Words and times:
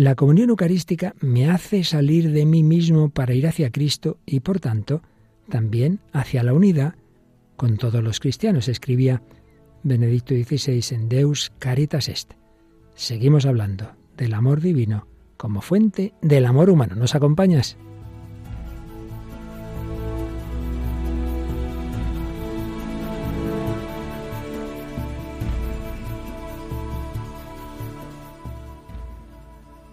La 0.00 0.14
comunión 0.14 0.48
eucarística 0.48 1.14
me 1.20 1.50
hace 1.50 1.84
salir 1.84 2.30
de 2.30 2.46
mí 2.46 2.62
mismo 2.62 3.10
para 3.10 3.34
ir 3.34 3.46
hacia 3.46 3.70
Cristo 3.70 4.16
y, 4.24 4.40
por 4.40 4.58
tanto, 4.58 5.02
también 5.50 6.00
hacia 6.14 6.42
la 6.42 6.54
unidad 6.54 6.94
con 7.54 7.76
todos 7.76 8.02
los 8.02 8.18
cristianos, 8.18 8.68
escribía 8.68 9.22
Benedicto 9.82 10.34
XVI 10.34 10.94
en 10.94 11.10
Deus 11.10 11.52
Caritas 11.58 12.08
Est. 12.08 12.32
Seguimos 12.94 13.44
hablando 13.44 13.92
del 14.16 14.32
amor 14.32 14.62
divino 14.62 15.06
como 15.36 15.60
fuente 15.60 16.14
del 16.22 16.46
amor 16.46 16.70
humano. 16.70 16.94
¿Nos 16.96 17.14
acompañas? 17.14 17.76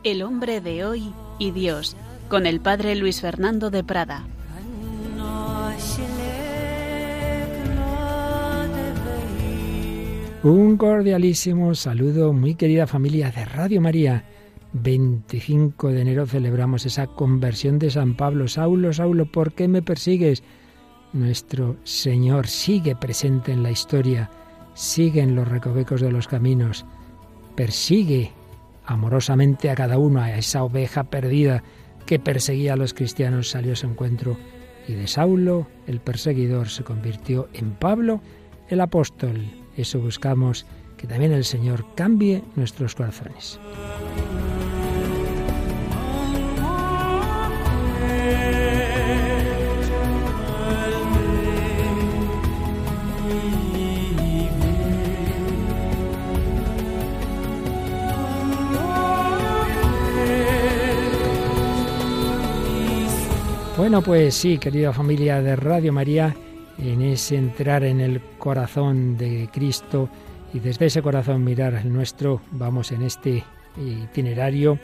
El 0.07 0.23
hombre 0.23 0.61
de 0.61 0.85
hoy 0.85 1.11
y 1.37 1.51
Dios, 1.51 1.97
con 2.29 2.45
el 2.45 2.61
padre 2.61 2.95
Luis 2.95 3.19
Fernando 3.19 3.69
de 3.69 3.83
Prada. 3.83 4.25
Un 10.43 10.77
cordialísimo 10.77 11.75
saludo, 11.75 12.31
muy 12.31 12.55
querida 12.55 12.87
familia 12.87 13.31
de 13.31 13.43
Radio 13.43 13.81
María. 13.81 14.23
25 14.71 15.89
de 15.89 15.99
enero 15.99 16.25
celebramos 16.25 16.85
esa 16.85 17.07
conversión 17.07 17.77
de 17.77 17.91
San 17.91 18.15
Pablo. 18.15 18.47
Saulo, 18.47 18.93
Saulo, 18.93 19.29
¿por 19.29 19.51
qué 19.51 19.67
me 19.67 19.81
persigues? 19.81 20.41
Nuestro 21.11 21.75
Señor 21.83 22.47
sigue 22.47 22.95
presente 22.95 23.51
en 23.51 23.61
la 23.61 23.71
historia, 23.71 24.31
sigue 24.73 25.19
en 25.19 25.35
los 25.35 25.49
recovecos 25.49 25.99
de 25.99 26.13
los 26.13 26.29
caminos, 26.29 26.85
persigue 27.55 28.31
amorosamente 28.87 29.69
a 29.69 29.75
cada 29.75 29.99
uno, 29.99 30.21
a 30.21 30.35
esa 30.35 30.63
oveja 30.63 31.03
perdida 31.03 31.63
que 32.05 32.19
perseguía 32.19 32.73
a 32.73 32.77
los 32.77 32.93
cristianos, 32.93 33.49
salió 33.49 33.73
a 33.73 33.75
su 33.75 33.85
encuentro 33.85 34.37
y 34.87 34.93
de 34.93 35.07
Saulo, 35.07 35.67
el 35.85 35.99
perseguidor, 35.99 36.69
se 36.69 36.83
convirtió 36.83 37.49
en 37.53 37.71
Pablo, 37.71 38.21
el 38.69 38.79
apóstol. 38.79 39.45
Eso 39.75 39.99
buscamos, 39.99 40.65
que 40.95 41.07
también 41.07 41.33
el 41.33 41.43
Señor 41.43 41.85
cambie 41.95 42.41
nuestros 42.55 42.95
corazones. 42.95 43.59
Bueno, 63.77 64.01
pues 64.01 64.33
sí, 64.33 64.57
querida 64.57 64.91
familia 64.91 65.39
de 65.39 65.55
Radio 65.55 65.93
María, 65.93 66.35
en 66.79 67.03
ese 67.03 67.35
entrar 67.35 67.83
en 67.83 68.01
el 68.01 68.19
corazón 68.39 69.17
de 69.17 69.49
Cristo 69.53 70.09
y 70.51 70.59
desde 70.59 70.87
ese 70.87 71.03
corazón 71.03 71.43
mirar 71.43 71.75
el 71.75 71.93
nuestro, 71.93 72.41
vamos 72.49 72.91
en 72.91 73.03
este 73.03 73.43
itinerario 73.77 74.79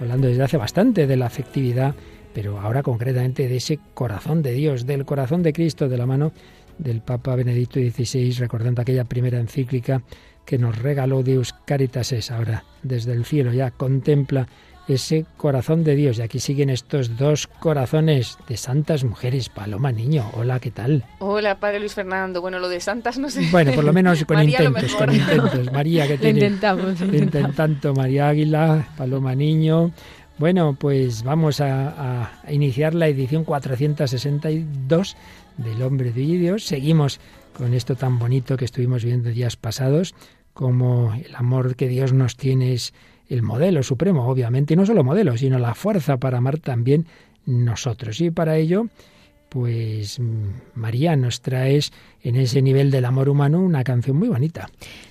hablando 0.00 0.28
desde 0.28 0.44
hace 0.44 0.56
bastante 0.58 1.08
de 1.08 1.16
la 1.16 1.26
afectividad, 1.26 1.96
pero 2.32 2.60
ahora 2.60 2.84
concretamente 2.84 3.48
de 3.48 3.56
ese 3.56 3.80
corazón 3.94 4.42
de 4.42 4.52
Dios, 4.52 4.86
del 4.86 5.04
corazón 5.04 5.42
de 5.42 5.52
Cristo, 5.52 5.88
de 5.88 5.98
la 5.98 6.06
mano 6.06 6.32
del 6.78 7.00
Papa 7.00 7.34
Benedicto 7.34 7.80
XVI, 7.80 8.30
recordando 8.38 8.80
aquella 8.80 9.06
primera 9.06 9.40
encíclica 9.40 10.02
que 10.44 10.56
nos 10.56 10.78
regaló 10.78 11.24
Deus 11.24 11.52
Caritas 11.64 12.12
es 12.12 12.30
ahora 12.30 12.62
desde 12.84 13.12
el 13.12 13.24
cielo 13.24 13.52
ya 13.52 13.72
contempla 13.72 14.46
ese 14.88 15.26
corazón 15.36 15.84
de 15.84 15.96
Dios. 15.96 16.18
Y 16.18 16.22
aquí 16.22 16.38
siguen 16.38 16.70
estos 16.70 17.16
dos 17.16 17.46
corazones 17.46 18.38
de 18.48 18.56
santas 18.56 19.04
mujeres. 19.04 19.48
Paloma 19.48 19.92
Niño, 19.92 20.30
hola, 20.34 20.60
¿qué 20.60 20.70
tal? 20.70 21.04
Hola, 21.18 21.58
Padre 21.58 21.80
Luis 21.80 21.94
Fernando. 21.94 22.40
Bueno, 22.40 22.58
lo 22.58 22.68
de 22.68 22.80
santas 22.80 23.18
no 23.18 23.30
sé. 23.30 23.48
Bueno, 23.50 23.72
por 23.72 23.84
lo 23.84 23.92
menos 23.92 24.24
con 24.28 24.42
intentos, 24.42 24.94
con 24.94 25.14
intentos. 25.14 25.72
María, 25.72 26.06
que 26.06 26.18
tiene... 26.18 26.40
intentamos. 26.40 27.00
Intentando, 27.00 27.94
María 27.94 28.28
Águila, 28.28 28.88
Paloma 28.96 29.34
Niño. 29.34 29.92
Bueno, 30.38 30.76
pues 30.78 31.22
vamos 31.22 31.60
a, 31.60 32.42
a, 32.42 32.52
iniciar 32.52 32.94
la 32.94 33.08
edición 33.08 33.44
462 33.44 35.16
del 35.56 35.82
Hombre 35.82 36.12
de 36.12 36.20
Dios. 36.20 36.64
Seguimos 36.64 37.20
con 37.54 37.72
esto 37.72 37.96
tan 37.96 38.18
bonito 38.18 38.58
que 38.58 38.66
estuvimos 38.66 39.02
viendo 39.02 39.30
días 39.30 39.56
pasados, 39.56 40.14
como 40.52 41.14
el 41.14 41.34
amor 41.34 41.74
que 41.74 41.88
Dios 41.88 42.12
nos 42.12 42.36
tiene 42.36 42.74
es 42.74 42.92
el 43.28 43.42
modelo 43.42 43.82
supremo, 43.82 44.26
obviamente, 44.28 44.74
y 44.74 44.76
no 44.76 44.86
solo 44.86 45.04
modelo, 45.04 45.36
sino 45.36 45.58
la 45.58 45.74
fuerza 45.74 46.16
para 46.16 46.38
amar 46.38 46.58
también 46.58 47.06
nosotros. 47.44 48.20
Y 48.20 48.30
para 48.30 48.56
ello, 48.56 48.86
pues 49.48 50.20
María 50.74 51.16
nos 51.16 51.40
traes 51.40 51.92
en 52.22 52.36
ese 52.36 52.62
nivel 52.62 52.90
del 52.90 53.04
amor 53.04 53.28
humano 53.28 53.60
una 53.60 53.84
canción 53.84 54.16
muy 54.16 54.28
bonita. 54.28 54.68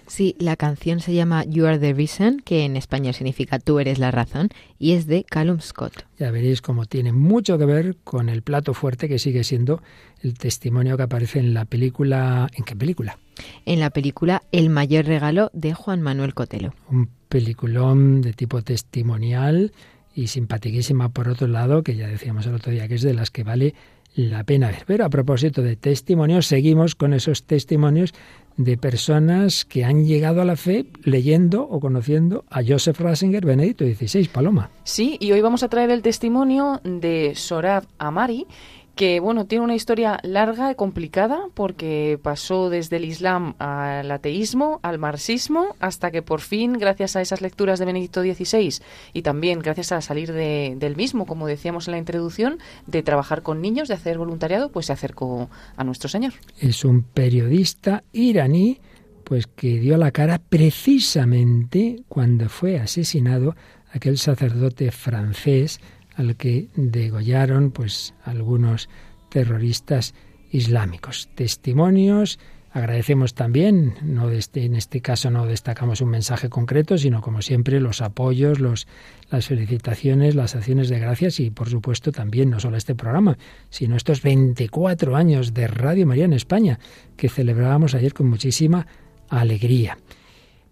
Sí, 0.07 0.35
la 0.39 0.55
canción 0.55 0.99
se 0.99 1.13
llama 1.13 1.45
You 1.45 1.65
Are 1.65 1.79
the 1.79 1.93
Reason, 1.93 2.41
que 2.43 2.65
en 2.65 2.75
español 2.75 3.13
significa 3.13 3.59
Tú 3.59 3.79
eres 3.79 3.97
la 3.97 4.11
razón, 4.11 4.49
y 4.77 4.91
es 4.91 5.07
de 5.07 5.23
Callum 5.23 5.61
Scott. 5.61 6.05
Ya 6.19 6.31
veréis 6.31 6.61
cómo 6.61 6.85
tiene 6.85 7.11
mucho 7.11 7.57
que 7.57 7.65
ver 7.65 7.97
con 8.03 8.29
el 8.29 8.41
plato 8.41 8.73
fuerte 8.73 9.07
que 9.07 9.19
sigue 9.19 9.43
siendo 9.43 9.81
el 10.21 10.37
testimonio 10.37 10.97
que 10.97 11.03
aparece 11.03 11.39
en 11.39 11.53
la 11.53 11.65
película. 11.65 12.47
¿En 12.53 12.65
qué 12.65 12.75
película? 12.75 13.17
En 13.65 13.79
la 13.79 13.89
película 13.89 14.43
El 14.51 14.69
mayor 14.69 15.05
regalo 15.05 15.49
de 15.53 15.73
Juan 15.73 16.01
Manuel 16.01 16.33
Cotelo. 16.33 16.73
Un 16.89 17.09
peliculón 17.35 18.22
de 18.22 18.31
tipo 18.31 18.62
testimonial 18.62 19.73
y 20.16 20.28
simpaticísima 20.28 21.09
por 21.09 21.28
otro 21.28 21.47
lado, 21.47 21.84
que 21.84 21.97
ya 21.97 22.07
decíamos 22.07 22.46
el 22.46 22.53
otro 22.53 22.72
día 22.72 22.88
que 22.88 22.96
es 22.96 23.01
de 23.01 23.13
las 23.13 23.29
que 23.29 23.44
vale 23.44 23.75
la 24.16 24.46
pena 24.46 24.69
ver. 24.69 24.85
Pero 24.88 25.03
a 25.03 25.09
propósito 25.09 25.62
de 25.62 25.75
testimonios, 25.75 26.47
seguimos 26.47 26.95
con 26.95 27.13
esos 27.13 27.44
testimonios 27.44 28.13
de 28.56 28.78
personas 28.78 29.66
que 29.66 29.84
han 29.84 30.06
llegado 30.06 30.40
a 30.40 30.45
la 30.45 30.56
fe 30.56 30.85
leyendo 31.03 31.63
o 31.63 31.81
conociendo 31.81 32.45
a 32.50 32.62
Joseph 32.66 33.01
Ratzinger, 33.01 33.45
Benedicto 33.45 33.84
XVI, 33.84 34.29
Paloma. 34.29 34.69
Sí, 34.85 35.18
y 35.19 35.34
hoy 35.34 35.41
vamos 35.41 35.62
a 35.63 35.68
traer 35.68 35.90
el 35.90 36.01
testimonio 36.01 36.79
de 36.85 37.34
Sorab 37.35 37.84
Amari, 37.97 38.47
que 38.95 39.19
bueno, 39.19 39.45
tiene 39.45 39.63
una 39.63 39.75
historia 39.75 40.19
larga 40.23 40.72
y 40.72 40.75
complicada 40.75 41.39
porque 41.53 42.19
pasó 42.22 42.69
desde 42.69 42.95
el 42.97 43.06
Islam 43.06 43.56
al 43.59 44.09
ateísmo, 44.09 44.79
al 44.83 45.00
marxismo, 45.00 45.75
hasta 45.79 46.11
que 46.11 46.22
por 46.22 46.41
fin, 46.41 46.73
gracias 46.73 47.16
a 47.16 47.22
esas 47.22 47.41
lecturas 47.41 47.79
de 47.79 47.85
Benedicto 47.85 48.22
XVI 48.22 48.81
y 49.13 49.22
también 49.22 49.59
gracias 49.59 49.91
a 49.91 50.01
salir 50.01 50.31
de, 50.31 50.75
del 50.78 50.95
mismo, 50.95 51.25
como 51.25 51.47
decíamos 51.47 51.88
en 51.88 51.94
la 51.94 51.97
introducción, 51.97 52.59
de 52.88 53.03
trabajar 53.03 53.41
con 53.41 53.61
niños, 53.61 53.88
de 53.89 53.95
hacer 53.95 54.17
voluntariado, 54.17 54.69
pues 54.69 54.88
se 54.88 54.94
acercó 54.94 55.50
a 55.75 55.83
nuestro 55.83 56.09
Señor. 56.09 56.33
Es 56.59 56.85
un 56.85 57.03
periodista 57.03 58.03
iraní 58.13 58.79
pues 59.25 59.47
que 59.47 59.79
dio 59.79 59.97
la 59.97 60.12
cara 60.12 60.39
precisamente 60.39 62.03
cuando 62.07 62.47
fue 62.47 62.79
asesinado 62.79 63.56
aquel 63.91 64.17
sacerdote 64.17 64.91
francés 64.91 65.79
al 66.15 66.35
que 66.35 66.67
degollaron 66.75 67.71
pues 67.71 68.13
algunos 68.23 68.89
terroristas 69.29 70.13
islámicos. 70.51 71.29
Testimonios, 71.35 72.39
agradecemos 72.71 73.33
también, 73.33 73.95
no 74.01 74.29
este, 74.29 74.65
en 74.65 74.75
este 74.75 75.01
caso 75.01 75.29
no 75.29 75.45
destacamos 75.45 76.01
un 76.01 76.09
mensaje 76.09 76.49
concreto, 76.49 76.97
sino 76.97 77.21
como 77.21 77.41
siempre 77.41 77.79
los 77.79 78.01
apoyos, 78.01 78.59
los, 78.59 78.87
las 79.29 79.47
felicitaciones, 79.47 80.35
las 80.35 80.55
acciones 80.55 80.89
de 80.89 80.99
gracias 80.99 81.39
y 81.39 81.51
por 81.51 81.69
supuesto 81.69 82.11
también 82.11 82.49
no 82.49 82.59
solo 82.59 82.77
este 82.77 82.95
programa, 82.95 83.37
sino 83.69 83.95
estos 83.95 84.21
24 84.21 85.15
años 85.15 85.53
de 85.53 85.67
Radio 85.67 86.05
María 86.05 86.25
en 86.25 86.33
España 86.33 86.79
que 87.15 87.29
celebrábamos 87.29 87.95
ayer 87.95 88.13
con 88.13 88.27
muchísima 88.27 88.87
alegría. 89.29 89.97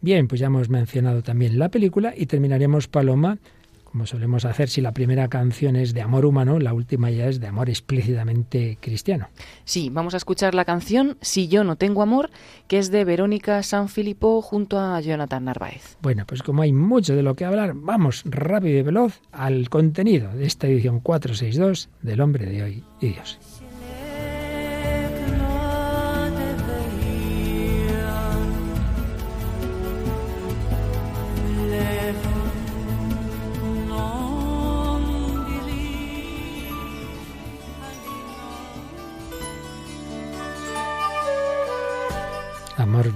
Bien, 0.01 0.27
pues 0.27 0.41
ya 0.41 0.47
hemos 0.47 0.69
mencionado 0.69 1.23
también 1.23 1.57
la 1.57 1.69
película 1.69 2.13
y 2.15 2.25
terminaremos, 2.25 2.89
Paloma, 2.89 3.39
como 3.93 4.07
solemos 4.07 4.43
hacer, 4.43 4.69
si 4.69 4.81
la 4.81 4.91
primera 4.91 5.27
canción 5.27 5.75
es 5.75 5.93
de 5.93 6.01
amor 6.01 6.25
humano, 6.25 6.57
la 6.57 6.73
última 6.73 7.11
ya 7.11 7.27
es 7.27 7.39
de 7.39 7.45
amor 7.45 7.69
explícitamente 7.69 8.79
cristiano. 8.81 9.27
Sí, 9.65 9.91
vamos 9.91 10.15
a 10.15 10.17
escuchar 10.17 10.55
la 10.55 10.65
canción 10.65 11.15
Si 11.21 11.47
yo 11.47 11.63
no 11.63 11.75
tengo 11.75 12.01
amor, 12.01 12.31
que 12.67 12.79
es 12.79 12.89
de 12.89 13.05
Verónica 13.05 13.61
Sanfilippo 13.61 14.41
junto 14.41 14.79
a 14.79 14.99
Jonathan 14.99 15.45
Narváez. 15.45 15.97
Bueno, 16.01 16.25
pues 16.25 16.41
como 16.41 16.63
hay 16.63 16.73
mucho 16.73 17.15
de 17.15 17.21
lo 17.21 17.35
que 17.35 17.45
hablar, 17.45 17.73
vamos 17.75 18.23
rápido 18.25 18.79
y 18.79 18.81
veloz 18.81 19.21
al 19.31 19.69
contenido 19.69 20.33
de 20.33 20.47
esta 20.47 20.65
edición 20.65 20.99
462 20.99 21.89
del 22.01 22.21
Hombre 22.21 22.47
de 22.47 22.63
Hoy 22.63 22.83
y 22.99 23.09
Dios. 23.09 23.37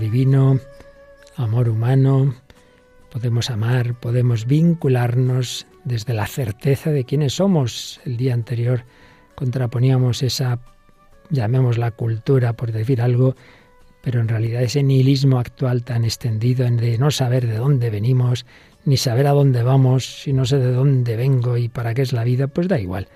Divino, 0.10 0.60
amor 1.36 1.68
humano, 1.68 2.34
Podemos 3.12 3.50
amar, 3.50 3.96
podemos 3.96 4.46
vincularnos 4.46 5.66
desde 5.86 6.14
la 6.14 6.28
certeza 6.28 6.92
de 6.92 7.06
quiénes 7.06 7.34
somos. 7.34 8.00
El 8.06 8.18
día 8.18 8.34
anterior 8.34 8.84
contraponíamos 9.34 10.24
esa, 10.24 10.60
llamémosla 11.30 11.92
cultura, 11.92 12.54
por 12.54 12.72
decir 12.72 13.02
algo, 13.02 13.36
pero 14.02 14.20
en 14.20 14.28
realidad 14.28 14.62
ese 14.62 14.84
nihilismo 14.84 15.40
actual 15.40 15.84
tan 15.84 16.04
extendido 16.04 16.66
en 16.66 16.78
de 16.78 16.98
no 16.98 17.10
saber 17.10 17.48
de 17.48 17.58
dónde 17.58 17.90
venimos, 17.90 18.46
ni 18.86 18.98
saber 18.98 19.26
a 19.28 19.32
dónde 19.32 19.64
vamos, 19.64 20.22
si 20.22 20.34
no 20.34 20.46
sé 20.46 20.58
de 20.58 20.72
dónde 20.72 21.16
vengo 21.16 21.58
y 21.58 21.70
para 21.70 21.94
qué 21.94 22.02
es 22.02 22.14
la 22.14 22.24
vida, 22.24 22.48
pues 22.48 22.68
da 22.68 22.80
igual. 22.80 23.08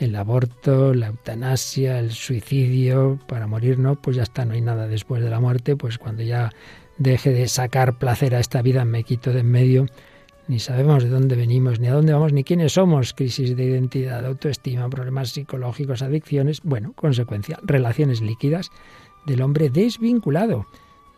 El 0.00 0.16
aborto, 0.16 0.94
la 0.94 1.08
eutanasia, 1.08 1.98
el 1.98 2.12
suicidio, 2.12 3.18
para 3.28 3.46
morir 3.46 3.78
no, 3.78 3.96
pues 3.96 4.16
ya 4.16 4.22
está, 4.22 4.46
no 4.46 4.54
hay 4.54 4.62
nada 4.62 4.88
después 4.88 5.22
de 5.22 5.28
la 5.28 5.40
muerte, 5.40 5.76
pues 5.76 5.98
cuando 5.98 6.22
ya 6.22 6.50
deje 6.96 7.32
de 7.32 7.46
sacar 7.48 7.98
placer 7.98 8.34
a 8.34 8.40
esta 8.40 8.62
vida 8.62 8.86
me 8.86 9.04
quito 9.04 9.30
de 9.30 9.40
en 9.40 9.50
medio, 9.50 9.86
ni 10.48 10.58
sabemos 10.58 11.04
de 11.04 11.10
dónde 11.10 11.36
venimos, 11.36 11.80
ni 11.80 11.88
a 11.88 11.92
dónde 11.92 12.14
vamos, 12.14 12.32
ni 12.32 12.44
quiénes 12.44 12.72
somos, 12.72 13.12
crisis 13.12 13.54
de 13.54 13.64
identidad, 13.64 14.24
autoestima, 14.24 14.88
problemas 14.88 15.32
psicológicos, 15.32 16.00
adicciones, 16.00 16.62
bueno, 16.64 16.94
consecuencia, 16.94 17.58
relaciones 17.62 18.22
líquidas 18.22 18.70
del 19.26 19.42
hombre 19.42 19.68
desvinculado. 19.68 20.66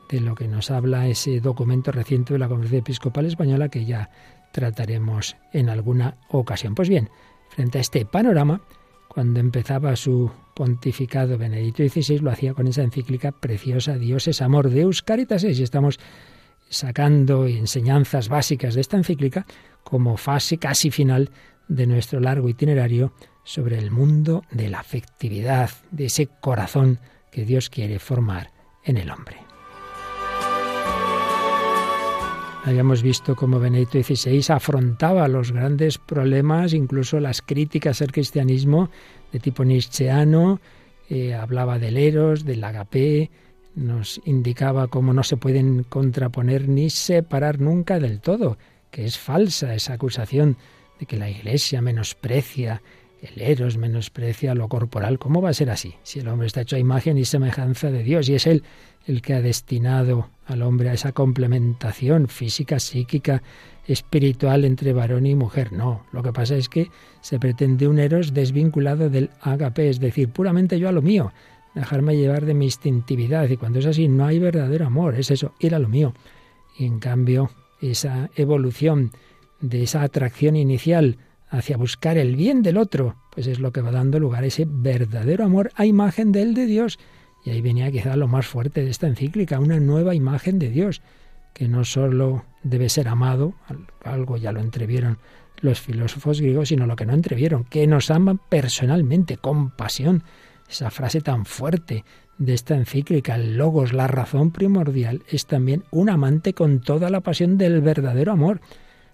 De 0.09 0.21
lo 0.21 0.35
que 0.35 0.49
nos 0.49 0.73
habla 0.73 1.07
ese 1.07 1.41
documento 1.41 1.93
reciente 1.93 2.33
de 2.33 2.41
la 2.41 2.49
Conferencia 2.49 2.81
Episcopal 2.81 3.27
Española 3.27 3.69
que 3.69 3.85
ya 3.85 4.11
trataremos 4.53 5.37
en 5.53 5.69
alguna 5.71 6.17
ocasión. 6.29 6.75
Pues 6.75 6.89
bien, 6.89 7.09
frente 7.55 7.79
a 7.79 7.81
este 7.83 8.07
panorama, 8.07 8.63
cuando 9.09 9.41
empezaba 9.41 9.95
su 9.95 10.31
pontificado 10.55 11.37
Benedicto 11.37 11.87
XVI, 11.87 12.21
lo 12.21 12.31
hacía 12.31 12.55
con 12.55 12.67
esa 12.67 12.83
encíclica 12.83 13.31
preciosa 13.31 13.99
Dios 13.99 14.27
es 14.27 14.41
amor, 14.41 14.71
Deus 14.71 15.03
Caritas 15.03 15.45
y 15.45 15.63
estamos 15.63 16.01
sacando 16.71 17.47
enseñanzas 17.47 18.31
básicas 18.31 18.75
de 18.75 18.81
esta 18.81 18.97
encíclica 18.97 19.45
como 19.85 20.17
fase 20.17 20.57
casi 20.57 20.91
final 20.91 21.31
de 21.69 21.87
nuestro 21.87 22.21
largo 22.21 22.49
itinerario 22.49 23.13
sobre 23.45 23.77
el 23.77 23.91
mundo 23.91 24.45
de 24.51 24.71
la 24.71 24.81
afectividad, 24.81 25.71
de 25.91 26.07
ese 26.07 26.29
corazón 26.41 27.01
que 27.31 27.45
Dios 27.45 27.69
quiere 27.69 27.99
formar 27.99 28.51
en 28.85 28.97
el 28.97 29.11
hombre. 29.11 29.52
Habíamos 32.65 33.03
visto 33.03 33.35
cómo 33.35 33.59
Benedicto 33.59 34.01
XVI 34.01 34.55
afrontaba 34.55 35.27
los 35.27 35.51
grandes 35.51 35.99
problemas, 35.99 36.73
incluso 36.73 37.19
las 37.19 37.43
críticas 37.43 38.01
al 38.03 38.13
cristianismo 38.13 38.89
de 39.33 39.41
tipo 39.41 39.65
nietzscheano, 39.65 40.61
eh, 41.11 41.35
hablaba 41.35 41.81
del 41.81 41.97
eros, 41.97 42.45
del 42.45 42.63
agape, 42.63 43.31
nos 43.75 44.21
indicaba 44.27 44.87
cómo 44.87 45.13
no 45.13 45.25
se 45.25 45.37
pueden 45.37 45.83
contraponer 45.83 46.69
ni 46.69 46.89
separar 46.89 47.59
nunca 47.59 47.99
del 47.99 48.21
todo, 48.21 48.59
que 48.93 49.07
es 49.07 49.19
falsa 49.19 49.75
esa 49.75 49.95
acusación 49.95 50.57
de 51.01 51.07
que 51.07 51.17
la 51.17 51.29
Iglesia 51.29 51.83
menosprecia 51.83 52.81
el 53.23 53.41
eros, 53.41 53.77
menosprecia 53.77 54.55
lo 54.55 54.69
corporal. 54.69 55.19
¿Cómo 55.19 55.43
va 55.43 55.51
a 55.51 55.55
ser 55.55 55.71
así? 55.71 55.95
Si 56.05 56.21
el 56.21 56.29
hombre 56.29 56.47
está 56.47 56.61
hecho 56.61 56.77
a 56.77 56.81
imagen 56.81 57.19
y 57.19 57.25
semejanza 57.25 57.91
de 57.91 58.05
Dios 58.05 58.29
y 58.29 58.35
es 58.35 58.47
Él 58.47 58.63
el 59.07 59.21
que 59.21 59.35
ha 59.35 59.41
destinado 59.41 60.31
al 60.47 60.63
hombre 60.63 60.91
a 60.91 60.95
esa 60.95 61.13
complementación 61.13 62.29
física, 62.29 62.79
psíquica, 62.79 63.43
espiritual 63.87 64.65
entre 64.65 64.93
varón 64.93 65.27
y 65.27 65.35
mujer. 65.35 65.73
No, 65.73 66.05
lo 66.13 66.23
que 66.23 66.33
pasa 66.33 66.57
es 66.57 66.69
que 66.69 66.89
se 67.21 67.39
pretende 67.39 67.89
un 67.89 67.99
eros 67.99 68.35
desvinculado 68.35 69.11
del 69.11 69.31
agape, 69.41 69.89
es 69.89 70.01
decir, 70.01 70.29
puramente 70.29 70.79
yo 70.79 70.89
a 70.89 70.93
lo 70.93 71.03
mío, 71.03 71.33
dejarme 71.75 72.17
llevar 72.17 72.45
de 72.45 72.55
mi 72.55 72.67
instintividad. 72.67 73.49
Y 73.49 73.57
cuando 73.57 73.79
es 73.79 73.87
así, 73.87 74.09
no 74.09 74.27
hay 74.27 74.39
verdadero 74.39 74.87
amor, 74.87 75.15
es 75.15 75.31
eso, 75.31 75.55
ir 75.59 75.75
a 75.75 75.79
lo 75.79 75.89
mío. 75.89 76.15
Y 76.79 76.87
en 76.87 76.99
cambio, 76.99 77.51
esa 77.81 78.31
evolución 78.37 79.13
de 79.61 79.83
esa 79.83 80.03
atracción 80.03 80.57
inicial 80.57 81.19
hacia 81.49 81.77
buscar 81.77 82.17
el 82.17 82.35
bien 82.37 82.63
del 82.63 82.79
otro, 82.79 83.17
pues 83.31 83.47
es 83.47 83.61
lo 83.61 83.73
que 83.73 83.83
va 83.83 83.91
dando 83.91 84.19
lugar 84.19 84.43
a 84.43 84.47
ese 84.47 84.67
verdadero 84.67 85.45
amor 85.45 85.71
a 85.75 85.85
imagen 85.85 86.33
del 86.33 86.55
de 86.55 86.67
Dios 86.67 86.99
y 87.45 87.51
ahí 87.51 87.61
venía 87.61 87.91
quizá 87.91 88.17
lo 88.17 88.29
más 88.29 88.47
fuerte 88.47 88.85
de 88.85 88.91
esta 88.91 89.07
encíclica, 89.07 89.59
una 89.59 89.81
nueva 89.81 90.15
imagen 90.15 90.59
de 90.59 90.71
Dios, 90.71 91.03
que 91.53 91.69
no 91.69 91.85
sólo 91.85 92.45
debe 92.63 92.89
ser 92.89 93.09
amado, 93.09 93.55
algo 94.05 94.37
ya 94.37 94.53
lo 94.53 94.61
entrevieron 94.61 95.19
los 95.61 95.81
filósofos 95.81 96.41
griegos, 96.41 96.69
sino 96.69 96.87
lo 96.87 96.97
que 96.97 97.07
no 97.07 97.15
entrevieron, 97.15 97.65
que 97.65 97.87
nos 97.87 98.11
aman 98.11 98.41
personalmente, 98.49 99.37
con 99.37 99.71
pasión. 99.71 100.25
Esa 100.69 100.91
frase 100.91 101.21
tan 101.21 101.45
fuerte 101.45 102.05
de 102.39 102.55
esta 102.55 102.75
encíclica, 102.75 103.37
el 103.37 103.57
logos, 103.57 103.93
la 103.93 104.07
razón 104.07 104.51
primordial, 104.51 105.23
es 105.29 105.47
también 105.47 105.85
un 105.91 106.11
amante 106.11 106.55
con 106.55 106.81
toda 106.81 107.11
la 107.11 107.21
pasión 107.21 107.59
del 107.59 107.81
verdadero 107.81 108.33
amor. 108.33 108.61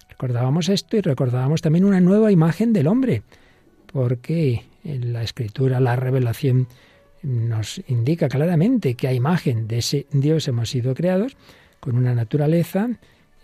Recordábamos 0.08 0.68
esto 0.68 0.96
y 0.96 1.00
recordábamos 1.00 1.60
también 1.60 1.84
una 1.84 2.00
nueva 2.00 2.32
imagen 2.32 2.72
del 2.72 2.86
hombre, 2.86 3.22
porque 3.92 4.64
en 4.84 5.12
la 5.12 5.22
escritura, 5.22 5.80
la 5.80 5.96
revelación 5.96 6.68
nos 7.22 7.80
indica 7.88 8.28
claramente 8.28 8.94
que 8.94 9.08
a 9.08 9.12
imagen 9.12 9.68
de 9.68 9.78
ese 9.78 10.06
Dios 10.12 10.48
hemos 10.48 10.70
sido 10.70 10.94
creados, 10.94 11.36
con 11.80 11.96
una 11.96 12.14
naturaleza 12.14 12.90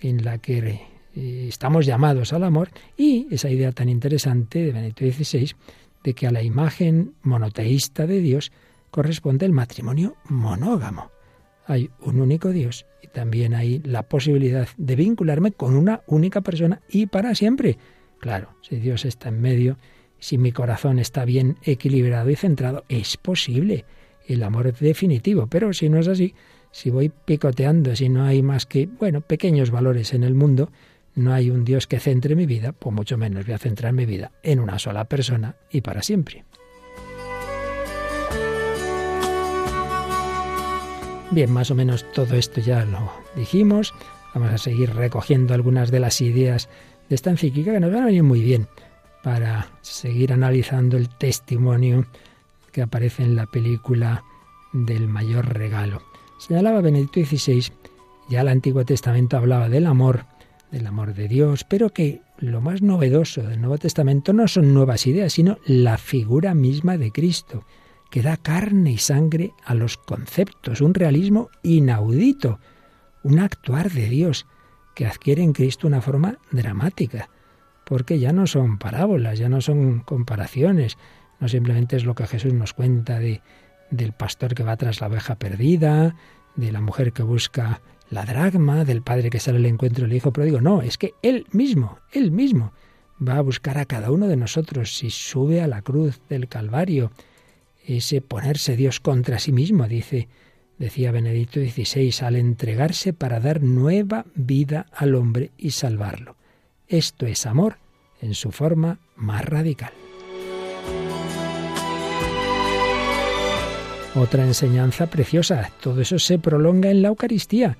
en 0.01 0.25
la 0.25 0.39
que 0.39 0.81
eh, 1.15 1.47
estamos 1.49 1.87
llamados 1.87 2.33
al 2.33 2.45
amor, 2.45 2.71
y 2.97 3.27
esa 3.31 3.51
idea 3.51 3.73
tan 3.73 3.89
interesante 3.89 4.61
de 4.61 4.73
Benedicto 4.73 5.05
XVI 5.05 5.55
de 6.03 6.15
que 6.15 6.27
a 6.27 6.31
la 6.31 6.43
imagen 6.43 7.15
monoteísta 7.23 8.07
de 8.07 8.21
Dios 8.21 8.53
corresponde 8.91 9.47
el 9.47 9.53
matrimonio 9.53 10.17
monógamo. 10.29 11.11
Hay 11.67 11.91
un 12.01 12.21
único 12.21 12.51
Dios 12.51 12.87
y 13.03 13.09
también 13.09 13.55
hay 13.55 13.81
la 13.81 14.03
posibilidad 14.03 14.69
de 14.77 14.97
vincularme 14.97 15.53
con 15.53 15.75
una 15.75 16.03
única 16.07 16.43
persona 16.43 16.81
y 16.89 17.07
para 17.07 17.35
siempre. 17.35 17.79
Claro, 18.21 18.51
si 18.63 18.77
Dios 18.77 19.05
está 19.05 19.31
en 19.31 19.41
medio, 19.41 19.79
si 20.25 20.39
mi 20.39 20.53
corazón 20.53 20.99
está 20.99 21.27
bien 21.27 21.59
equilibrado 21.65 22.31
y 22.31 22.35
centrado, 22.35 22.87
es 22.89 23.19
posible 23.19 23.85
el 24.27 24.43
amor 24.43 24.73
definitivo. 24.73 25.49
Pero 25.49 25.75
si 25.75 25.91
no 25.91 25.99
es 25.99 26.09
así, 26.09 26.35
si 26.71 26.89
voy 26.89 27.11
picoteando, 27.11 27.95
si 27.95 28.09
no 28.09 28.25
hay 28.25 28.43
más 28.43 28.65
que, 28.65 28.87
bueno, 28.87 29.21
pequeños 29.21 29.71
valores 29.71 30.15
en 30.15 30.23
el 30.23 30.33
mundo, 30.33 30.73
no 31.15 31.35
hay 31.35 31.51
un 31.51 31.67
Dios 31.67 31.87
que 31.87 32.01
centre 32.01 32.37
mi 32.37 32.47
vida, 32.47 32.73
pues 32.73 32.95
mucho 32.95 33.19
menos 33.19 33.45
voy 33.45 33.55
a 33.55 33.59
centrar 33.59 33.93
mi 33.93 34.07
vida 34.07 34.33
en 34.43 34.61
una 34.61 34.79
sola 34.79 35.05
persona 35.05 35.57
y 35.71 35.83
para 35.83 36.03
siempre. 36.03 36.47
Bien, 41.33 41.53
más 41.53 41.71
o 41.71 41.75
menos 41.75 42.11
todo 42.15 42.35
esto 42.35 42.63
ya 42.63 42.87
lo 42.87 43.13
dijimos. 43.37 43.93
Vamos 44.33 44.55
a 44.55 44.57
seguir 44.57 44.95
recogiendo 44.95 45.53
algunas 45.53 45.91
de 45.91 46.01
las 46.01 46.23
ideas 46.23 46.71
de 47.11 47.15
esta 47.15 47.29
encíclica 47.29 47.75
que 47.75 47.81
nos 47.81 47.93
van 47.93 48.05
a 48.05 48.07
venir 48.07 48.23
muy 48.23 48.41
bien 48.41 48.69
para 49.25 49.71
seguir 49.81 50.35
analizando 50.35 50.99
el 50.99 51.09
testimonio 51.09 52.07
que 52.73 52.83
aparece 52.83 53.23
en 53.23 53.35
la 53.35 53.47
película 53.47 54.23
del 54.75 55.09
mayor 55.09 55.55
regalo. 55.55 56.03
Señalaba 56.39 56.83
Benedicto 56.83 57.21
XVI, 57.21 57.73
ya 58.29 58.43
el 58.43 58.49
Antiguo 58.49 58.85
Testamento 58.85 59.39
hablaba 59.39 59.71
del 59.71 59.87
amor, 59.87 60.27
del 60.71 60.87
amor 60.87 61.15
de 61.15 61.27
Dios, 61.27 61.65
pero 61.65 61.89
que 61.89 62.21
lo 62.39 62.61
más 62.61 62.83
novedoso 62.83 63.43
del 63.43 63.61
Nuevo 63.61 63.79
Testamento 63.79 64.35
no 64.35 64.47
son 64.47 64.75
nuevas 64.75 65.07
ideas, 65.07 65.33
sino 65.33 65.57
la 65.65 65.97
figura 65.97 66.53
misma 66.53 66.99
de 66.99 67.11
Cristo, 67.11 67.65
que 68.11 68.21
da 68.21 68.37
carne 68.37 68.93
y 68.93 68.99
sangre 68.99 69.55
a 69.65 69.75
los 69.75 69.97
conceptos, 69.97 70.83
un 70.83 70.93
realismo 70.93 71.49
inaudito, 71.63 72.59
un 73.23 73.39
actuar 73.39 73.91
de 73.91 74.11
Dios 74.11 74.47
que 74.95 75.07
adquiere 75.07 75.43
en 75.43 75.55
Cristo 75.55 75.87
una 75.87 76.03
forma 76.03 76.37
dramática, 76.53 77.31
porque 77.85 78.19
ya 78.19 78.33
no 78.33 78.47
son 78.47 78.79
parábolas, 78.79 79.39
ya 79.39 79.49
no 79.49 79.61
son 79.61 80.01
comparaciones, 80.01 80.99
no 81.41 81.49
simplemente 81.49 81.97
es 81.97 82.05
lo 82.05 82.15
que 82.15 82.27
Jesús 82.27 82.53
nos 82.53 82.73
cuenta 82.73 83.19
de, 83.19 83.43
del 83.91 84.13
pastor 84.13 84.55
que 84.55 84.63
va 84.63 84.77
tras 84.77 85.01
la 85.01 85.09
oveja 85.09 85.37
perdida, 85.37 86.17
de 86.57 86.73
la 86.73 86.81
mujer 86.81 87.13
que 87.13 87.23
busca 87.23 87.83
la 88.11 88.25
dragma, 88.25 88.85
del 88.85 89.03
padre 89.03 89.31
que 89.31 89.41
sale 89.41 89.59
al 89.59 89.67
encuentro 89.67 90.07
del 90.07 90.17
hijo 90.17 90.33
pródigo, 90.33 90.61
no, 90.61 90.83
es 90.83 90.99
que 90.99 91.15
él 91.23 91.47
mismo, 91.53 91.99
él 92.13 92.31
mismo 92.31 92.73
va 93.27 93.37
a 93.37 93.43
buscar 93.43 93.79
a 93.79 93.87
cada 93.87 94.11
uno 94.11 94.27
de 94.27 94.37
nosotros 94.37 94.97
si 94.97 95.11
sube 95.11 95.63
a 95.63 95.67
la 95.67 95.83
cruz 95.83 96.21
del 96.29 96.49
Calvario, 96.49 97.13
ese 97.87 98.21
ponerse 98.21 98.77
Dios 98.77 99.01
contra 99.01 99.39
sí 99.39 99.53
mismo, 99.53 99.87
dice, 99.89 100.29
decía 100.79 101.13
Benedicto 101.13 101.61
XVI, 101.61 102.13
al 102.25 102.37
entregarse 102.37 103.13
para 103.13 103.41
dar 103.41 103.63
nueva 103.63 104.27
vida 104.35 104.87
al 104.93 105.15
hombre 105.15 105.51
y 105.59 105.71
salvarlo. 105.71 106.37
Esto 106.89 107.27
es 107.27 107.47
amor 107.47 107.77
en 108.21 108.35
su 108.35 108.53
forma 108.53 108.99
más 109.17 109.45
radical. 109.45 109.93
Otra 114.15 114.45
enseñanza 114.45 115.09
preciosa, 115.09 115.71
todo 115.81 116.01
eso 116.01 116.19
se 116.19 116.39
prolonga 116.39 116.91
en 116.91 117.03
la 117.03 117.09
Eucaristía. 117.09 117.77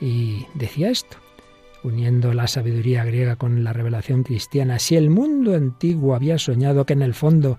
Y 0.00 0.46
decía 0.54 0.90
esto, 0.90 1.18
uniendo 1.82 2.32
la 2.32 2.46
sabiduría 2.46 3.04
griega 3.04 3.36
con 3.36 3.64
la 3.64 3.72
revelación 3.72 4.22
cristiana, 4.22 4.78
si 4.78 4.96
el 4.96 5.10
mundo 5.10 5.54
antiguo 5.54 6.14
había 6.14 6.38
soñado 6.38 6.86
que 6.86 6.94
en 6.94 7.02
el 7.02 7.14
fondo 7.14 7.58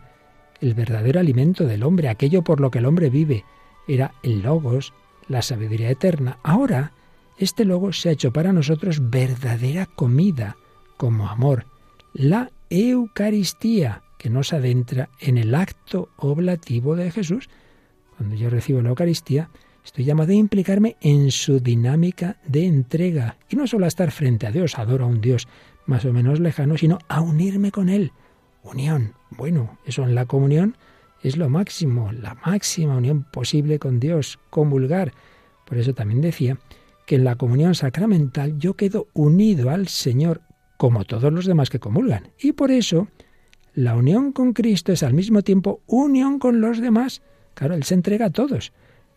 el 0.59 0.74
verdadero 0.74 1.19
alimento 1.19 1.65
del 1.65 1.83
hombre, 1.83 2.09
aquello 2.09 2.43
por 2.43 2.59
lo 2.62 2.71
que 2.71 2.79
el 2.79 2.86
hombre 2.86 3.09
vive, 3.09 3.45
era 3.88 4.13
el 4.24 4.41
logos, 4.41 4.93
la 5.27 5.41
sabiduría 5.41 5.91
eterna, 5.91 6.39
ahora 6.43 6.93
este 7.38 7.63
luego 7.63 7.93
se 7.93 8.09
ha 8.09 8.12
hecho 8.12 8.33
para 8.33 8.51
nosotros 8.51 9.09
verdadera 9.09 9.86
comida, 9.86 10.57
como 10.99 11.29
amor, 11.29 11.65
la 12.11 12.51
Eucaristía, 12.69 14.01
que 14.17 14.29
nos 14.29 14.51
adentra 14.51 15.07
en 15.21 15.37
el 15.37 15.55
acto 15.55 16.09
oblativo 16.17 16.97
de 16.97 17.09
Jesús. 17.09 17.49
Cuando 18.17 18.35
yo 18.35 18.49
recibo 18.49 18.81
la 18.81 18.89
Eucaristía, 18.89 19.49
estoy 19.85 20.03
llamado 20.03 20.31
a 20.31 20.35
implicarme 20.35 20.97
en 20.99 21.31
su 21.31 21.61
dinámica 21.61 22.35
de 22.45 22.65
entrega, 22.65 23.37
y 23.47 23.55
no 23.55 23.65
solo 23.65 23.85
a 23.85 23.87
estar 23.87 24.11
frente 24.11 24.45
a 24.45 24.51
Dios, 24.51 24.77
adoro 24.77 25.05
a 25.05 25.07
un 25.07 25.21
Dios 25.21 25.47
más 25.85 26.03
o 26.03 26.11
menos 26.11 26.41
lejano, 26.41 26.77
sino 26.77 26.99
a 27.07 27.21
unirme 27.21 27.71
con 27.71 27.87
Él. 27.87 28.11
Unión. 28.61 29.13
Bueno, 29.29 29.79
eso 29.85 30.03
en 30.03 30.15
la 30.15 30.25
comunión 30.25 30.75
es 31.23 31.37
lo 31.37 31.47
máximo, 31.47 32.11
la 32.11 32.35
máxima 32.45 32.97
unión 32.97 33.23
posible 33.23 33.79
con 33.79 34.01
Dios, 34.01 34.37
comulgar. 34.49 35.13
Por 35.65 35.77
eso 35.77 35.93
también 35.93 36.19
decía 36.19 36.57
que 37.05 37.15
en 37.15 37.23
la 37.23 37.37
comunión 37.37 37.73
sacramental 37.73 38.59
yo 38.59 38.73
quedo 38.73 39.07
unido 39.13 39.69
al 39.69 39.87
Señor 39.87 40.41
como 40.79 41.03
todos 41.03 41.33
los 41.33 41.45
demás 41.45 41.69
que 41.69 41.81
comulgan. 41.81 42.31
Y 42.39 42.53
por 42.53 42.71
eso 42.71 43.09
la 43.74 43.98
unión 43.98 44.31
con 44.31 44.53
Cristo 44.53 44.93
es 44.93 45.03
al 45.03 45.13
mismo 45.13 45.41
tiempo 45.41 45.81
unión 45.88 46.39
con 46.39 46.62
los 46.62 46.79
demás. 46.79 47.21
Claro, 47.53 47.75
Él 47.75 47.83
se 47.83 47.95
entrega 47.95 48.27
a 48.27 48.29
todos. 48.29 48.71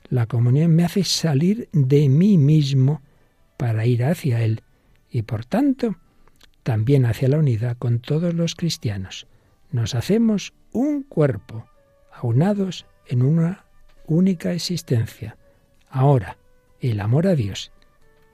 La 0.08 0.26
comunión 0.26 0.74
me 0.74 0.82
hace 0.82 1.04
salir 1.04 1.68
de 1.72 2.08
mí 2.08 2.36
mismo 2.36 3.00
para 3.56 3.86
ir 3.86 4.02
hacia 4.02 4.42
Él 4.42 4.64
y 5.08 5.22
por 5.22 5.44
tanto 5.44 5.94
también 6.64 7.06
hacia 7.06 7.28
la 7.28 7.38
unidad 7.38 7.76
con 7.78 8.00
todos 8.00 8.34
los 8.34 8.56
cristianos. 8.56 9.28
Nos 9.70 9.94
hacemos 9.94 10.54
un 10.72 11.04
cuerpo 11.04 11.66
aunados 12.12 12.86
en 13.06 13.22
una 13.22 13.66
única 14.08 14.52
existencia. 14.52 15.36
Ahora, 15.88 16.38
el 16.80 16.98
amor 16.98 17.28
a 17.28 17.36
Dios 17.36 17.70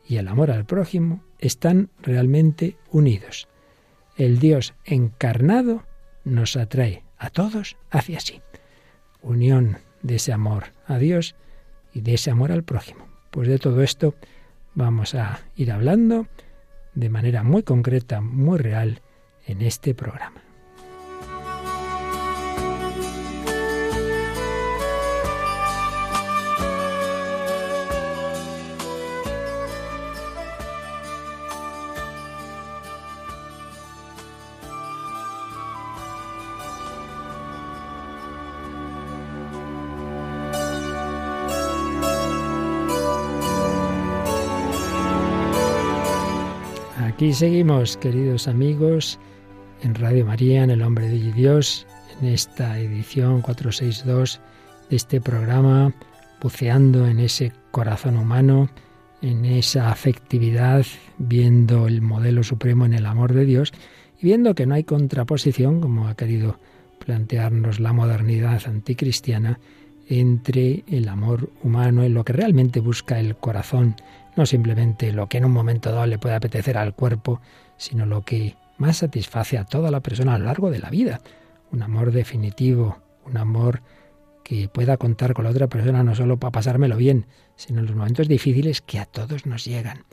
y 0.08 0.16
el 0.16 0.26
amor 0.26 0.50
al 0.50 0.64
prójimo 0.64 1.22
están 1.38 1.90
realmente 2.00 2.76
unidos. 2.90 3.46
El 4.16 4.38
Dios 4.38 4.74
encarnado 4.84 5.84
nos 6.24 6.56
atrae 6.56 7.04
a 7.18 7.30
todos 7.30 7.76
hacia 7.90 8.18
sí. 8.18 8.40
Unión 9.20 9.78
de 10.02 10.16
ese 10.16 10.32
amor 10.32 10.72
a 10.86 10.98
Dios 10.98 11.36
y 11.92 12.00
de 12.00 12.14
ese 12.14 12.30
amor 12.30 12.50
al 12.50 12.64
prójimo. 12.64 13.06
Pues 13.30 13.48
de 13.48 13.58
todo 13.58 13.82
esto 13.82 14.14
vamos 14.74 15.14
a 15.14 15.40
ir 15.56 15.70
hablando 15.70 16.26
de 16.94 17.10
manera 17.10 17.42
muy 17.42 17.62
concreta, 17.62 18.20
muy 18.20 18.58
real, 18.58 19.02
en 19.46 19.62
este 19.62 19.94
programa. 19.94 20.47
Aquí 47.18 47.32
seguimos, 47.32 47.96
queridos 47.96 48.46
amigos, 48.46 49.18
en 49.82 49.96
Radio 49.96 50.24
María, 50.24 50.62
en 50.62 50.70
El 50.70 50.82
Hombre 50.82 51.08
de 51.08 51.32
Dios, 51.32 51.84
en 52.20 52.28
esta 52.28 52.78
edición 52.78 53.42
462 53.42 54.40
de 54.88 54.94
este 54.96 55.20
programa, 55.20 55.92
buceando 56.40 57.08
en 57.08 57.18
ese 57.18 57.50
corazón 57.72 58.18
humano, 58.18 58.70
en 59.20 59.44
esa 59.46 59.90
afectividad, 59.90 60.86
viendo 61.18 61.88
el 61.88 62.02
modelo 62.02 62.44
supremo 62.44 62.86
en 62.86 62.94
el 62.94 63.04
amor 63.04 63.32
de 63.32 63.46
Dios 63.46 63.72
y 64.20 64.26
viendo 64.26 64.54
que 64.54 64.66
no 64.66 64.76
hay 64.76 64.84
contraposición, 64.84 65.80
como 65.80 66.06
ha 66.06 66.14
querido 66.14 66.60
plantearnos 67.04 67.80
la 67.80 67.92
modernidad 67.92 68.62
anticristiana, 68.64 69.58
entre 70.08 70.84
el 70.86 71.08
amor 71.08 71.50
humano, 71.64 72.04
en 72.04 72.14
lo 72.14 72.24
que 72.24 72.32
realmente 72.32 72.78
busca 72.78 73.18
el 73.18 73.34
corazón 73.34 73.96
no 74.38 74.46
simplemente 74.46 75.12
lo 75.12 75.28
que 75.28 75.38
en 75.38 75.44
un 75.44 75.52
momento 75.52 75.90
dado 75.90 76.06
le 76.06 76.18
puede 76.18 76.36
apetecer 76.36 76.78
al 76.78 76.94
cuerpo, 76.94 77.40
sino 77.76 78.06
lo 78.06 78.22
que 78.22 78.54
más 78.78 78.98
satisface 78.98 79.58
a 79.58 79.64
toda 79.64 79.90
la 79.90 80.00
persona 80.00 80.34
a 80.34 80.38
lo 80.38 80.44
largo 80.44 80.70
de 80.70 80.78
la 80.78 80.90
vida. 80.90 81.20
Un 81.72 81.82
amor 81.82 82.12
definitivo, 82.12 82.98
un 83.26 83.36
amor 83.36 83.82
que 84.44 84.68
pueda 84.68 84.96
contar 84.96 85.34
con 85.34 85.44
la 85.44 85.50
otra 85.50 85.66
persona 85.66 86.04
no 86.04 86.14
solo 86.14 86.38
para 86.38 86.52
pasármelo 86.52 86.96
bien, 86.96 87.26
sino 87.56 87.80
en 87.80 87.86
los 87.86 87.96
momentos 87.96 88.28
difíciles 88.28 88.80
que 88.80 89.00
a 89.00 89.06
todos 89.06 89.44
nos 89.44 89.64
llegan. 89.64 90.04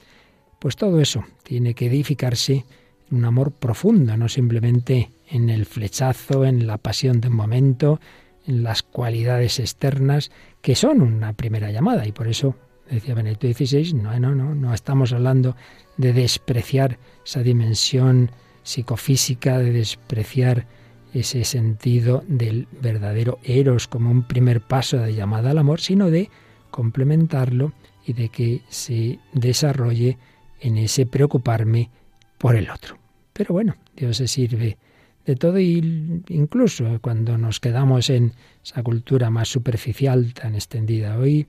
Pues 0.58 0.76
todo 0.76 1.00
eso 1.00 1.24
tiene 1.44 1.76
que 1.76 1.86
edificarse 1.86 2.66
en 3.12 3.18
un 3.18 3.26
amor 3.26 3.52
profundo, 3.52 4.18
no 4.18 4.28
simplemente 4.28 5.12
en 5.30 5.52
el 5.52 5.68
flechazo, 5.68 6.46
en 6.46 6.66
la 6.66 6.80
pasión 6.80 7.22
de 7.22 7.28
un 7.28 7.36
momento, 7.36 8.00
en 8.48 8.64
las 8.64 8.82
cualidades 8.82 9.60
externas, 9.60 10.32
que 10.64 10.76
son 10.76 11.04
una 11.04 11.34
primera 11.34 11.70
llamada, 11.70 12.08
y 12.08 12.12
por 12.12 12.28
eso 12.28 12.56
decía 12.90 13.16
Benedicto 13.16 13.48
XVI, 13.48 13.94
no, 13.94 14.20
no, 14.20 14.36
no, 14.36 14.56
no 14.56 14.74
estamos 14.74 15.14
hablando 15.14 15.56
de 15.98 16.14
despreciar 16.14 17.00
esa 17.26 17.42
dimensión 17.42 18.32
psicofísica, 18.64 19.60
de 19.60 19.72
despreciar 19.72 20.68
ese 21.14 21.46
sentido 21.46 22.24
del 22.28 22.68
verdadero 22.82 23.40
eros 23.44 23.88
como 23.88 24.12
un 24.12 24.24
primer 24.24 24.62
paso 24.62 24.98
de 24.98 25.14
llamada 25.14 25.52
al 25.52 25.58
amor, 25.58 25.80
sino 25.80 26.10
de 26.10 26.30
complementarlo 26.72 27.74
y 28.06 28.14
de 28.14 28.30
que 28.30 28.62
se 28.68 29.20
desarrolle 29.34 30.18
en 30.60 30.78
ese 30.78 31.06
preocuparme 31.06 31.90
por 32.38 32.56
el 32.56 32.70
otro. 32.70 32.98
Pero 33.34 33.54
bueno, 33.54 33.76
Dios 33.96 34.18
se 34.18 34.28
sirve 34.28 34.78
de 35.26 35.36
todo 35.36 35.60
y 35.60 36.24
incluso 36.28 37.00
cuando 37.02 37.38
nos 37.38 37.60
quedamos 37.60 38.10
en 38.10 38.34
esa 38.64 38.84
cultura 38.84 39.30
más 39.30 39.48
superficial 39.48 40.34
tan 40.34 40.56
extendida 40.56 41.18
hoy, 41.18 41.48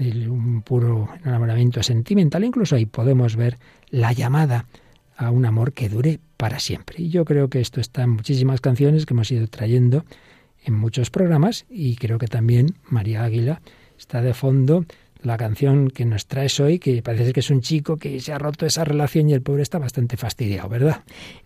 un 0.00 0.62
puro 0.62 1.08
enamoramiento 1.24 1.82
sentimental, 1.82 2.44
incluso 2.44 2.76
ahí 2.76 2.86
podemos 2.86 3.36
ver 3.36 3.58
la 3.90 4.12
llamada 4.12 4.66
a 5.16 5.30
un 5.30 5.44
amor 5.44 5.72
que 5.72 5.88
dure 5.88 6.18
para 6.36 6.58
siempre. 6.58 7.02
Y 7.02 7.10
yo 7.10 7.24
creo 7.24 7.48
que 7.48 7.60
esto 7.60 7.80
está 7.80 8.02
en 8.02 8.10
muchísimas 8.10 8.60
canciones 8.60 9.04
que 9.04 9.14
hemos 9.14 9.30
ido 9.30 9.46
trayendo 9.46 10.04
en 10.64 10.74
muchos 10.74 11.10
programas 11.10 11.66
y 11.68 11.96
creo 11.96 12.18
que 12.18 12.26
también 12.26 12.74
María 12.88 13.24
Águila 13.24 13.60
está 13.98 14.22
de 14.22 14.34
fondo 14.34 14.86
la 15.22 15.36
canción 15.36 15.90
que 15.90 16.04
nos 16.04 16.26
traes 16.26 16.58
hoy, 16.60 16.78
que 16.78 17.02
parece 17.02 17.32
que 17.32 17.40
es 17.40 17.50
un 17.50 17.60
chico 17.60 17.96
que 17.98 18.20
se 18.20 18.32
ha 18.32 18.38
roto 18.38 18.64
esa 18.64 18.84
relación 18.84 19.28
y 19.28 19.34
el 19.34 19.42
pobre 19.42 19.62
está 19.62 19.78
bastante 19.78 20.16
fastidiado, 20.16 20.68
¿verdad? 20.68 21.02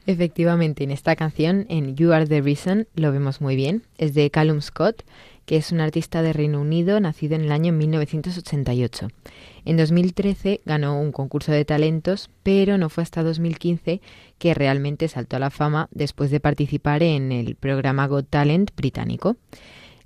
Efectivamente, 0.06 0.84
en 0.84 0.92
esta 0.92 1.16
canción, 1.16 1.66
en 1.68 1.96
You 1.96 2.12
Are 2.12 2.26
the 2.26 2.40
Reason, 2.40 2.86
lo 2.94 3.10
vemos 3.10 3.40
muy 3.40 3.56
bien. 3.56 3.82
Es 3.98 4.14
de 4.14 4.30
Callum 4.30 4.60
Scott 4.60 5.02
que 5.46 5.56
es 5.56 5.72
un 5.72 5.80
artista 5.80 6.22
de 6.22 6.32
Reino 6.32 6.60
Unido 6.60 7.00
nacido 7.00 7.34
en 7.34 7.42
el 7.42 7.52
año 7.52 7.72
1988. 7.72 9.08
En 9.64 9.76
2013 9.76 10.60
ganó 10.64 11.00
un 11.00 11.12
concurso 11.12 11.52
de 11.52 11.64
talentos, 11.64 12.30
pero 12.42 12.78
no 12.78 12.88
fue 12.90 13.02
hasta 13.02 13.22
2015 13.22 14.00
que 14.38 14.54
realmente 14.54 15.08
saltó 15.08 15.36
a 15.36 15.40
la 15.40 15.50
fama 15.50 15.88
después 15.90 16.30
de 16.30 16.40
participar 16.40 17.02
en 17.02 17.32
el 17.32 17.54
programa 17.54 18.06
Got 18.06 18.28
Talent 18.28 18.70
británico. 18.76 19.36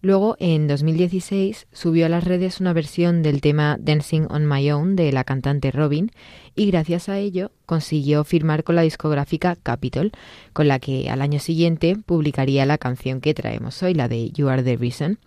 Luego, 0.00 0.36
en 0.38 0.68
2016, 0.68 1.66
subió 1.72 2.06
a 2.06 2.08
las 2.08 2.22
redes 2.22 2.60
una 2.60 2.72
versión 2.72 3.22
del 3.22 3.40
tema 3.40 3.76
Dancing 3.80 4.26
on 4.30 4.46
My 4.46 4.70
Own 4.70 4.94
de 4.94 5.10
la 5.10 5.24
cantante 5.24 5.72
Robin 5.72 6.12
y 6.54 6.66
gracias 6.70 7.08
a 7.08 7.18
ello 7.18 7.50
consiguió 7.66 8.22
firmar 8.22 8.62
con 8.62 8.76
la 8.76 8.82
discográfica 8.82 9.56
Capitol, 9.60 10.12
con 10.52 10.68
la 10.68 10.78
que 10.78 11.10
al 11.10 11.20
año 11.20 11.40
siguiente 11.40 11.96
publicaría 12.06 12.64
la 12.64 12.78
canción 12.78 13.20
que 13.20 13.34
traemos 13.34 13.82
hoy, 13.82 13.94
la 13.94 14.06
de 14.06 14.30
You 14.30 14.48
Are 14.48 14.62
the 14.62 14.76
Reason. 14.76 15.18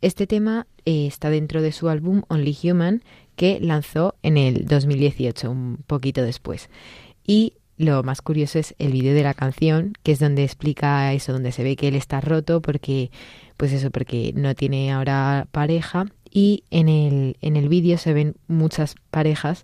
Este 0.00 0.26
tema 0.26 0.66
eh, 0.86 1.06
está 1.06 1.30
dentro 1.30 1.62
de 1.62 1.70
su 1.70 1.88
álbum 1.88 2.22
Only 2.28 2.56
Human 2.64 3.04
que 3.36 3.60
lanzó 3.60 4.16
en 4.22 4.36
el 4.36 4.66
2018, 4.66 5.50
un 5.50 5.78
poquito 5.86 6.22
después. 6.22 6.68
Y 7.24 7.54
lo 7.80 8.02
más 8.02 8.20
curioso 8.20 8.58
es 8.58 8.74
el 8.78 8.92
vídeo 8.92 9.14
de 9.14 9.22
la 9.22 9.32
canción, 9.32 9.94
que 10.02 10.12
es 10.12 10.18
donde 10.18 10.44
explica 10.44 11.14
eso, 11.14 11.32
donde 11.32 11.50
se 11.50 11.64
ve 11.64 11.76
que 11.76 11.88
él 11.88 11.94
está 11.94 12.20
roto 12.20 12.60
porque, 12.60 13.10
pues 13.56 13.72
eso, 13.72 13.90
porque 13.90 14.32
no 14.36 14.54
tiene 14.54 14.92
ahora 14.92 15.48
pareja. 15.50 16.04
Y 16.30 16.64
en 16.70 16.90
el, 16.90 17.38
en 17.40 17.56
el 17.56 17.70
vídeo 17.70 17.96
se 17.96 18.12
ven 18.12 18.36
muchas 18.48 18.96
parejas 19.10 19.62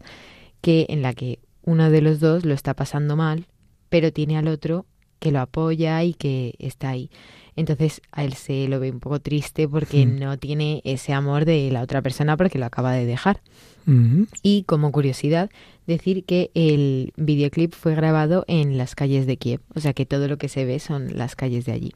que 0.62 0.86
en 0.88 1.02
la 1.02 1.12
que 1.12 1.40
uno 1.62 1.90
de 1.90 2.00
los 2.00 2.18
dos 2.18 2.46
lo 2.46 2.54
está 2.54 2.72
pasando 2.72 3.16
mal, 3.16 3.48
pero 3.90 4.10
tiene 4.10 4.38
al 4.38 4.48
otro 4.48 4.86
que 5.18 5.30
lo 5.30 5.40
apoya 5.40 6.02
y 6.02 6.14
que 6.14 6.54
está 6.58 6.88
ahí. 6.88 7.10
Entonces 7.56 8.02
a 8.12 8.24
él 8.24 8.34
se 8.34 8.68
lo 8.68 8.78
ve 8.78 8.90
un 8.90 9.00
poco 9.00 9.20
triste 9.20 9.66
porque 9.66 10.06
hmm. 10.06 10.18
no 10.18 10.38
tiene 10.38 10.82
ese 10.84 11.12
amor 11.12 11.44
de 11.44 11.70
la 11.70 11.82
otra 11.82 12.02
persona 12.02 12.36
porque 12.36 12.58
lo 12.58 12.66
acaba 12.66 12.92
de 12.92 13.06
dejar. 13.06 13.40
Y 14.42 14.64
como 14.64 14.90
curiosidad, 14.90 15.48
decir 15.86 16.24
que 16.24 16.50
el 16.54 17.12
videoclip 17.16 17.72
fue 17.72 17.94
grabado 17.94 18.44
en 18.48 18.78
las 18.78 18.96
calles 18.96 19.26
de 19.26 19.36
Kiev, 19.36 19.60
o 19.76 19.80
sea 19.80 19.92
que 19.92 20.04
todo 20.04 20.26
lo 20.26 20.38
que 20.38 20.48
se 20.48 20.64
ve 20.64 20.80
son 20.80 21.16
las 21.16 21.36
calles 21.36 21.66
de 21.66 21.72
allí. 21.72 21.92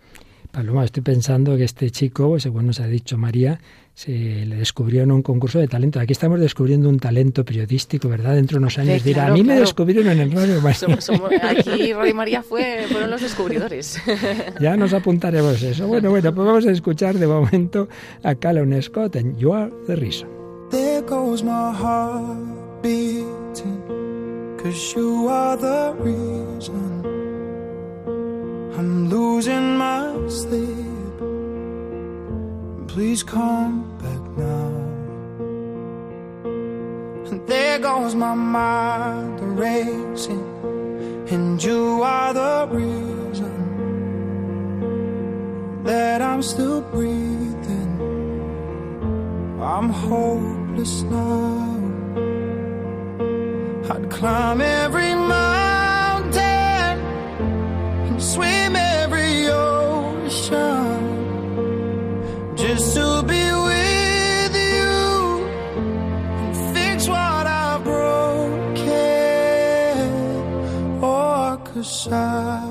Paloma, 0.51 0.85
estoy 0.85 1.03
pensando 1.03 1.57
que 1.57 1.65
este 1.65 1.91
chico, 1.91 2.39
según 2.41 2.67
nos 2.67 2.81
ha 2.81 2.87
dicho 2.87 3.17
María, 3.17 3.61
se 3.95 4.11
le 4.11 4.57
descubrió 4.57 5.03
en 5.03 5.13
un 5.13 5.23
concurso 5.23 5.59
de 5.59 5.69
talento. 5.69 6.01
Aquí 6.01 6.13
estamos 6.13 6.41
descubriendo 6.41 6.89
un 6.89 6.99
talento 6.99 7.45
periodístico, 7.45 8.09
¿verdad? 8.09 8.35
Dentro 8.35 8.57
de 8.57 8.59
unos 8.59 8.79
años 8.79 9.05
dirá, 9.05 9.27
a 9.27 9.33
mí 9.33 9.45
me 9.45 9.61
descubrieron 9.61 10.09
en 10.09 10.21
el 10.21 10.33
Radio 10.33 10.61
María. 10.61 10.99
aquí 11.43 11.93
Radio 11.93 12.15
María 12.15 12.43
fue, 12.43 12.87
fueron 12.91 13.11
los 13.11 13.21
descubridores. 13.21 14.01
ya 14.61 14.77
nos 14.77 14.93
apuntaremos 14.93 15.63
eso. 15.63 15.87
Bueno, 15.87 16.11
bueno, 16.11 16.35
pues 16.35 16.47
vamos 16.47 16.67
a 16.67 16.73
escuchar 16.73 17.17
de 17.17 17.27
momento 17.27 17.89
a 18.23 18.35
Callum 18.35 18.81
Scott 18.83 19.17
en 19.17 19.37
You 19.37 19.53
Are 19.53 19.71
the 19.87 19.97
Reason. 19.97 20.29
There 20.71 21.03
goes 21.03 21.43
my 21.43 21.73
heart 21.73 22.83
beating, 22.83 23.83
cause 24.57 24.95
you 24.97 25.29
are 25.29 25.57
the 25.57 25.93
reason 26.03 27.20
I'm 28.77 29.09
losing 29.09 29.77
my 29.77 30.29
sleep. 30.29 31.19
Please 32.89 33.23
come 33.23 33.75
back 33.99 34.23
now. 34.37 34.71
And 37.31 37.47
there 37.47 37.79
goes 37.79 38.15
my 38.15 38.35
mind 38.35 39.59
racing, 39.59 40.47
and 41.31 41.63
you 41.63 42.03
are 42.03 42.33
the 42.33 42.69
reason 42.71 43.55
that 45.85 46.23
I'm 46.23 46.43
still 46.43 46.81
breathing. 46.81 47.93
I'm 49.61 49.91
hopeless 49.91 51.03
now. 51.03 51.59
I'd 53.91 54.11
climb 54.11 54.61
every 54.61 55.15
mountain 55.15 55.60
swim 58.21 58.77
every 58.77 59.49
ocean 59.49 61.01
just 62.55 62.95
to 62.95 63.23
be 63.23 63.45
with 63.69 64.55
you 64.55 65.45
and 66.41 66.57
fix 66.75 67.09
what 67.09 67.47
I 67.47 67.81
broke. 67.83 68.79
Or 71.03 71.57
cause 71.65 72.09
I 72.13 72.70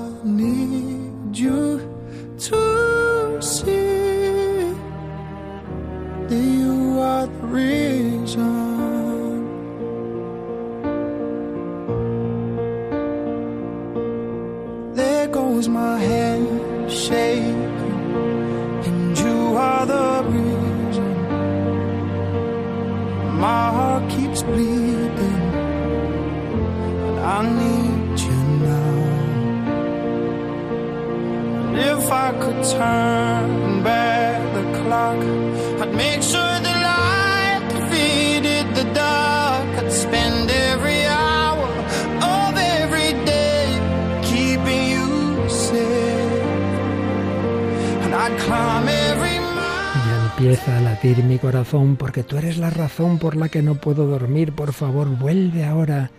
porque 51.70 52.24
tú 52.24 52.36
eres 52.36 52.58
la 52.58 52.70
razón 52.70 53.20
por 53.20 53.36
la 53.36 53.48
que 53.48 53.62
no 53.62 53.76
puedo 53.76 54.06
dormir. 54.06 54.52
Por 54.52 54.72
favor, 54.72 55.06
vuelve 55.08 55.64
ahora. 55.64 56.10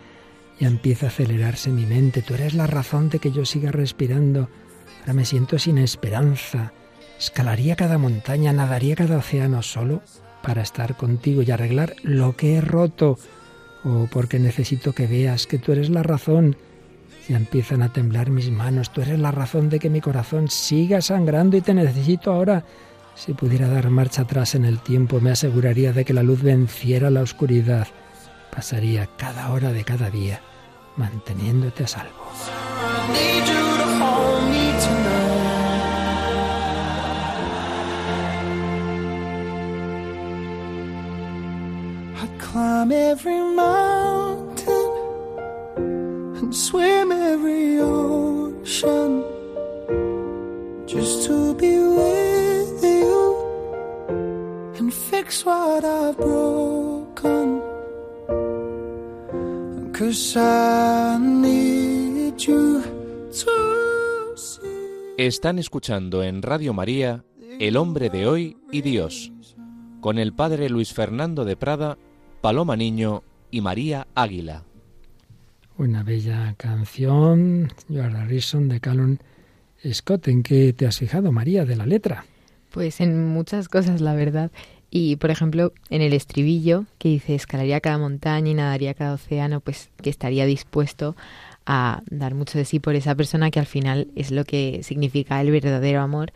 Ya 0.58 0.66
empieza 0.66 1.06
a 1.06 1.08
acelerarse 1.10 1.70
mi 1.70 1.84
mente. 1.84 2.22
Tú 2.22 2.34
eres 2.34 2.54
la 2.54 2.66
razón 2.66 3.10
de 3.10 3.18
que 3.18 3.32
yo 3.32 3.44
siga 3.44 3.70
respirando. 3.70 4.48
Ahora 5.00 5.12
me 5.12 5.26
siento 5.26 5.58
sin 5.58 5.76
esperanza. 5.76 6.72
Escalaría 7.18 7.76
cada 7.76 7.98
montaña, 7.98 8.54
nadaría 8.54 8.96
cada 8.96 9.18
océano 9.18 9.62
solo 9.62 10.00
para 10.42 10.62
estar 10.62 10.96
contigo 10.96 11.42
y 11.42 11.50
arreglar 11.50 11.96
lo 12.02 12.34
que 12.34 12.56
he 12.56 12.60
roto. 12.62 13.18
O 13.84 14.08
porque 14.10 14.38
necesito 14.38 14.94
que 14.94 15.06
veas 15.06 15.46
que 15.46 15.58
tú 15.58 15.72
eres 15.72 15.90
la 15.90 16.02
razón. 16.02 16.56
Ya 17.28 17.36
empiezan 17.36 17.82
a 17.82 17.92
temblar 17.92 18.30
mis 18.30 18.50
manos. 18.50 18.90
Tú 18.90 19.02
eres 19.02 19.18
la 19.18 19.32
razón 19.32 19.68
de 19.68 19.78
que 19.78 19.90
mi 19.90 20.00
corazón 20.00 20.48
siga 20.48 21.02
sangrando 21.02 21.58
y 21.58 21.60
te 21.60 21.74
necesito 21.74 22.32
ahora. 22.32 22.64
Si 23.14 23.34
pudiera 23.34 23.68
dar 23.68 23.90
marcha 23.90 24.22
atrás 24.22 24.54
en 24.54 24.64
el 24.64 24.80
tiempo, 24.80 25.20
me 25.20 25.30
aseguraría 25.30 25.92
de 25.92 26.04
que 26.04 26.14
la 26.14 26.22
luz 26.22 26.42
venciera 26.42 27.10
la 27.10 27.22
oscuridad. 27.22 27.86
Pasaría 28.54 29.08
cada 29.16 29.52
hora 29.52 29.72
de 29.72 29.84
cada 29.84 30.10
día 30.10 30.40
manteniéndote 30.96 31.84
a 31.84 31.88
salvo. 31.88 32.32
climb 42.52 42.92
every 42.92 43.40
mountain 43.56 44.90
and 46.36 46.54
swim 46.54 47.10
every 47.10 47.80
ocean 47.80 49.24
just 50.86 51.26
to 51.26 51.54
be 51.54 51.78
with 51.78 52.31
and 54.78 54.92
fix 54.92 55.44
what 55.44 55.84
I've 55.84 56.16
broken. 56.16 57.60
Cause 59.92 60.36
I 60.36 61.18
need 61.18 62.38
you 62.38 62.82
to 62.82 64.36
see. 64.36 64.62
Están 65.18 65.58
escuchando 65.58 66.22
en 66.22 66.42
Radio 66.42 66.72
María 66.72 67.24
El 67.60 67.76
hombre 67.76 68.10
de 68.10 68.26
hoy 68.26 68.56
y 68.72 68.80
Dios, 68.80 69.32
con 70.00 70.18
el 70.18 70.32
padre 70.32 70.68
Luis 70.68 70.92
Fernando 70.92 71.44
de 71.44 71.56
Prada, 71.56 71.98
Paloma 72.40 72.76
Niño 72.76 73.22
y 73.50 73.60
María 73.60 74.08
Águila. 74.14 74.64
Una 75.76 76.02
bella 76.02 76.54
canción, 76.56 77.72
You 77.88 78.00
Are 78.00 78.14
the 78.14 78.24
Reason 78.24 78.68
de 78.68 78.80
Calum 78.80 79.18
Scott, 79.90 80.28
¿en 80.28 80.42
qué 80.42 80.72
te 80.72 80.86
has 80.86 80.98
fijado, 80.98 81.32
María, 81.32 81.64
de 81.64 81.76
la 81.76 81.86
letra? 81.86 82.24
Pues 82.72 83.00
en 83.00 83.28
muchas 83.28 83.68
cosas, 83.68 84.00
la 84.00 84.14
verdad. 84.14 84.50
Y, 84.90 85.16
por 85.16 85.30
ejemplo, 85.30 85.72
en 85.90 86.02
el 86.02 86.12
estribillo, 86.12 86.84
que 86.98 87.08
dice, 87.08 87.34
escalaría 87.34 87.80
cada 87.80 87.98
montaña 87.98 88.50
y 88.50 88.54
nadaría 88.54 88.94
cada 88.94 89.14
océano, 89.14 89.60
pues 89.60 89.90
que 90.02 90.10
estaría 90.10 90.44
dispuesto 90.46 91.16
a 91.64 92.02
dar 92.10 92.34
mucho 92.34 92.58
de 92.58 92.64
sí 92.64 92.78
por 92.78 92.94
esa 92.94 93.14
persona 93.14 93.50
que 93.50 93.60
al 93.60 93.66
final 93.66 94.08
es 94.16 94.30
lo 94.30 94.44
que 94.44 94.80
significa 94.82 95.40
el 95.40 95.50
verdadero 95.50 96.00
amor, 96.00 96.32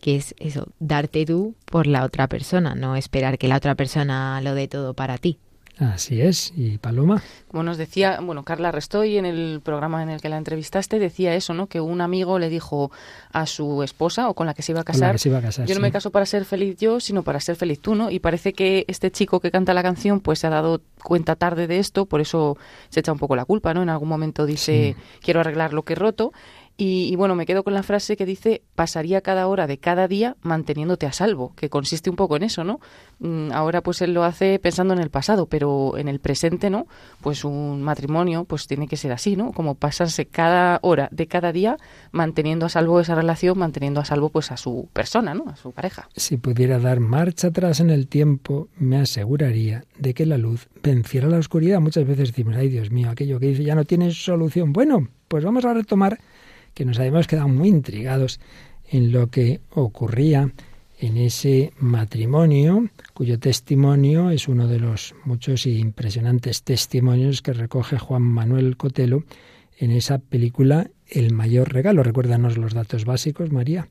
que 0.00 0.16
es 0.16 0.34
eso, 0.38 0.68
darte 0.80 1.24
tú 1.24 1.54
por 1.64 1.86
la 1.86 2.04
otra 2.04 2.28
persona, 2.28 2.74
no 2.74 2.96
esperar 2.96 3.38
que 3.38 3.48
la 3.48 3.56
otra 3.56 3.74
persona 3.74 4.40
lo 4.42 4.54
dé 4.54 4.68
todo 4.68 4.92
para 4.92 5.16
ti. 5.16 5.38
Así 5.78 6.20
es. 6.20 6.52
¿Y 6.56 6.78
Paloma? 6.78 7.22
Como 7.48 7.64
nos 7.64 7.78
decía, 7.78 8.20
bueno, 8.22 8.44
Carla 8.44 8.70
Restoy 8.70 9.18
en 9.18 9.26
el 9.26 9.60
programa 9.62 10.02
en 10.02 10.08
el 10.08 10.20
que 10.20 10.28
la 10.28 10.36
entrevistaste 10.36 11.00
decía 11.00 11.34
eso, 11.34 11.52
¿no? 11.52 11.66
Que 11.66 11.80
un 11.80 12.00
amigo 12.00 12.38
le 12.38 12.48
dijo 12.48 12.92
a 13.32 13.46
su 13.46 13.82
esposa 13.82 14.28
o 14.28 14.34
con 14.34 14.46
la 14.46 14.54
que 14.54 14.62
se 14.62 14.72
iba 14.72 14.82
a 14.82 14.84
casar, 14.84 15.16
yo 15.16 15.74
no 15.74 15.80
me 15.80 15.90
caso 15.90 16.10
para 16.10 16.26
ser 16.26 16.44
feliz 16.44 16.76
yo, 16.78 17.00
sino 17.00 17.22
para 17.22 17.40
ser 17.40 17.56
feliz 17.56 17.80
tú, 17.80 17.96
¿no? 17.96 18.10
Y 18.10 18.20
parece 18.20 18.52
que 18.52 18.84
este 18.86 19.10
chico 19.10 19.40
que 19.40 19.50
canta 19.50 19.74
la 19.74 19.82
canción 19.82 20.20
pues 20.20 20.38
se 20.38 20.46
ha 20.46 20.50
dado 20.50 20.80
cuenta 21.02 21.34
tarde 21.34 21.66
de 21.66 21.78
esto, 21.78 22.06
por 22.06 22.20
eso 22.20 22.56
se 22.88 23.00
echa 23.00 23.12
un 23.12 23.18
poco 23.18 23.34
la 23.34 23.44
culpa, 23.44 23.74
¿no? 23.74 23.82
En 23.82 23.88
algún 23.88 24.08
momento 24.08 24.46
dice, 24.46 24.94
quiero 25.20 25.40
arreglar 25.40 25.72
lo 25.72 25.82
que 25.82 25.94
he 25.94 25.96
roto 25.96 26.32
y, 26.76 27.14
bueno, 27.14 27.36
me 27.36 27.46
quedo 27.46 27.62
con 27.62 27.72
la 27.72 27.84
frase 27.84 28.16
que 28.16 28.26
dice, 28.26 28.62
pasaría 28.74 29.20
cada 29.20 29.46
hora 29.46 29.68
de 29.68 29.78
cada 29.78 30.08
día 30.08 30.36
manteniéndote 30.42 31.06
a 31.06 31.12
salvo, 31.12 31.54
que 31.54 31.68
consiste 31.68 32.10
un 32.10 32.16
poco 32.16 32.36
en 32.36 32.42
eso, 32.42 32.64
¿no? 32.64 32.80
Mm, 33.20 33.52
ahora 33.52 33.80
pues 33.80 34.02
él 34.02 34.12
lo 34.12 34.24
hace 34.24 34.58
pensando 34.58 34.92
en 34.92 34.98
el 35.00 35.08
pasado, 35.08 35.46
pero 35.46 35.96
en 35.96 36.08
el 36.08 36.18
presente, 36.18 36.70
¿no? 36.70 36.88
Pues 37.20 37.44
un 37.44 37.82
matrimonio 37.82 38.44
pues 38.44 38.66
tiene 38.66 38.88
que 38.88 38.96
ser 38.96 39.12
así, 39.12 39.36
¿no? 39.36 39.52
Como 39.52 39.76
pasarse 39.76 40.26
cada 40.26 40.80
hora 40.82 41.08
de 41.12 41.28
cada 41.28 41.52
día 41.52 41.76
manteniendo 42.10 42.66
a 42.66 42.68
salvo 42.68 42.98
esa 42.98 43.14
relación, 43.14 43.56
manteniendo 43.56 44.00
a 44.00 44.04
salvo 44.04 44.30
pues 44.30 44.50
a 44.50 44.56
su 44.56 44.88
persona, 44.92 45.32
¿no? 45.32 45.44
A 45.48 45.54
su 45.54 45.70
pareja. 45.70 46.08
Si 46.16 46.38
pudiera 46.38 46.80
dar 46.80 46.98
marcha 46.98 47.48
atrás 47.48 47.78
en 47.78 47.90
el 47.90 48.08
tiempo, 48.08 48.68
me 48.76 48.96
aseguraría 48.96 49.84
de 49.96 50.12
que 50.12 50.26
la 50.26 50.38
luz 50.38 50.68
venciera 50.82 51.28
la 51.28 51.38
oscuridad. 51.38 51.80
Muchas 51.80 52.04
veces 52.04 52.30
decimos, 52.30 52.56
ay 52.56 52.68
Dios 52.68 52.90
mío, 52.90 53.10
aquello 53.10 53.38
que 53.38 53.46
dice 53.46 53.62
ya 53.62 53.76
no 53.76 53.84
tiene 53.84 54.10
solución. 54.10 54.72
Bueno, 54.72 55.08
pues 55.28 55.44
vamos 55.44 55.64
a 55.64 55.74
retomar 55.74 56.18
que 56.74 56.84
nos 56.84 56.98
habíamos 56.98 57.26
quedado 57.26 57.48
muy 57.48 57.68
intrigados 57.68 58.40
en 58.90 59.12
lo 59.12 59.28
que 59.28 59.60
ocurría 59.70 60.52
en 60.98 61.16
ese 61.16 61.72
matrimonio, 61.78 62.88
cuyo 63.12 63.38
testimonio 63.38 64.30
es 64.30 64.48
uno 64.48 64.68
de 64.68 64.78
los 64.78 65.14
muchos 65.24 65.66
y 65.66 65.78
impresionantes 65.78 66.62
testimonios 66.62 67.42
que 67.42 67.52
recoge 67.52 67.98
Juan 67.98 68.22
Manuel 68.22 68.76
Cotelo 68.76 69.24
en 69.78 69.90
esa 69.90 70.18
película 70.18 70.90
El 71.08 71.32
mayor 71.32 71.72
regalo. 71.72 72.02
Recuérdanos 72.02 72.56
los 72.56 72.74
datos 72.74 73.04
básicos, 73.04 73.50
María. 73.50 73.88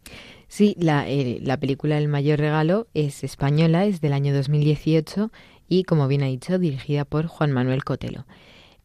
Sí, 0.47 0.75
la, 0.79 1.09
eh, 1.09 1.39
la 1.41 1.57
película 1.57 1.97
El 1.97 2.07
mayor 2.07 2.39
regalo 2.39 2.87
es 2.93 3.23
española, 3.23 3.85
es 3.85 4.01
del 4.01 4.13
año 4.13 4.33
2018 4.33 5.31
y, 5.67 5.83
como 5.83 6.07
bien 6.07 6.23
ha 6.23 6.27
dicho, 6.27 6.57
dirigida 6.57 7.05
por 7.05 7.27
Juan 7.27 7.51
Manuel 7.51 7.83
Cotelo. 7.83 8.25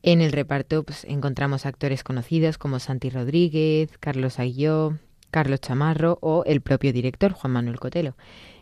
En 0.03 0.21
el 0.21 0.33
reparto 0.33 0.85
pues, 0.85 1.05
encontramos 1.05 1.67
actores 1.67 2.05
conocidos 2.05 2.59
como 2.59 2.79
Santi 2.79 3.11
Rodríguez, 3.11 3.91
Carlos 3.99 4.39
Aguilló, 4.39 4.99
Carlos 5.31 5.61
Chamarro 5.61 6.19
o 6.21 6.45
el 6.45 6.61
propio 6.61 6.93
director 6.93 7.33
Juan 7.33 7.53
Manuel 7.53 7.81
Cotelo. 7.81 8.15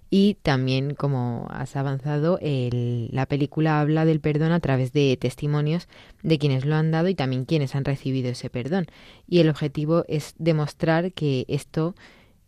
Y 0.09 0.35
también, 0.43 0.95
como 0.95 1.49
has 1.51 1.75
avanzado, 1.75 2.39
la 2.41 3.27
película 3.27 3.81
habla 3.81 4.05
del 4.05 4.21
perdón 4.21 4.53
a 4.53 4.61
través 4.61 4.93
de 4.93 5.17
testimonios 5.21 5.89
de 6.23 6.39
quienes 6.39 6.65
lo 6.65 6.77
han 6.77 6.93
dado 6.93 7.09
y 7.09 7.17
también 7.17 7.45
quienes 7.45 7.75
han 7.75 7.85
recibido 7.85 8.31
ese 8.31 8.49
perdón. 8.49 8.87
Y 9.27 9.41
el 9.41 9.49
objetivo 9.49 10.05
es 10.07 10.35
demostrar 10.39 11.13
que 11.13 11.45
esto, 11.49 11.97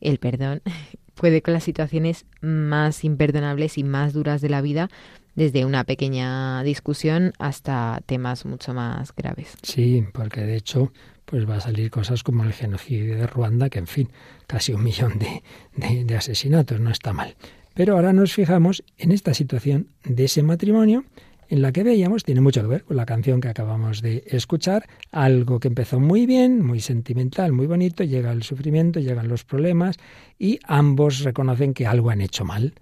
el 0.01 0.19
perdón, 0.19 0.63
puede 1.15 1.43
con 1.43 1.53
las 1.53 1.65
situaciones 1.65 2.27
más 2.41 3.03
imperdonables 3.03 3.77
y 3.77 3.83
más 3.83 4.13
duras 4.13 4.41
de 4.41 4.51
la 4.51 4.61
vida, 4.61 4.89
desde 5.39 5.65
una 5.65 5.85
pequeña 5.85 6.65
discusión 6.65 7.33
hasta 7.39 8.03
temas 8.07 8.45
mucho 8.45 8.75
más 8.75 9.15
graves. 9.15 9.57
Sí, 9.63 10.05
porque 10.13 10.41
de 10.41 10.57
hecho 10.57 10.93
pues 11.27 11.49
va 11.49 11.57
a 11.57 11.61
salir 11.61 11.93
cosas 11.93 12.25
como 12.25 12.43
el 12.43 12.53
genocidio 12.53 13.17
de 13.17 13.27
Ruanda, 13.27 13.71
que 13.71 13.79
en 13.79 13.87
fin, 13.87 14.09
casi 14.49 14.73
un 14.73 14.83
millón 14.83 15.19
de, 15.19 15.43
de, 16.05 16.17
asesinatos, 16.17 16.81
no 16.81 16.91
está 16.91 17.13
mal. 17.13 17.37
Pero 17.75 17.95
ahora 17.95 18.13
nos 18.13 18.33
fijamos 18.33 18.83
en 18.97 19.13
esta 19.13 19.33
situación 19.33 19.89
de 20.03 20.25
ese 20.25 20.43
matrimonio 20.43 21.05
en 21.49 21.63
la 21.63 21.71
que 21.71 21.85
veíamos, 21.85 22.25
tiene 22.25 22.41
mucho 22.41 22.63
que 22.63 22.67
ver 22.67 22.85
con 22.85 22.97
la 22.97 23.07
canción 23.07 23.41
que 23.41 23.49
acabamos 23.49 24.03
de 24.03 24.25
escuchar, 24.27 24.89
algo 25.13 25.61
que 25.61 25.69
empezó 25.69 26.01
muy 26.01 26.27
bien, 26.27 26.65
muy 26.65 26.81
sentimental, 26.81 27.53
muy 27.53 27.67
bonito, 27.69 28.03
llega 28.03 28.33
el 28.33 28.43
sufrimiento, 28.43 28.99
llegan 28.99 29.29
los 29.29 29.45
problemas 29.45 29.99
y 30.37 30.59
ambos 30.65 31.21
reconocen 31.21 31.75
que 31.75 31.87
algo 31.87 32.11
han 32.11 32.23
hecho 32.23 32.45
mal 32.45 32.75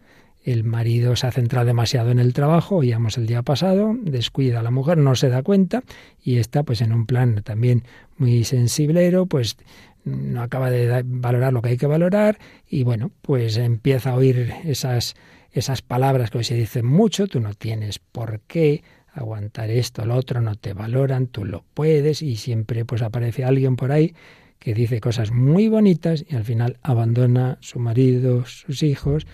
el 0.47 0.63
marido 0.63 1.17
se 1.17 1.27
ha 1.27 1.33
centrado 1.33 1.67
demasiado 1.67 2.13
en 2.13 2.21
el 2.21 2.33
trabajo, 2.33 2.77
oíamos 2.77 3.19
el 3.19 3.27
día 3.27 3.43
pasado, 3.43 3.97
descuida 4.01 4.61
a 4.61 4.63
la 4.63 4.71
mujer, 4.71 4.97
no 4.97 5.17
se 5.17 5.29
da 5.29 5.43
cuenta 5.43 5.83
y 6.23 6.39
está 6.39 6.63
pues 6.63 6.81
en 6.81 6.93
un 6.93 7.05
plan 7.05 7.43
también 7.43 7.83
muy 8.17 8.45
sensiblero, 8.45 9.27
pues 9.27 9.57
no 10.05 10.41
acaba 10.41 10.71
de 10.71 11.03
valorar 11.05 11.53
lo 11.53 11.63
que 11.63 11.71
hay 11.71 11.77
que 11.77 11.89
valorar 11.89 12.39
y 12.69 12.85
bueno, 12.85 13.11
pues 13.23 13.57
empieza 13.57 14.11
a 14.11 14.15
oír 14.15 14.53
esas 14.65 15.17
esas 15.51 15.83
palabras 15.83 16.31
que 16.31 16.39
hoy 16.39 16.45
se 16.45 16.55
dicen 16.55 16.87
mucho, 16.87 17.27
tú 17.27 17.41
no 17.41 17.55
tienes 17.55 17.99
por 17.99 18.41
qué 18.47 18.85
aguantar 19.13 19.71
esto, 19.71 20.05
lo 20.05 20.15
otro, 20.15 20.41
no 20.43 20.55
te 20.55 20.75
valoran, 20.75 21.27
tú 21.27 21.45
lo 21.45 21.65
puedes 21.75 22.23
y 22.23 22.37
siempre 22.37 22.85
pues 22.85 23.03
aparece 23.03 23.45
alguien 23.45 23.75
por 23.75 23.91
ahí 23.91 24.15
que 24.61 24.75
dice 24.75 25.01
cosas 25.01 25.33
muy 25.33 25.69
bonitas 25.69 26.25
y 26.29 26.37
al 26.37 26.45
final 26.45 26.79
abandona 26.83 27.59
su 27.61 27.81
marido, 27.81 28.45
sus 28.45 28.85
hijos 28.85 29.27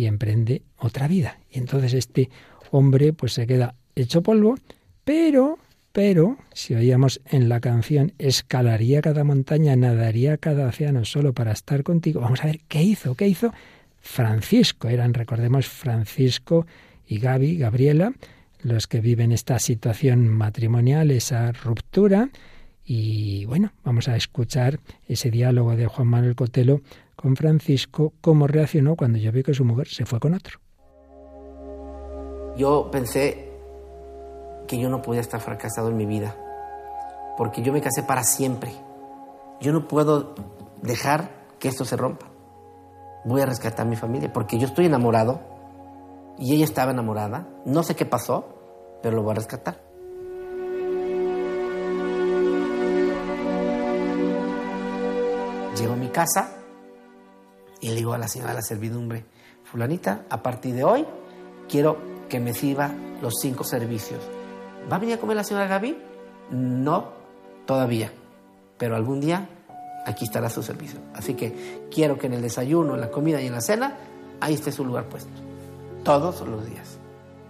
y 0.00 0.06
emprende 0.06 0.62
otra 0.78 1.08
vida. 1.08 1.38
Y 1.50 1.58
entonces 1.58 1.92
este 1.92 2.30
hombre 2.70 3.12
pues 3.12 3.34
se 3.34 3.46
queda 3.46 3.74
hecho 3.94 4.22
polvo, 4.22 4.54
pero, 5.04 5.58
pero, 5.92 6.38
si 6.54 6.74
oíamos 6.74 7.20
en 7.26 7.50
la 7.50 7.60
canción, 7.60 8.14
escalaría 8.18 9.02
cada 9.02 9.24
montaña, 9.24 9.76
nadaría 9.76 10.38
cada 10.38 10.68
océano 10.68 11.04
solo 11.04 11.34
para 11.34 11.52
estar 11.52 11.82
contigo. 11.82 12.22
Vamos 12.22 12.42
a 12.42 12.46
ver 12.46 12.60
qué 12.66 12.82
hizo, 12.82 13.14
qué 13.14 13.28
hizo 13.28 13.52
Francisco. 14.00 14.88
Eran, 14.88 15.12
recordemos, 15.12 15.68
Francisco 15.68 16.66
y 17.06 17.18
Gaby, 17.18 17.58
Gabriela, 17.58 18.14
los 18.62 18.86
que 18.86 19.02
viven 19.02 19.32
esta 19.32 19.58
situación 19.58 20.28
matrimonial, 20.28 21.10
esa 21.10 21.52
ruptura. 21.52 22.30
Y 22.92 23.44
bueno, 23.44 23.70
vamos 23.84 24.08
a 24.08 24.16
escuchar 24.16 24.80
ese 25.06 25.30
diálogo 25.30 25.76
de 25.76 25.86
Juan 25.86 26.08
Manuel 26.08 26.34
Cotelo 26.34 26.80
con 27.14 27.36
Francisco 27.36 28.14
cómo 28.20 28.48
reaccionó 28.48 28.96
cuando 28.96 29.16
yo 29.16 29.30
vi 29.30 29.44
que 29.44 29.54
su 29.54 29.64
mujer 29.64 29.86
se 29.86 30.06
fue 30.06 30.18
con 30.18 30.34
otro. 30.34 30.58
Yo 32.56 32.90
pensé 32.90 33.48
que 34.66 34.76
yo 34.76 34.88
no 34.88 35.02
podía 35.02 35.20
estar 35.20 35.40
fracasado 35.40 35.90
en 35.90 35.98
mi 35.98 36.04
vida, 36.04 36.34
porque 37.38 37.62
yo 37.62 37.72
me 37.72 37.80
casé 37.80 38.02
para 38.02 38.24
siempre. 38.24 38.72
Yo 39.60 39.72
no 39.72 39.86
puedo 39.86 40.34
dejar 40.82 41.30
que 41.60 41.68
esto 41.68 41.84
se 41.84 41.96
rompa. 41.96 42.26
Voy 43.24 43.40
a 43.40 43.46
rescatar 43.46 43.86
a 43.86 43.88
mi 43.88 43.94
familia, 43.94 44.32
porque 44.32 44.58
yo 44.58 44.66
estoy 44.66 44.86
enamorado 44.86 45.42
y 46.40 46.56
ella 46.56 46.64
estaba 46.64 46.90
enamorada. 46.90 47.46
No 47.64 47.84
sé 47.84 47.94
qué 47.94 48.04
pasó, 48.04 48.98
pero 49.00 49.14
lo 49.14 49.22
voy 49.22 49.30
a 49.30 49.34
rescatar. 49.36 49.89
Llego 55.80 55.94
a 55.94 55.96
mi 55.96 56.08
casa 56.08 56.50
y 57.80 57.88
le 57.88 57.94
digo 57.94 58.12
a 58.12 58.18
la 58.18 58.28
señora 58.28 58.50
de 58.50 58.56
la 58.56 58.62
servidumbre, 58.62 59.24
fulanita, 59.64 60.26
a 60.28 60.42
partir 60.42 60.74
de 60.74 60.84
hoy 60.84 61.06
quiero 61.70 61.96
que 62.28 62.38
me 62.38 62.52
sirva 62.52 62.92
los 63.22 63.36
cinco 63.40 63.64
servicios. 63.64 64.20
¿Va 64.92 64.96
a 64.96 64.98
venir 64.98 65.14
a 65.14 65.18
comer 65.18 65.36
la 65.36 65.44
señora 65.44 65.66
Gaby? 65.66 65.96
No, 66.50 67.12
todavía. 67.64 68.12
Pero 68.76 68.94
algún 68.94 69.22
día 69.22 69.48
aquí 70.04 70.26
estará 70.26 70.50
su 70.50 70.62
servicio. 70.62 71.00
Así 71.14 71.32
que 71.32 71.88
quiero 71.90 72.18
que 72.18 72.26
en 72.26 72.34
el 72.34 72.42
desayuno, 72.42 72.94
en 72.94 73.00
la 73.00 73.10
comida 73.10 73.40
y 73.40 73.46
en 73.46 73.54
la 73.54 73.62
cena, 73.62 73.96
ahí 74.38 74.52
esté 74.52 74.72
su 74.72 74.84
lugar 74.84 75.06
puesto. 75.06 75.30
Todos 76.04 76.46
los 76.46 76.66
días. 76.66 76.98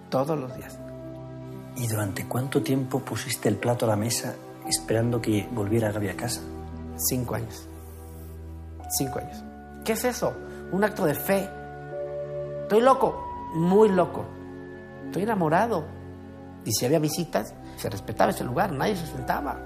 Todos 0.09 0.39
los 0.39 0.55
días. 0.55 0.79
¿Y 1.77 1.89
durante 1.89 2.29
cuánto 2.29 2.63
tiempo 2.63 3.01
pusiste 3.01 3.49
el 3.49 3.57
plato 3.57 3.87
a 3.87 3.89
la 3.89 3.97
mesa 3.97 4.37
esperando 4.69 5.21
que 5.21 5.49
volviera 5.51 5.91
Gaby 5.91 6.11
a 6.11 6.17
casa? 6.17 6.43
Cinco 6.97 7.35
años. 7.35 7.70
Cinco 8.91 9.19
años. 9.21 9.43
¿Qué 9.85 9.93
es 9.93 10.05
eso? 10.05 10.37
Un 10.73 10.85
acto 10.85 11.05
de 11.05 11.15
fe. 11.15 11.49
Estoy 12.63 12.83
loco, 12.83 13.51
muy 13.55 13.89
loco. 13.89 14.27
Estoy 15.07 15.23
enamorado. 15.23 15.87
Y 16.65 16.73
si 16.73 16.85
había 16.85 16.99
visitas, 16.99 17.55
se 17.77 17.89
respetaba 17.89 18.31
ese 18.31 18.45
lugar, 18.45 18.73
nadie 18.73 18.97
se 18.97 19.07
sentaba. 19.07 19.59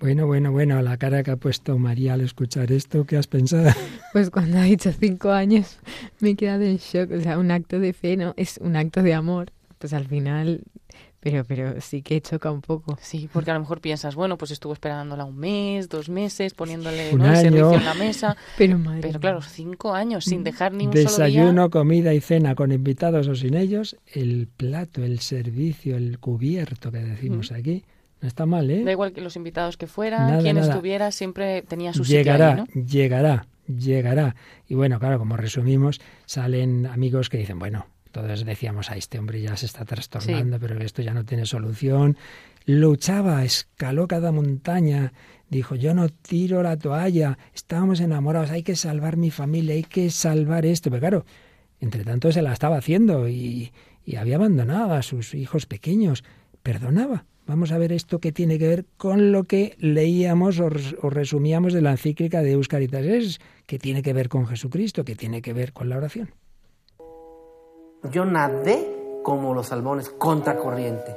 Bueno, 0.00 0.26
bueno, 0.26 0.50
bueno, 0.50 0.82
la 0.82 0.96
cara 0.96 1.22
que 1.22 1.30
ha 1.30 1.36
puesto 1.36 1.78
María 1.78 2.14
al 2.14 2.22
escuchar 2.22 2.72
esto, 2.72 3.04
¿qué 3.04 3.16
has 3.16 3.28
pensado? 3.28 3.70
Pues 4.12 4.28
cuando 4.28 4.58
ha 4.58 4.64
dicho 4.64 4.92
cinco 4.92 5.30
años 5.30 5.78
me 6.20 6.30
he 6.30 6.36
quedado 6.36 6.64
en 6.64 6.76
shock. 6.76 7.12
O 7.12 7.20
sea, 7.20 7.38
un 7.38 7.50
acto 7.50 7.78
de 7.80 7.94
fe, 7.94 8.18
¿no? 8.18 8.34
Es 8.36 8.58
un 8.58 8.76
acto 8.76 9.02
de 9.02 9.14
amor. 9.14 9.52
Pues 9.78 9.94
al 9.94 10.06
final 10.06 10.64
pero, 11.22 11.44
pero 11.44 11.80
sí 11.80 12.02
que 12.02 12.20
choca 12.20 12.50
un 12.50 12.62
poco. 12.62 12.98
Sí, 13.00 13.30
porque 13.32 13.52
a 13.52 13.54
lo 13.54 13.60
mejor 13.60 13.80
piensas, 13.80 14.16
bueno, 14.16 14.36
pues 14.36 14.50
estuvo 14.50 14.72
esperándola 14.72 15.24
un 15.24 15.36
mes, 15.36 15.88
dos 15.88 16.08
meses, 16.08 16.52
poniéndole 16.52 17.12
¿no? 17.12 17.24
el 17.24 17.36
servicio 17.36 17.74
en 17.74 17.84
la 17.84 17.94
mesa. 17.94 18.36
Pero, 18.58 18.78
pero 19.00 19.20
claro, 19.20 19.40
cinco 19.40 19.94
años 19.94 20.24
sin 20.24 20.42
dejar 20.42 20.72
ni 20.72 20.86
un 20.86 20.90
Desayuno, 20.90 21.10
solo. 21.10 21.26
Desayuno, 21.26 21.70
comida 21.70 22.14
y 22.14 22.20
cena 22.20 22.54
con 22.54 22.72
invitados 22.72 23.28
o 23.28 23.34
sin 23.34 23.54
ellos, 23.54 23.96
el 24.12 24.48
plato, 24.56 25.04
el 25.04 25.20
servicio, 25.20 25.96
el 25.96 26.18
cubierto 26.18 26.90
que 26.90 26.98
decimos 26.98 27.52
aquí. 27.52 27.84
No 28.20 28.28
está 28.28 28.44
mal, 28.44 28.70
¿eh? 28.70 28.82
Da 28.84 28.92
igual 28.92 29.12
que 29.12 29.20
los 29.20 29.36
invitados 29.36 29.76
que 29.76 29.86
fueran, 29.86 30.42
quien 30.42 30.56
estuviera, 30.58 31.12
siempre 31.12 31.62
tenía 31.62 31.92
su 31.92 32.04
llegará, 32.04 32.50
sitio 32.50 32.64
ahí, 32.64 32.82
¿no? 32.82 32.88
Llegará, 32.88 33.46
llegará. 33.66 34.36
Y 34.68 34.74
bueno, 34.74 34.98
claro, 34.98 35.18
como 35.18 35.36
resumimos, 35.36 36.00
salen 36.26 36.86
amigos 36.86 37.28
que 37.28 37.38
dicen, 37.38 37.58
bueno, 37.58 37.86
todos 38.12 38.44
decíamos, 38.44 38.90
a 38.90 38.96
este 38.96 39.18
hombre 39.18 39.40
ya 39.40 39.56
se 39.56 39.66
está 39.66 39.84
trastornando, 39.84 40.60
pero 40.60 40.78
esto 40.80 41.02
ya 41.02 41.14
no 41.14 41.24
tiene 41.24 41.46
solución. 41.46 42.16
Luchaba, 42.66 43.42
escaló 43.44 44.06
cada 44.06 44.30
montaña, 44.30 45.12
dijo, 45.48 45.74
yo 45.74 45.94
no 45.94 46.08
tiro 46.08 46.62
la 46.62 46.76
toalla, 46.76 47.38
estábamos 47.54 48.00
enamorados, 48.00 48.50
hay 48.50 48.62
que 48.62 48.76
salvar 48.76 49.16
mi 49.16 49.30
familia, 49.30 49.74
hay 49.74 49.82
que 49.82 50.10
salvar 50.10 50.64
esto. 50.66 50.90
Pero 50.90 51.00
claro, 51.00 51.26
entre 51.80 52.04
tanto 52.04 52.30
se 52.30 52.42
la 52.42 52.52
estaba 52.52 52.76
haciendo 52.76 53.28
y, 53.28 53.72
y 54.04 54.16
había 54.16 54.36
abandonado 54.36 54.92
a 54.94 55.02
sus 55.02 55.34
hijos 55.34 55.66
pequeños. 55.66 56.22
Perdonaba. 56.62 57.24
Vamos 57.46 57.72
a 57.72 57.78
ver 57.78 57.92
esto 57.92 58.20
que 58.20 58.30
tiene 58.30 58.58
que 58.58 58.68
ver 58.68 58.84
con 58.96 59.32
lo 59.32 59.44
que 59.44 59.74
leíamos 59.78 60.60
o, 60.60 60.70
o 61.00 61.10
resumíamos 61.10 61.72
de 61.72 61.82
la 61.82 61.90
encíclica 61.90 62.40
de 62.40 62.52
Euscaritas, 62.52 63.40
que 63.66 63.78
tiene 63.80 64.02
que 64.02 64.12
ver 64.12 64.28
con 64.28 64.46
Jesucristo, 64.46 65.04
que 65.04 65.16
tiene 65.16 65.42
que 65.42 65.52
ver 65.52 65.72
con 65.72 65.88
la 65.88 65.96
oración. 65.96 66.30
Yo 68.10 68.24
nadé 68.24 69.20
como 69.22 69.54
los 69.54 69.68
salmones, 69.68 70.10
contracorriente. 70.10 71.16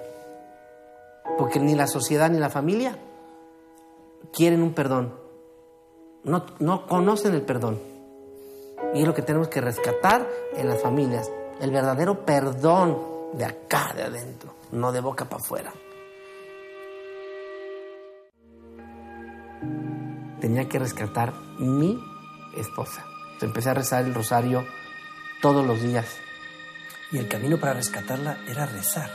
Porque 1.37 1.59
ni 1.59 1.75
la 1.75 1.87
sociedad 1.87 2.29
ni 2.29 2.39
la 2.39 2.49
familia 2.49 2.97
quieren 4.31 4.61
un 4.61 4.73
perdón. 4.73 5.13
No, 6.23 6.45
no 6.59 6.87
conocen 6.87 7.33
el 7.33 7.41
perdón. 7.41 7.79
Y 8.93 9.01
es 9.01 9.07
lo 9.07 9.13
que 9.13 9.21
tenemos 9.21 9.47
que 9.47 9.61
rescatar 9.61 10.27
en 10.55 10.67
las 10.67 10.81
familias. 10.81 11.31
El 11.59 11.71
verdadero 11.71 12.25
perdón 12.25 12.97
de 13.33 13.45
acá, 13.45 13.93
de 13.95 14.03
adentro, 14.03 14.53
no 14.71 14.91
de 14.91 15.01
boca 15.01 15.25
para 15.25 15.41
afuera. 15.41 15.73
Tenía 20.39 20.69
que 20.69 20.79
rescatar 20.79 21.33
mi 21.57 21.99
esposa. 22.55 23.03
Empecé 23.41 23.69
a 23.69 23.73
rezar 23.73 24.05
el 24.05 24.13
rosario 24.13 24.63
todos 25.41 25.65
los 25.65 25.81
días 25.81 26.05
y 27.11 27.17
el 27.17 27.27
camino 27.27 27.59
para 27.59 27.73
rescatarla 27.73 28.37
era 28.47 28.65
rezar. 28.65 29.09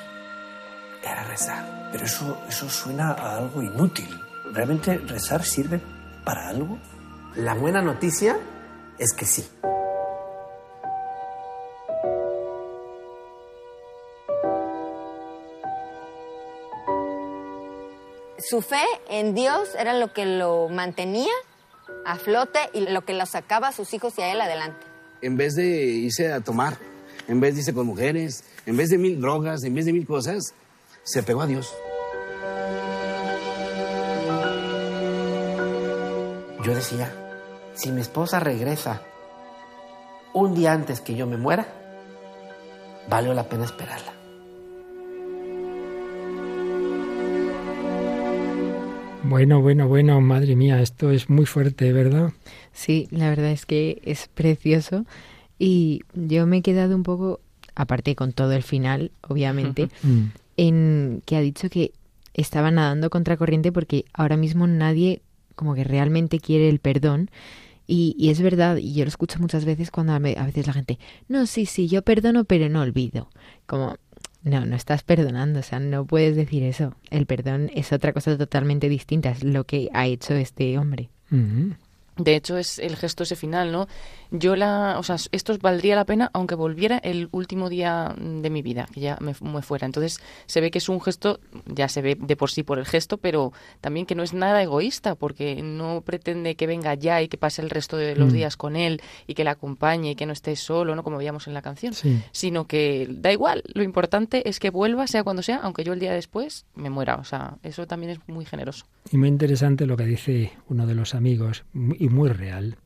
Era 1.02 1.24
rezar. 1.24 1.88
Pero 1.92 2.04
eso, 2.04 2.38
eso 2.48 2.68
suena 2.68 3.12
a 3.12 3.36
algo 3.36 3.62
inútil. 3.62 4.08
¿realmente 4.52 4.98
rezar 4.98 5.44
sirve 5.44 5.80
para 6.24 6.48
algo? 6.48 6.78
La 7.36 7.54
buena 7.54 7.80
noticia 7.80 8.38
es 8.98 9.12
que 9.12 9.24
sí. 9.24 9.48
Su 18.38 18.62
fe 18.62 18.82
en 19.08 19.34
Dios 19.34 19.74
era 19.78 19.94
lo 19.94 20.12
que 20.12 20.26
lo 20.26 20.68
mantenía 20.68 21.30
a 22.04 22.16
flote 22.16 22.58
y 22.72 22.80
lo 22.80 23.02
que 23.02 23.12
lo 23.12 23.24
sacaba 23.26 23.68
a 23.68 23.72
sus 23.72 23.94
hijos 23.94 24.18
y 24.18 24.22
a 24.22 24.32
él 24.32 24.40
adelante. 24.40 24.86
En 25.22 25.36
vez 25.36 25.54
de 25.54 25.66
irse 25.66 26.32
a 26.32 26.40
tomar, 26.40 26.78
en 27.30 27.38
vez 27.38 27.54
de 27.54 27.60
irse 27.60 27.72
con 27.72 27.86
mujeres, 27.86 28.42
en 28.66 28.76
vez 28.76 28.90
de 28.90 28.98
mil 28.98 29.20
drogas, 29.20 29.62
en 29.62 29.72
vez 29.72 29.84
de 29.86 29.92
mil 29.92 30.04
cosas, 30.04 30.52
se 31.04 31.22
pegó 31.22 31.42
a 31.42 31.46
Dios. 31.46 31.72
Yo 36.64 36.74
decía, 36.74 37.14
si 37.74 37.92
mi 37.92 38.00
esposa 38.00 38.40
regresa 38.40 39.02
un 40.34 40.54
día 40.54 40.72
antes 40.72 41.00
que 41.00 41.14
yo 41.14 41.28
me 41.28 41.36
muera, 41.36 41.68
valió 43.08 43.32
la 43.32 43.48
pena 43.48 43.64
esperarla. 43.64 44.12
Bueno, 49.22 49.62
bueno, 49.62 49.86
bueno, 49.86 50.20
madre 50.20 50.56
mía, 50.56 50.82
esto 50.82 51.12
es 51.12 51.30
muy 51.30 51.46
fuerte, 51.46 51.92
¿verdad? 51.92 52.32
Sí, 52.72 53.06
la 53.12 53.28
verdad 53.28 53.52
es 53.52 53.66
que 53.66 54.02
es 54.04 54.26
precioso 54.26 55.04
y 55.60 56.00
yo 56.14 56.46
me 56.48 56.56
he 56.56 56.62
quedado 56.62 56.96
un 56.96 57.04
poco, 57.04 57.38
aparte 57.76 58.16
con 58.16 58.32
todo 58.32 58.52
el 58.52 58.64
final, 58.64 59.12
obviamente, 59.28 59.88
Mm. 60.02 60.24
en 60.56 61.22
que 61.26 61.36
ha 61.36 61.40
dicho 61.40 61.68
que 61.70 61.92
estaba 62.34 62.70
nadando 62.70 63.10
contra 63.10 63.36
corriente 63.36 63.70
porque 63.70 64.04
ahora 64.12 64.36
mismo 64.36 64.66
nadie 64.66 65.22
como 65.54 65.74
que 65.74 65.84
realmente 65.84 66.40
quiere 66.40 66.68
el 66.68 66.78
perdón. 66.80 67.30
Y, 67.86 68.14
y 68.18 68.30
es 68.30 68.40
verdad, 68.40 68.76
y 68.76 68.94
yo 68.94 69.04
lo 69.04 69.08
escucho 69.08 69.38
muchas 69.40 69.64
veces 69.64 69.90
cuando 69.90 70.12
a 70.12 70.18
veces 70.18 70.66
la 70.66 70.72
gente, 70.72 70.98
no, 71.28 71.44
sí, 71.46 71.66
sí, 71.66 71.88
yo 71.88 72.02
perdono, 72.02 72.44
pero 72.44 72.68
no 72.68 72.80
olvido. 72.82 73.28
Como, 73.66 73.96
no, 74.44 74.64
no 74.64 74.76
estás 74.76 75.02
perdonando, 75.02 75.58
o 75.58 75.62
sea, 75.62 75.80
no 75.80 76.06
puedes 76.06 76.36
decir 76.36 76.62
eso. 76.62 76.94
El 77.10 77.26
perdón 77.26 77.68
es 77.74 77.92
otra 77.92 78.12
cosa 78.12 78.38
totalmente 78.38 78.88
distinta, 78.88 79.30
es 79.30 79.42
lo 79.42 79.64
que 79.64 79.88
ha 79.92 80.06
hecho 80.06 80.34
este 80.34 80.78
hombre. 80.78 81.10
Mm. 81.30 81.72
De 82.22 82.36
hecho, 82.36 82.58
es 82.58 82.78
el 82.78 82.96
gesto 82.96 83.22
ese 83.22 83.36
final, 83.36 83.72
¿no? 83.72 83.88
Yo 84.30 84.54
la, 84.54 84.96
o 84.98 85.02
sea, 85.02 85.16
esto 85.32 85.56
valdría 85.60 85.96
la 85.96 86.04
pena 86.04 86.30
aunque 86.32 86.54
volviera 86.54 86.98
el 86.98 87.28
último 87.32 87.68
día 87.68 88.14
de 88.16 88.50
mi 88.50 88.62
vida, 88.62 88.86
que 88.92 89.00
ya 89.00 89.16
me, 89.20 89.34
me 89.40 89.62
fuera. 89.62 89.86
Entonces, 89.86 90.20
se 90.46 90.60
ve 90.60 90.70
que 90.70 90.78
es 90.78 90.88
un 90.88 91.00
gesto, 91.00 91.40
ya 91.66 91.88
se 91.88 92.00
ve 92.02 92.16
de 92.20 92.36
por 92.36 92.50
sí 92.50 92.62
por 92.62 92.78
el 92.78 92.86
gesto, 92.86 93.16
pero 93.16 93.52
también 93.80 94.06
que 94.06 94.14
no 94.14 94.22
es 94.22 94.32
nada 94.32 94.62
egoísta, 94.62 95.14
porque 95.16 95.62
no 95.62 96.02
pretende 96.02 96.54
que 96.54 96.66
venga 96.66 96.94
ya 96.94 97.22
y 97.22 97.28
que 97.28 97.38
pase 97.38 97.62
el 97.62 97.70
resto 97.70 97.96
de 97.96 98.14
los 98.14 98.28
Mm. 98.30 98.36
días 98.36 98.56
con 98.56 98.76
él 98.76 99.00
y 99.26 99.34
que 99.34 99.42
le 99.44 99.50
acompañe 99.50 100.10
y 100.12 100.14
que 100.14 100.26
no 100.26 100.32
esté 100.32 100.54
solo, 100.56 100.94
¿no? 100.94 101.02
Como 101.02 101.16
veíamos 101.16 101.46
en 101.48 101.54
la 101.54 101.62
canción. 101.62 101.94
Sí. 101.94 102.22
Sino 102.32 102.66
que 102.66 103.08
da 103.10 103.32
igual, 103.32 103.62
lo 103.72 103.82
importante 103.82 104.48
es 104.48 104.60
que 104.60 104.70
vuelva, 104.70 105.06
sea 105.06 105.24
cuando 105.24 105.42
sea, 105.42 105.56
aunque 105.62 105.82
yo 105.84 105.92
el 105.92 105.98
día 106.00 106.12
después 106.12 106.66
me 106.74 106.90
muera. 106.90 107.16
O 107.16 107.24
sea, 107.24 107.56
eso 107.62 107.86
también 107.86 108.12
es 108.12 108.18
muy 108.28 108.44
generoso. 108.44 108.84
Y 109.10 109.16
muy 109.16 109.28
interesante 109.28 109.86
lo 109.86 109.96
que 109.96 110.04
dice 110.04 110.52
uno 110.68 110.86
de 110.86 110.94
los 110.94 111.14
amigos, 111.14 111.64
y 111.74 112.08
muy 112.10 112.28
real. 112.28 112.76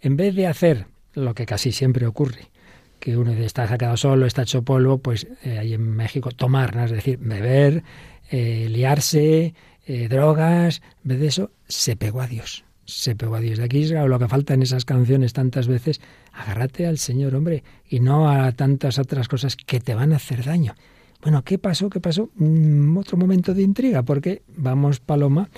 En 0.00 0.16
vez 0.16 0.34
de 0.34 0.46
hacer 0.46 0.86
lo 1.14 1.34
que 1.34 1.46
casi 1.46 1.72
siempre 1.72 2.06
ocurre, 2.06 2.50
que 2.98 3.16
uno 3.16 3.32
está 3.32 3.66
quedado 3.76 3.96
solo, 3.96 4.26
está 4.26 4.42
hecho 4.42 4.62
polvo, 4.62 4.98
pues 4.98 5.26
eh, 5.42 5.58
ahí 5.58 5.74
en 5.74 5.82
México 5.82 6.30
tomar, 6.30 6.76
¿no? 6.76 6.84
es 6.84 6.90
decir, 6.90 7.18
beber, 7.18 7.82
eh, 8.30 8.68
liarse, 8.70 9.54
eh, 9.86 10.08
drogas, 10.08 10.82
en 11.04 11.08
vez 11.08 11.20
de 11.20 11.26
eso, 11.26 11.50
se 11.66 11.96
pegó 11.96 12.20
a 12.20 12.26
Dios. 12.26 12.64
Se 12.84 13.14
pegó 13.14 13.36
a 13.36 13.40
Dios. 13.40 13.58
De 13.58 13.64
aquí 13.64 13.88
claro, 13.88 14.08
lo 14.08 14.18
que 14.18 14.28
falta 14.28 14.54
en 14.54 14.62
esas 14.62 14.84
canciones 14.84 15.32
tantas 15.32 15.66
veces, 15.66 16.00
agárrate 16.32 16.86
al 16.86 16.98
Señor, 16.98 17.34
hombre, 17.34 17.64
y 17.88 18.00
no 18.00 18.28
a 18.28 18.52
tantas 18.52 18.98
otras 18.98 19.28
cosas 19.28 19.56
que 19.56 19.80
te 19.80 19.94
van 19.94 20.12
a 20.12 20.16
hacer 20.16 20.44
daño. 20.44 20.74
Bueno, 21.22 21.42
¿qué 21.44 21.58
pasó? 21.58 21.88
¿Qué 21.88 22.00
pasó? 22.00 22.30
Mm, 22.34 22.96
otro 22.96 23.16
momento 23.16 23.54
de 23.54 23.62
intriga, 23.62 24.02
porque 24.02 24.42
vamos, 24.56 25.00
Paloma, 25.00 25.50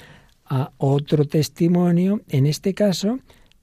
a 0.46 0.72
otro 0.78 1.24
testimonio, 1.26 2.20
en 2.28 2.46
este 2.46 2.74
caso, 2.74 3.18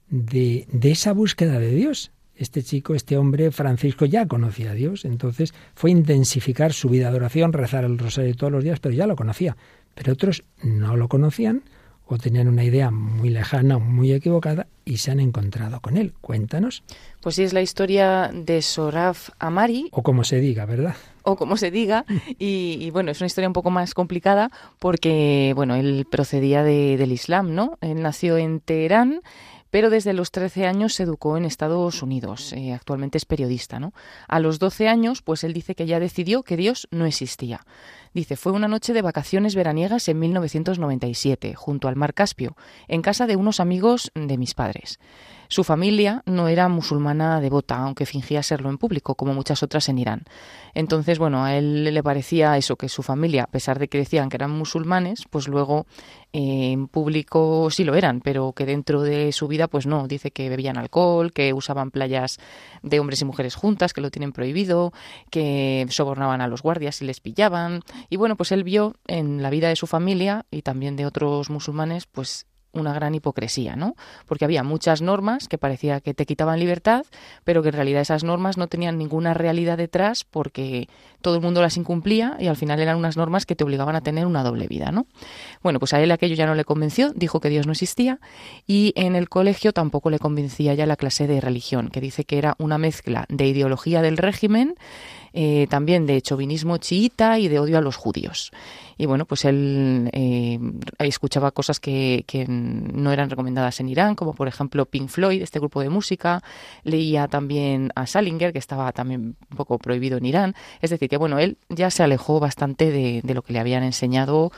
de, 0.08 0.66
de 0.72 0.90
esa 0.90 1.12
búsqueda 1.12 1.58
de 1.58 1.70
Dios. 1.70 2.10
Este 2.34 2.62
chico, 2.62 2.94
este 2.94 3.16
hombre, 3.16 3.50
Francisco, 3.50 4.04
ya 4.04 4.26
conocía 4.26 4.72
a 4.72 4.74
Dios, 4.74 5.04
entonces 5.04 5.54
fue 5.74 5.90
intensificar 5.90 6.72
su 6.72 6.88
vida 6.88 7.10
de 7.10 7.16
oración, 7.16 7.52
rezar 7.52 7.84
el 7.84 7.98
rosario 7.98 8.34
todos 8.34 8.52
los 8.52 8.64
días, 8.64 8.80
pero 8.80 8.94
ya 8.94 9.06
lo 9.06 9.16
conocía. 9.16 9.56
Pero 9.94 10.14
otros 10.14 10.42
no 10.62 10.96
lo 10.96 11.08
conocían 11.08 11.62
o 12.06 12.18
tenían 12.18 12.48
una 12.48 12.64
idea 12.64 12.90
muy 12.90 13.30
lejana, 13.30 13.78
muy 13.78 14.12
equivocada 14.12 14.66
y 14.84 14.98
se 14.98 15.10
han 15.10 15.20
encontrado 15.20 15.80
con 15.80 15.96
él. 15.96 16.12
Cuéntanos, 16.20 16.82
Pues 17.20 17.36
sí, 17.36 17.42
es 17.42 17.52
la 17.52 17.62
historia 17.62 18.30
de 18.34 18.60
Soraf 18.60 19.30
Amari, 19.38 19.88
o 19.92 20.02
como 20.02 20.24
se 20.24 20.40
diga, 20.40 20.66
¿verdad? 20.66 20.96
O 21.24 21.36
como 21.36 21.56
se 21.56 21.70
diga, 21.70 22.04
y, 22.38 22.90
bueno, 22.90 23.10
es 23.10 23.20
una 23.20 23.26
historia 23.26 23.48
un 23.48 23.52
poco 23.54 23.70
más 23.70 23.94
complicada 23.94 24.50
porque, 24.78 25.52
bueno, 25.56 25.74
él 25.74 26.06
procedía 26.10 26.62
de- 26.62 26.96
del 26.96 27.12
Islam, 27.12 27.54
¿no? 27.54 27.78
Él 27.80 28.02
nació 28.02 28.36
en 28.36 28.60
Teherán, 28.60 29.20
pero 29.70 29.88
desde 29.88 30.12
los 30.12 30.30
13 30.32 30.66
años 30.66 30.94
se 30.94 31.04
educó 31.04 31.36
en 31.38 31.46
Estados 31.46 32.02
Unidos, 32.02 32.52
eh, 32.52 32.74
actualmente 32.74 33.16
es 33.16 33.24
periodista, 33.24 33.80
¿no? 33.80 33.92
A 34.28 34.38
los 34.38 34.58
12 34.58 34.86
años, 34.88 35.22
pues 35.22 35.44
él 35.44 35.54
dice 35.54 35.74
que 35.74 35.86
ya 35.86 35.98
decidió 35.98 36.42
que 36.42 36.58
Dios 36.58 36.88
no 36.90 37.06
existía. 37.06 37.60
Dice, 38.14 38.36
fue 38.36 38.52
una 38.52 38.68
noche 38.68 38.92
de 38.92 39.02
vacaciones 39.02 39.54
veraniegas 39.54 40.08
en 40.08 40.18
1997, 40.18 41.54
junto 41.54 41.88
al 41.88 41.96
mar 41.96 42.12
Caspio, 42.12 42.56
en 42.88 43.00
casa 43.00 43.26
de 43.26 43.36
unos 43.36 43.58
amigos 43.58 44.10
de 44.14 44.36
mis 44.36 44.54
padres. 44.54 44.98
Su 45.52 45.64
familia 45.64 46.22
no 46.24 46.48
era 46.48 46.68
musulmana 46.68 47.38
devota, 47.38 47.76
aunque 47.76 48.06
fingía 48.06 48.42
serlo 48.42 48.70
en 48.70 48.78
público, 48.78 49.16
como 49.16 49.34
muchas 49.34 49.62
otras 49.62 49.86
en 49.90 49.98
Irán. 49.98 50.22
Entonces, 50.72 51.18
bueno, 51.18 51.44
a 51.44 51.54
él 51.54 51.84
le 51.84 52.02
parecía 52.02 52.56
eso, 52.56 52.76
que 52.76 52.88
su 52.88 53.02
familia, 53.02 53.42
a 53.44 53.48
pesar 53.48 53.78
de 53.78 53.88
que 53.88 53.98
decían 53.98 54.30
que 54.30 54.38
eran 54.38 54.50
musulmanes, 54.50 55.24
pues 55.28 55.48
luego 55.48 55.84
eh, 56.32 56.72
en 56.72 56.88
público 56.88 57.68
sí 57.70 57.84
lo 57.84 57.94
eran, 57.94 58.22
pero 58.22 58.54
que 58.54 58.64
dentro 58.64 59.02
de 59.02 59.30
su 59.32 59.46
vida, 59.46 59.68
pues 59.68 59.86
no. 59.86 60.08
Dice 60.08 60.30
que 60.30 60.48
bebían 60.48 60.78
alcohol, 60.78 61.34
que 61.34 61.52
usaban 61.52 61.90
playas 61.90 62.38
de 62.82 62.98
hombres 62.98 63.20
y 63.20 63.26
mujeres 63.26 63.54
juntas, 63.54 63.92
que 63.92 64.00
lo 64.00 64.10
tienen 64.10 64.32
prohibido, 64.32 64.94
que 65.30 65.86
sobornaban 65.90 66.40
a 66.40 66.48
los 66.48 66.62
guardias 66.62 67.02
y 67.02 67.04
les 67.04 67.20
pillaban. 67.20 67.82
Y 68.08 68.16
bueno, 68.16 68.36
pues 68.36 68.52
él 68.52 68.64
vio 68.64 68.94
en 69.06 69.42
la 69.42 69.50
vida 69.50 69.68
de 69.68 69.76
su 69.76 69.86
familia 69.86 70.46
y 70.50 70.62
también 70.62 70.96
de 70.96 71.06
otros 71.06 71.50
musulmanes, 71.50 72.06
pues 72.06 72.46
una 72.72 72.92
gran 72.92 73.14
hipocresía, 73.14 73.76
¿no? 73.76 73.94
Porque 74.26 74.44
había 74.44 74.62
muchas 74.62 75.02
normas 75.02 75.48
que 75.48 75.58
parecía 75.58 76.00
que 76.00 76.14
te 76.14 76.26
quitaban 76.26 76.58
libertad, 76.58 77.04
pero 77.44 77.62
que 77.62 77.68
en 77.68 77.74
realidad 77.74 78.00
esas 78.00 78.24
normas 78.24 78.56
no 78.56 78.66
tenían 78.66 78.98
ninguna 78.98 79.34
realidad 79.34 79.76
detrás 79.76 80.24
porque 80.24 80.88
todo 81.20 81.36
el 81.36 81.42
mundo 81.42 81.60
las 81.60 81.76
incumplía 81.76 82.36
y 82.40 82.46
al 82.46 82.56
final 82.56 82.80
eran 82.80 82.96
unas 82.96 83.16
normas 83.16 83.46
que 83.46 83.54
te 83.54 83.64
obligaban 83.64 83.94
a 83.94 84.00
tener 84.00 84.26
una 84.26 84.42
doble 84.42 84.66
vida, 84.68 84.90
¿no? 84.90 85.06
Bueno, 85.62 85.78
pues 85.78 85.92
a 85.92 86.00
él 86.00 86.10
aquello 86.10 86.34
ya 86.34 86.46
no 86.46 86.54
le 86.54 86.64
convenció, 86.64 87.12
dijo 87.12 87.40
que 87.40 87.50
Dios 87.50 87.66
no 87.66 87.72
existía 87.72 88.18
y 88.66 88.92
en 88.96 89.16
el 89.16 89.28
colegio 89.28 89.72
tampoco 89.72 90.10
le 90.10 90.18
convencía 90.18 90.74
ya 90.74 90.86
la 90.86 90.96
clase 90.96 91.26
de 91.26 91.40
religión, 91.40 91.88
que 91.88 92.00
dice 92.00 92.24
que 92.24 92.38
era 92.38 92.54
una 92.58 92.78
mezcla 92.78 93.26
de 93.28 93.46
ideología 93.46 94.00
del 94.02 94.16
régimen, 94.16 94.76
eh, 95.32 95.66
también 95.70 96.06
de 96.06 96.20
chauvinismo 96.20 96.76
chiita 96.78 97.38
y 97.38 97.48
de 97.48 97.58
odio 97.58 97.78
a 97.78 97.80
los 97.80 97.96
judíos. 97.96 98.52
Y 98.98 99.06
bueno, 99.06 99.24
pues 99.24 99.44
él 99.44 100.10
eh, 100.12 100.58
escuchaba 100.98 101.50
cosas 101.50 101.80
que, 101.80 102.24
que 102.26 102.46
no 102.46 103.10
eran 103.10 103.30
recomendadas 103.30 103.80
en 103.80 103.88
Irán, 103.88 104.14
como 104.14 104.34
por 104.34 104.46
ejemplo 104.48 104.86
Pink 104.86 105.08
Floyd, 105.08 105.42
este 105.42 105.58
grupo 105.58 105.80
de 105.80 105.88
música. 105.88 106.42
Leía 106.84 107.26
también 107.28 107.90
a 107.94 108.06
Salinger, 108.06 108.52
que 108.52 108.58
estaba 108.58 108.92
también 108.92 109.36
un 109.50 109.56
poco 109.56 109.78
prohibido 109.78 110.18
en 110.18 110.26
Irán. 110.26 110.54
Es 110.80 110.90
decir, 110.90 111.08
que 111.08 111.16
bueno, 111.16 111.38
él 111.38 111.56
ya 111.68 111.90
se 111.90 112.02
alejó 112.02 112.38
bastante 112.38 112.90
de, 112.90 113.22
de 113.24 113.34
lo 113.34 113.42
que 113.42 113.52
le 113.52 113.60
habían 113.60 113.82
enseñado, 113.82 114.52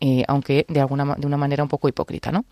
eh, 0.00 0.24
aunque 0.28 0.64
de, 0.68 0.80
alguna, 0.80 1.16
de 1.16 1.26
una 1.26 1.36
manera 1.36 1.62
un 1.62 1.68
poco 1.68 1.88
hipócrita, 1.88 2.32
¿no? 2.32 2.44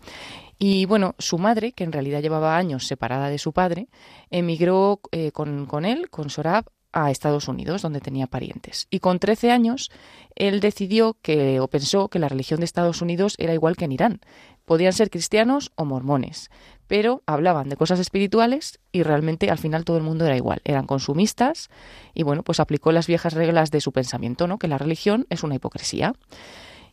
Y 0.59 0.85
bueno, 0.85 1.15
su 1.17 1.37
madre, 1.37 1.71
que 1.71 1.85
en 1.85 1.93
realidad 1.93 2.21
llevaba 2.21 2.57
años 2.57 2.85
separada 2.85 3.29
de 3.29 3.37
su 3.37 3.53
padre, 3.53 3.87
emigró 4.29 4.99
con, 5.31 5.65
con 5.67 5.85
él, 5.85 6.09
con 6.09 6.29
Sorab, 6.29 6.65
a 6.91 7.11
Estados 7.11 7.47
Unidos, 7.47 7.81
donde 7.81 8.01
tenía 8.01 8.27
parientes. 8.27 8.87
Y 8.89 8.99
con 8.99 9.19
13 9.19 9.51
años, 9.51 9.91
él 10.35 10.59
decidió 10.59 11.17
que, 11.21 11.59
o 11.59 11.67
pensó 11.67 12.09
que 12.09 12.19
la 12.19 12.29
religión 12.29 12.59
de 12.59 12.65
Estados 12.65 13.01
Unidos 13.01 13.35
era 13.37 13.53
igual 13.53 13.75
que 13.75 13.85
en 13.85 13.91
Irán. 13.91 14.21
Podían 14.65 14.93
ser 14.93 15.09
cristianos 15.09 15.71
o 15.75 15.85
mormones, 15.85 16.49
pero 16.87 17.23
hablaban 17.25 17.69
de 17.69 17.77
cosas 17.77 17.99
espirituales 17.99 18.79
y 18.91 19.03
realmente 19.03 19.49
al 19.49 19.57
final 19.57 19.85
todo 19.85 19.97
el 19.97 20.03
mundo 20.03 20.25
era 20.25 20.37
igual. 20.37 20.61
Eran 20.63 20.85
consumistas 20.85 21.69
y 22.13 22.23
bueno, 22.23 22.43
pues 22.43 22.59
aplicó 22.59 22.91
las 22.91 23.07
viejas 23.07 23.33
reglas 23.33 23.71
de 23.71 23.81
su 23.81 23.91
pensamiento, 23.91 24.47
¿no? 24.47 24.57
Que 24.59 24.67
la 24.67 24.77
religión 24.77 25.25
es 25.29 25.43
una 25.43 25.55
hipocresía. 25.55 26.13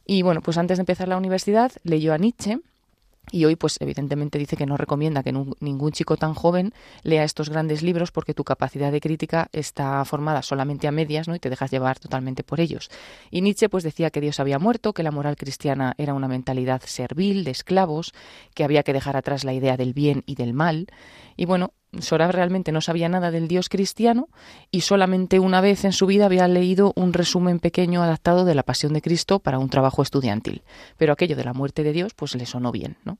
Y 0.04 0.22
bueno, 0.22 0.40
pues 0.40 0.58
antes 0.58 0.78
de 0.78 0.82
empezar 0.82 1.08
la 1.08 1.16
universidad 1.16 1.72
leyó 1.82 2.12
a 2.12 2.18
Nietzsche 2.18 2.60
y 3.32 3.44
hoy, 3.44 3.56
pues 3.56 3.76
evidentemente 3.80 4.38
dice 4.38 4.56
que 4.56 4.66
no 4.66 4.76
recomienda 4.76 5.22
que 5.22 5.32
ningún 5.32 5.92
chico 5.92 6.16
tan 6.16 6.34
joven 6.34 6.72
lea 7.02 7.24
estos 7.24 7.50
grandes 7.50 7.82
libros 7.82 8.12
porque 8.12 8.34
tu 8.34 8.44
capacidad 8.44 8.92
de 8.92 9.00
crítica 9.00 9.48
está 9.52 10.04
formada 10.04 10.42
solamente 10.42 10.86
a 10.86 10.92
medias, 10.92 11.26
¿no? 11.26 11.34
Y 11.34 11.40
te 11.40 11.50
dejas 11.50 11.70
llevar 11.70 11.98
totalmente 11.98 12.44
por 12.44 12.60
ellos. 12.60 12.88
Y 13.30 13.40
Nietzsche, 13.40 13.68
pues 13.68 13.82
decía 13.82 14.10
que 14.10 14.20
Dios 14.20 14.38
había 14.38 14.58
muerto, 14.58 14.92
que 14.92 15.02
la 15.02 15.10
moral 15.10 15.36
cristiana 15.36 15.94
era 15.98 16.14
una 16.14 16.28
mentalidad 16.28 16.82
servil 16.84 17.44
de 17.44 17.50
esclavos, 17.50 18.12
que 18.54 18.64
había 18.64 18.84
que 18.84 18.92
dejar 18.92 19.16
atrás 19.16 19.44
la 19.44 19.54
idea 19.54 19.76
del 19.76 19.92
bien 19.92 20.22
y 20.26 20.36
del 20.36 20.52
mal. 20.54 20.86
Y 21.36 21.46
bueno, 21.46 21.72
Sorab 22.00 22.32
realmente 22.32 22.72
no 22.72 22.80
sabía 22.80 23.08
nada 23.08 23.30
del 23.30 23.48
Dios 23.48 23.68
cristiano 23.68 24.28
y 24.70 24.82
solamente 24.82 25.38
una 25.38 25.60
vez 25.60 25.84
en 25.84 25.92
su 25.92 26.06
vida 26.06 26.26
había 26.26 26.46
leído 26.48 26.92
un 26.96 27.12
resumen 27.12 27.58
pequeño 27.58 28.02
adaptado 28.02 28.44
de 28.44 28.54
la 28.54 28.62
Pasión 28.62 28.92
de 28.92 29.02
Cristo 29.02 29.38
para 29.38 29.58
un 29.58 29.70
trabajo 29.70 30.02
estudiantil. 30.02 30.62
Pero 30.98 31.12
aquello 31.12 31.36
de 31.36 31.44
la 31.44 31.54
muerte 31.54 31.82
de 31.82 31.92
Dios 31.92 32.12
pues 32.14 32.34
le 32.34 32.46
sonó 32.46 32.72
bien. 32.72 32.96
¿no? 33.04 33.18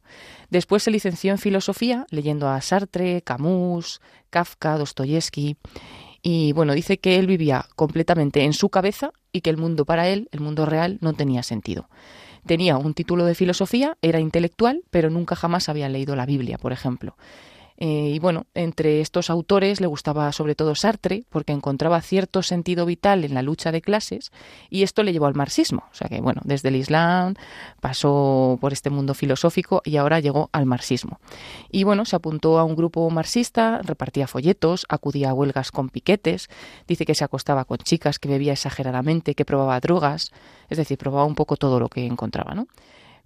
Después 0.51 0.83
se 0.83 0.91
licenció 0.91 1.33
en 1.33 1.39
filosofía 1.39 2.07
leyendo 2.11 2.49
a 2.49 2.61
Sartre, 2.61 3.23
Camus, 3.23 4.01
Kafka, 4.31 4.77
Dostoyevsky 4.77 5.57
y 6.29 6.53
bueno, 6.53 6.75
dice 6.75 6.99
que 6.99 7.21
él 7.21 7.29
vivía 7.29 7.67
completamente 7.77 8.43
en 8.43 8.53
su 8.53 8.69
cabeza 8.69 9.13
y 9.33 9.43
que 9.43 9.51
el 9.51 9.59
mundo 9.59 9.85
para 9.85 10.09
él, 10.09 10.29
el 10.33 10.41
mundo 10.41 10.67
real, 10.67 10.99
no 11.01 11.13
tenía 11.13 11.45
sentido. 11.45 11.89
Tenía 12.47 12.79
un 12.79 12.95
título 12.95 13.25
de 13.25 13.35
filosofía, 13.35 13.97
era 14.03 14.19
intelectual, 14.19 14.83
pero 14.91 15.09
nunca 15.09 15.37
jamás 15.37 15.69
había 15.69 15.89
leído 15.89 16.17
la 16.17 16.27
Biblia, 16.27 16.59
por 16.59 16.73
ejemplo. 16.73 17.17
Eh, 17.79 18.13
y 18.15 18.19
bueno, 18.19 18.47
entre 18.55 19.01
estos 19.01 19.31
autores 19.31 19.81
le 19.81 19.87
gustaba 19.87 20.33
sobre 20.33 20.55
todo 20.55 20.75
Sartre, 20.75 21.25
porque 21.31 21.53
encontraba 21.53 22.01
cierto 22.01 22.43
sentido 22.43 22.87
vital 22.87 23.25
en 23.25 23.35
la 23.35 23.43
lucha 23.43 23.73
de 23.73 23.83
clases, 23.83 24.33
y 24.71 24.83
esto 24.83 25.03
le 25.03 25.13
llevó 25.13 25.27
al 25.27 25.35
marxismo. 25.35 25.85
O 25.91 25.95
sea 25.95 26.09
que, 26.09 26.21
bueno, 26.21 26.41
desde 26.45 26.69
el 26.69 26.77
Islam 26.77 27.35
pasó 27.81 28.59
por 28.61 28.73
este 28.73 28.91
mundo 28.91 29.15
filosófico 29.15 29.83
y 29.85 29.97
ahora 29.97 30.21
llegó 30.21 30.49
al 30.53 30.67
marxismo. 30.67 31.21
Y 31.71 31.85
bueno, 31.85 32.05
se 32.05 32.17
apuntó 32.17 32.59
a 32.59 32.65
un 32.65 32.77
grupo 32.77 33.09
marxista, 33.11 33.81
repartía 33.83 34.27
folletos, 34.27 34.87
acudía 34.89 35.31
a 35.31 35.35
huelgas 35.35 35.71
con 35.71 35.89
piquetes, 35.89 36.49
dice 36.87 37.05
que 37.05 37.15
se 37.15 37.25
acostaba 37.25 37.65
con 37.65 37.79
chicas, 37.79 38.19
que 38.19 38.29
bebía 38.29 38.53
exageradamente, 38.53 39.35
que 39.35 39.45
probaba 39.45 39.79
drogas, 39.81 40.33
es 40.69 40.79
decir, 40.79 40.99
probaba 40.99 41.25
un 41.25 41.35
poco 41.35 41.57
todo 41.57 41.79
lo 41.81 41.89
que 41.89 42.07
encontraba, 42.07 42.55
¿no? 42.55 42.67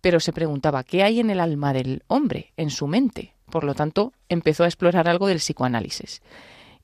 Pero 0.01 0.19
se 0.19 0.33
preguntaba, 0.33 0.83
¿qué 0.83 1.03
hay 1.03 1.21
en 1.21 1.31
el 1.31 1.41
alma 1.41 1.73
del 1.73 2.03
hombre, 2.07 2.53
en 2.57 2.71
su 2.71 2.87
mente? 2.87 3.35
Por 3.51 3.65
lo 3.65 3.75
tanto, 3.75 4.13
empezó 4.29 4.65
a 4.65 4.67
explorar 4.67 5.09
algo 5.09 5.27
del 5.27 5.39
psicoanálisis 5.39 6.23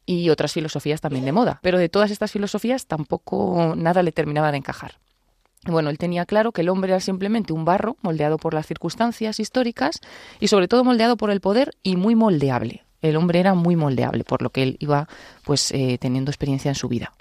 y 0.05 0.31
otras 0.31 0.53
filosofías 0.53 1.01
también 1.01 1.25
de 1.25 1.33
moda. 1.33 1.59
Pero 1.63 1.79
de 1.79 1.89
todas 1.89 2.11
estas 2.11 2.33
filosofías 2.33 2.87
tampoco 2.87 3.75
nada 3.77 4.03
le 4.03 4.13
terminaba 4.13 4.53
de 4.53 4.59
encajar. 4.59 4.99
Bueno, 5.65 5.91
él 5.91 5.99
tenía 5.99 6.27
claro 6.27 6.53
que 6.53 6.61
el 6.61 6.69
hombre 6.69 6.93
era 6.93 7.01
simplemente 7.01 7.53
un 7.53 7.65
barro 7.65 7.97
moldeado 8.01 8.39
por 8.39 8.55
las 8.55 8.67
circunstancias 8.67 9.41
históricas 9.41 10.01
y 10.39 10.49
sobre 10.49 10.69
todo 10.69 10.85
moldeado 10.85 11.17
por 11.17 11.31
el 11.31 11.41
poder 11.41 11.73
y 11.83 11.97
muy 11.97 12.15
moldeable. 12.15 12.85
El 13.03 13.17
hombre 13.17 13.41
era 13.41 13.55
muy 13.55 13.77
moldeable, 13.77 14.25
por 14.25 14.43
lo 14.43 14.51
que 14.51 14.63
él 14.63 14.77
iba 14.81 15.09
pues 15.45 15.73
eh, 15.73 15.99
teniendo 16.01 16.31
experiencia 16.31 16.69
en 16.69 16.77
su 16.77 16.89
vida. 16.89 17.13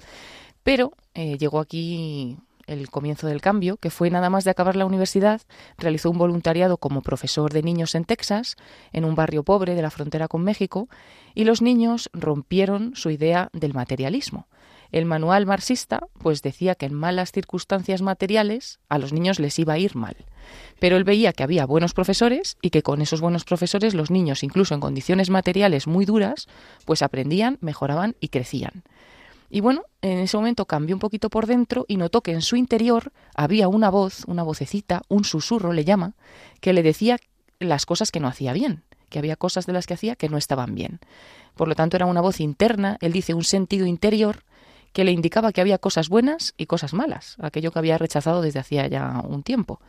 Pero 0.63 0.93
eh, 1.13 1.37
llegó 1.37 1.59
aquí 1.59 2.37
el 2.67 2.89
comienzo 2.89 3.27
del 3.27 3.41
cambio, 3.41 3.77
que 3.77 3.89
fue 3.89 4.09
nada 4.09 4.29
más 4.29 4.43
de 4.43 4.51
acabar 4.51 4.75
la 4.75 4.85
universidad, 4.85 5.41
realizó 5.77 6.09
un 6.09 6.17
voluntariado 6.17 6.77
como 6.77 7.01
profesor 7.01 7.51
de 7.53 7.63
niños 7.63 7.95
en 7.95 8.05
Texas, 8.05 8.55
en 8.91 9.05
un 9.05 9.15
barrio 9.15 9.43
pobre 9.43 9.75
de 9.75 9.81
la 9.81 9.91
frontera 9.91 10.27
con 10.27 10.43
México, 10.43 10.89
y 11.33 11.43
los 11.43 11.61
niños 11.61 12.09
rompieron 12.13 12.95
su 12.95 13.09
idea 13.09 13.49
del 13.53 13.73
materialismo. 13.73 14.47
El 14.91 15.05
manual 15.05 15.45
marxista 15.45 16.07
pues 16.19 16.41
decía 16.41 16.75
que 16.75 16.85
en 16.85 16.93
malas 16.93 17.31
circunstancias 17.31 18.01
materiales 18.01 18.79
a 18.87 18.97
los 18.97 19.13
niños 19.13 19.39
les 19.39 19.57
iba 19.59 19.73
a 19.73 19.77
ir 19.77 19.95
mal. 19.95 20.15
Pero 20.79 20.95
él 20.95 21.03
veía 21.03 21.33
que 21.33 21.43
había 21.43 21.65
buenos 21.65 21.93
profesores 21.93 22.57
y 22.61 22.69
que 22.69 22.83
con 22.83 23.01
esos 23.01 23.19
buenos 23.19 23.45
profesores 23.45 23.93
los 23.93 24.11
niños, 24.11 24.43
incluso 24.43 24.73
en 24.73 24.79
condiciones 24.79 25.29
materiales 25.29 25.87
muy 25.87 26.05
duras, 26.05 26.47
pues 26.85 27.01
aprendían, 27.01 27.57
mejoraban 27.61 28.15
y 28.19 28.29
crecían. 28.29 28.83
Y 29.49 29.61
bueno, 29.61 29.83
en 30.01 30.19
ese 30.19 30.37
momento 30.37 30.65
cambió 30.65 30.95
un 30.95 30.99
poquito 30.99 31.29
por 31.29 31.45
dentro 31.45 31.85
y 31.87 31.97
notó 31.97 32.21
que 32.21 32.31
en 32.31 32.41
su 32.41 32.55
interior 32.55 33.11
había 33.35 33.67
una 33.67 33.89
voz, 33.89 34.23
una 34.25 34.43
vocecita, 34.43 35.03
un 35.07 35.23
susurro 35.23 35.73
le 35.73 35.85
llama, 35.85 36.13
que 36.61 36.73
le 36.73 36.83
decía 36.83 37.17
las 37.59 37.85
cosas 37.85 38.11
que 38.11 38.19
no 38.19 38.27
hacía 38.27 38.53
bien, 38.53 38.83
que 39.09 39.19
había 39.19 39.35
cosas 39.35 39.65
de 39.65 39.73
las 39.73 39.85
que 39.85 39.93
hacía 39.93 40.15
que 40.15 40.29
no 40.29 40.37
estaban 40.37 40.75
bien. 40.75 40.99
Por 41.55 41.67
lo 41.67 41.75
tanto, 41.75 41.95
era 41.95 42.05
una 42.05 42.21
voz 42.21 42.39
interna, 42.39 42.97
él 43.01 43.13
dice 43.13 43.33
un 43.33 43.43
sentido 43.43 43.85
interior 43.85 44.43
que 44.93 45.03
le 45.03 45.11
indicaba 45.11 45.51
que 45.51 45.61
había 45.61 45.77
cosas 45.77 46.09
buenas 46.09 46.53
y 46.57 46.65
cosas 46.65 46.93
malas, 46.93 47.35
aquello 47.39 47.71
que 47.71 47.79
había 47.79 47.97
rechazado 47.97 48.41
desde 48.41 48.59
hacía 48.59 48.87
ya 48.87 49.21
un 49.27 49.43
tiempo. 49.43 49.79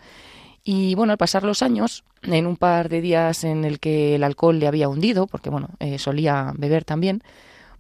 Y 0.64 0.96
bueno, 0.96 1.12
al 1.12 1.18
pasar 1.18 1.44
los 1.44 1.62
años, 1.62 2.02
en 2.22 2.44
un 2.44 2.56
par 2.56 2.88
de 2.88 3.00
días 3.00 3.44
en 3.44 3.64
el 3.64 3.78
que 3.78 4.16
el 4.16 4.24
alcohol 4.24 4.58
le 4.58 4.66
había 4.66 4.88
hundido, 4.88 5.28
porque 5.28 5.48
bueno, 5.48 5.68
eh, 5.78 5.98
solía 5.98 6.52
beber 6.56 6.84
también, 6.84 7.22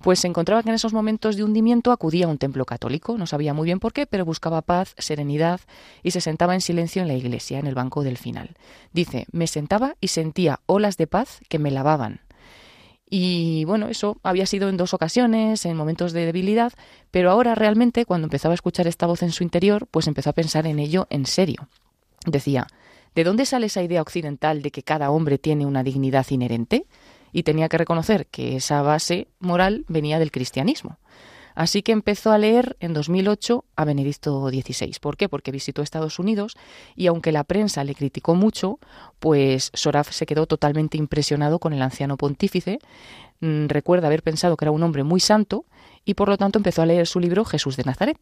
pues 0.02 0.20
se 0.20 0.28
encontraba 0.28 0.62
que 0.62 0.68
en 0.68 0.74
esos 0.74 0.92
momentos 0.92 1.36
de 1.36 1.44
hundimiento 1.44 1.92
acudía 1.92 2.26
a 2.26 2.28
un 2.28 2.38
templo 2.38 2.64
católico, 2.64 3.16
no 3.18 3.26
sabía 3.26 3.54
muy 3.54 3.66
bien 3.66 3.80
por 3.80 3.92
qué, 3.92 4.06
pero 4.06 4.24
buscaba 4.24 4.62
paz, 4.62 4.94
serenidad 4.98 5.60
y 6.02 6.10
se 6.12 6.20
sentaba 6.20 6.54
en 6.54 6.60
silencio 6.60 7.02
en 7.02 7.08
la 7.08 7.14
iglesia, 7.14 7.58
en 7.58 7.66
el 7.66 7.74
banco 7.74 8.02
del 8.02 8.18
final. 8.18 8.56
Dice, 8.92 9.26
me 9.32 9.46
sentaba 9.46 9.96
y 10.00 10.08
sentía 10.08 10.60
olas 10.66 10.96
de 10.96 11.06
paz 11.06 11.40
que 11.48 11.58
me 11.58 11.70
lavaban. 11.70 12.20
Y 13.08 13.64
bueno, 13.66 13.88
eso 13.88 14.18
había 14.24 14.46
sido 14.46 14.68
en 14.68 14.76
dos 14.76 14.92
ocasiones, 14.92 15.64
en 15.64 15.76
momentos 15.76 16.12
de 16.12 16.26
debilidad, 16.26 16.72
pero 17.10 17.30
ahora 17.30 17.54
realmente, 17.54 18.04
cuando 18.04 18.26
empezaba 18.26 18.52
a 18.52 18.56
escuchar 18.56 18.88
esta 18.88 19.06
voz 19.06 19.22
en 19.22 19.30
su 19.30 19.44
interior, 19.44 19.86
pues 19.90 20.08
empezó 20.08 20.30
a 20.30 20.34
pensar 20.34 20.66
en 20.66 20.80
ello 20.80 21.06
en 21.08 21.24
serio. 21.26 21.68
Decía, 22.26 22.66
¿de 23.14 23.22
dónde 23.22 23.46
sale 23.46 23.66
esa 23.66 23.82
idea 23.82 24.02
occidental 24.02 24.60
de 24.60 24.72
que 24.72 24.82
cada 24.82 25.10
hombre 25.10 25.38
tiene 25.38 25.66
una 25.66 25.84
dignidad 25.84 26.26
inherente? 26.30 26.86
Y 27.36 27.42
tenía 27.42 27.68
que 27.68 27.76
reconocer 27.76 28.28
que 28.28 28.56
esa 28.56 28.80
base 28.80 29.28
moral 29.40 29.84
venía 29.88 30.18
del 30.18 30.30
cristianismo. 30.30 30.96
Así 31.54 31.82
que 31.82 31.92
empezó 31.92 32.32
a 32.32 32.38
leer 32.38 32.78
en 32.80 32.94
2008 32.94 33.62
a 33.76 33.84
Benedicto 33.84 34.48
XVI. 34.48 34.94
¿Por 35.02 35.18
qué? 35.18 35.28
Porque 35.28 35.52
visitó 35.52 35.82
Estados 35.82 36.18
Unidos 36.18 36.56
y 36.94 37.08
aunque 37.08 37.32
la 37.32 37.44
prensa 37.44 37.84
le 37.84 37.94
criticó 37.94 38.34
mucho, 38.34 38.78
pues 39.18 39.70
Soraf 39.74 40.12
se 40.12 40.24
quedó 40.24 40.46
totalmente 40.46 40.96
impresionado 40.96 41.58
con 41.58 41.74
el 41.74 41.82
anciano 41.82 42.16
pontífice. 42.16 42.78
Mm, 43.40 43.66
recuerda 43.66 44.06
haber 44.06 44.22
pensado 44.22 44.56
que 44.56 44.64
era 44.64 44.72
un 44.72 44.82
hombre 44.82 45.02
muy 45.02 45.20
santo 45.20 45.66
y 46.06 46.14
por 46.14 46.28
lo 46.28 46.38
tanto 46.38 46.58
empezó 46.58 46.80
a 46.80 46.86
leer 46.86 47.06
su 47.06 47.20
libro 47.20 47.44
Jesús 47.44 47.76
de 47.76 47.82
Nazaret. 47.82 48.16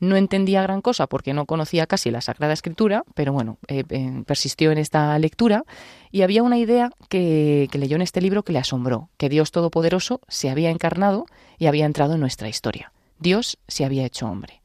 No 0.00 0.16
entendía 0.16 0.62
gran 0.62 0.80
cosa 0.80 1.08
porque 1.08 1.34
no 1.34 1.44
conocía 1.44 1.86
casi 1.86 2.10
la 2.10 2.20
Sagrada 2.20 2.54
Escritura, 2.54 3.04
pero 3.14 3.32
bueno, 3.32 3.58
eh, 3.66 3.82
eh, 3.90 4.22
persistió 4.24 4.70
en 4.70 4.78
esta 4.78 5.18
lectura 5.18 5.64
y 6.12 6.22
había 6.22 6.44
una 6.44 6.56
idea 6.56 6.90
que, 7.08 7.68
que 7.70 7.78
leyó 7.78 7.96
en 7.96 8.02
este 8.02 8.22
libro 8.22 8.44
que 8.44 8.52
le 8.52 8.60
asombró, 8.60 9.10
que 9.18 9.28
Dios 9.28 9.50
Todopoderoso 9.50 10.20
se 10.28 10.48
había 10.48 10.70
encarnado 10.70 11.26
y 11.58 11.66
había 11.66 11.86
entrado 11.86 12.14
en 12.14 12.20
nuestra 12.20 12.48
historia. 12.48 12.92
Dios 13.18 13.58
se 13.66 13.84
había 13.84 14.06
hecho 14.06 14.28
hombre. 14.28 14.62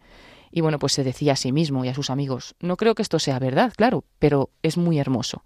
Y 0.51 0.61
bueno, 0.61 0.77
pues 0.77 0.93
se 0.93 1.03
decía 1.03 1.33
a 1.33 1.35
sí 1.35 1.51
mismo 1.51 1.85
y 1.85 1.89
a 1.89 1.95
sus 1.95 2.11
amigos, 2.11 2.55
no 2.59 2.77
creo 2.77 2.93
que 2.95 3.01
esto 3.01 3.19
sea 3.19 3.39
verdad, 3.39 3.73
claro, 3.75 4.03
pero 4.19 4.49
es 4.61 4.77
muy 4.77 4.99
hermoso. 4.99 5.43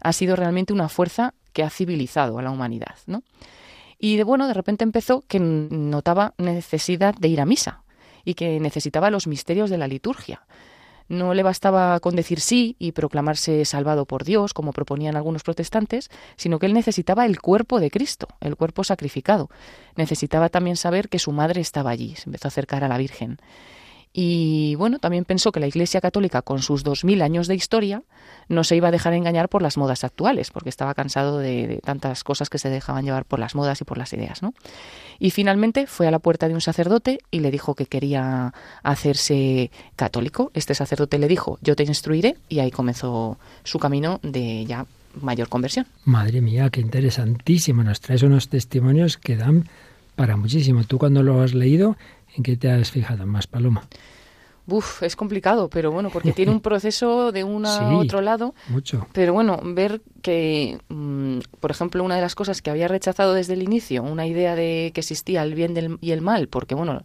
Ha 0.00 0.12
sido 0.12 0.36
realmente 0.36 0.72
una 0.72 0.88
fuerza 0.88 1.34
que 1.52 1.62
ha 1.62 1.70
civilizado 1.70 2.38
a 2.38 2.42
la 2.42 2.50
humanidad, 2.50 2.96
¿no? 3.06 3.22
Y 4.04 4.16
de 4.16 4.24
bueno, 4.24 4.48
de 4.48 4.54
repente 4.54 4.82
empezó 4.82 5.22
que 5.28 5.38
notaba 5.38 6.34
necesidad 6.36 7.14
de 7.14 7.28
ir 7.28 7.40
a 7.40 7.46
misa 7.46 7.84
y 8.24 8.34
que 8.34 8.58
necesitaba 8.58 9.10
los 9.10 9.28
misterios 9.28 9.70
de 9.70 9.78
la 9.78 9.86
liturgia. 9.86 10.44
No 11.06 11.34
le 11.34 11.44
bastaba 11.44 12.00
con 12.00 12.16
decir 12.16 12.40
sí 12.40 12.74
y 12.80 12.90
proclamarse 12.90 13.64
salvado 13.64 14.04
por 14.04 14.24
Dios, 14.24 14.54
como 14.54 14.72
proponían 14.72 15.14
algunos 15.14 15.44
protestantes, 15.44 16.10
sino 16.34 16.58
que 16.58 16.66
él 16.66 16.74
necesitaba 16.74 17.26
el 17.26 17.40
cuerpo 17.40 17.78
de 17.78 17.92
Cristo, 17.92 18.26
el 18.40 18.56
cuerpo 18.56 18.82
sacrificado. 18.82 19.50
Necesitaba 19.94 20.48
también 20.48 20.76
saber 20.76 21.08
que 21.08 21.20
su 21.20 21.30
madre 21.30 21.60
estaba 21.60 21.90
allí. 21.90 22.16
Se 22.16 22.28
empezó 22.28 22.48
a 22.48 22.50
acercar 22.50 22.82
a 22.82 22.88
la 22.88 22.98
Virgen. 22.98 23.38
Y 24.12 24.74
bueno, 24.74 24.98
también 24.98 25.24
pensó 25.24 25.52
que 25.52 25.60
la 25.60 25.66
Iglesia 25.66 26.00
Católica, 26.00 26.42
con 26.42 26.60
sus 26.60 26.82
dos 26.82 27.04
mil 27.04 27.22
años 27.22 27.46
de 27.48 27.54
historia, 27.54 28.02
no 28.48 28.62
se 28.62 28.76
iba 28.76 28.88
a 28.88 28.90
dejar 28.90 29.14
engañar 29.14 29.48
por 29.48 29.62
las 29.62 29.78
modas 29.78 30.04
actuales, 30.04 30.50
porque 30.50 30.68
estaba 30.68 30.94
cansado 30.94 31.38
de, 31.38 31.80
tantas 31.82 32.22
cosas 32.22 32.50
que 32.50 32.58
se 32.58 32.68
dejaban 32.68 33.04
llevar 33.04 33.24
por 33.24 33.38
las 33.38 33.54
modas 33.54 33.80
y 33.80 33.84
por 33.84 33.96
las 33.96 34.12
ideas. 34.12 34.42
¿no? 34.42 34.52
Y 35.18 35.30
finalmente 35.30 35.86
fue 35.86 36.06
a 36.06 36.10
la 36.10 36.18
puerta 36.18 36.48
de 36.48 36.54
un 36.54 36.60
sacerdote 36.60 37.20
y 37.30 37.40
le 37.40 37.50
dijo 37.50 37.74
que 37.74 37.86
quería 37.86 38.52
hacerse 38.82 39.70
católico. 39.96 40.50
Este 40.52 40.74
sacerdote 40.74 41.18
le 41.18 41.28
dijo, 41.28 41.58
yo 41.62 41.74
te 41.74 41.84
instruiré, 41.84 42.36
y 42.48 42.58
ahí 42.58 42.70
comenzó 42.70 43.38
su 43.64 43.78
camino 43.78 44.20
de 44.22 44.66
ya 44.66 44.86
mayor 45.20 45.48
conversión. 45.48 45.86
Madre 46.04 46.40
mía, 46.40 46.68
qué 46.70 46.80
interesantísimo. 46.80 47.82
Nos 47.82 48.00
traes 48.00 48.22
unos 48.22 48.48
testimonios 48.48 49.16
que 49.16 49.36
dan 49.36 49.68
para 50.16 50.36
muchísimo. 50.36 50.84
Tú 50.84 50.98
cuando 50.98 51.22
lo 51.22 51.40
has 51.40 51.54
leído, 51.54 51.96
¿En 52.34 52.42
qué 52.42 52.56
te 52.56 52.70
has 52.70 52.90
fijado 52.90 53.26
más, 53.26 53.46
Paloma? 53.46 53.82
Uf, 54.66 55.02
es 55.02 55.16
complicado, 55.16 55.68
pero 55.68 55.90
bueno, 55.90 56.10
porque 56.10 56.32
tiene 56.32 56.52
un 56.52 56.60
proceso 56.62 57.32
de 57.32 57.44
un 57.44 57.66
a 57.66 57.96
otro 57.96 58.20
lado. 58.20 58.54
Mucho. 58.68 59.06
Pero 59.12 59.32
bueno, 59.32 59.60
ver 59.62 60.02
que, 60.22 60.78
mm, 60.88 61.38
por 61.60 61.70
ejemplo, 61.70 62.04
una 62.04 62.14
de 62.14 62.22
las 62.22 62.34
cosas 62.34 62.62
que 62.62 62.70
había 62.70 62.88
rechazado 62.88 63.34
desde 63.34 63.54
el 63.54 63.62
inicio, 63.62 64.02
una 64.02 64.26
idea 64.26 64.54
de 64.54 64.92
que 64.94 65.00
existía 65.00 65.42
el 65.42 65.54
bien 65.54 65.98
y 66.00 66.12
el 66.12 66.20
mal, 66.20 66.48
porque 66.48 66.74
bueno, 66.74 67.02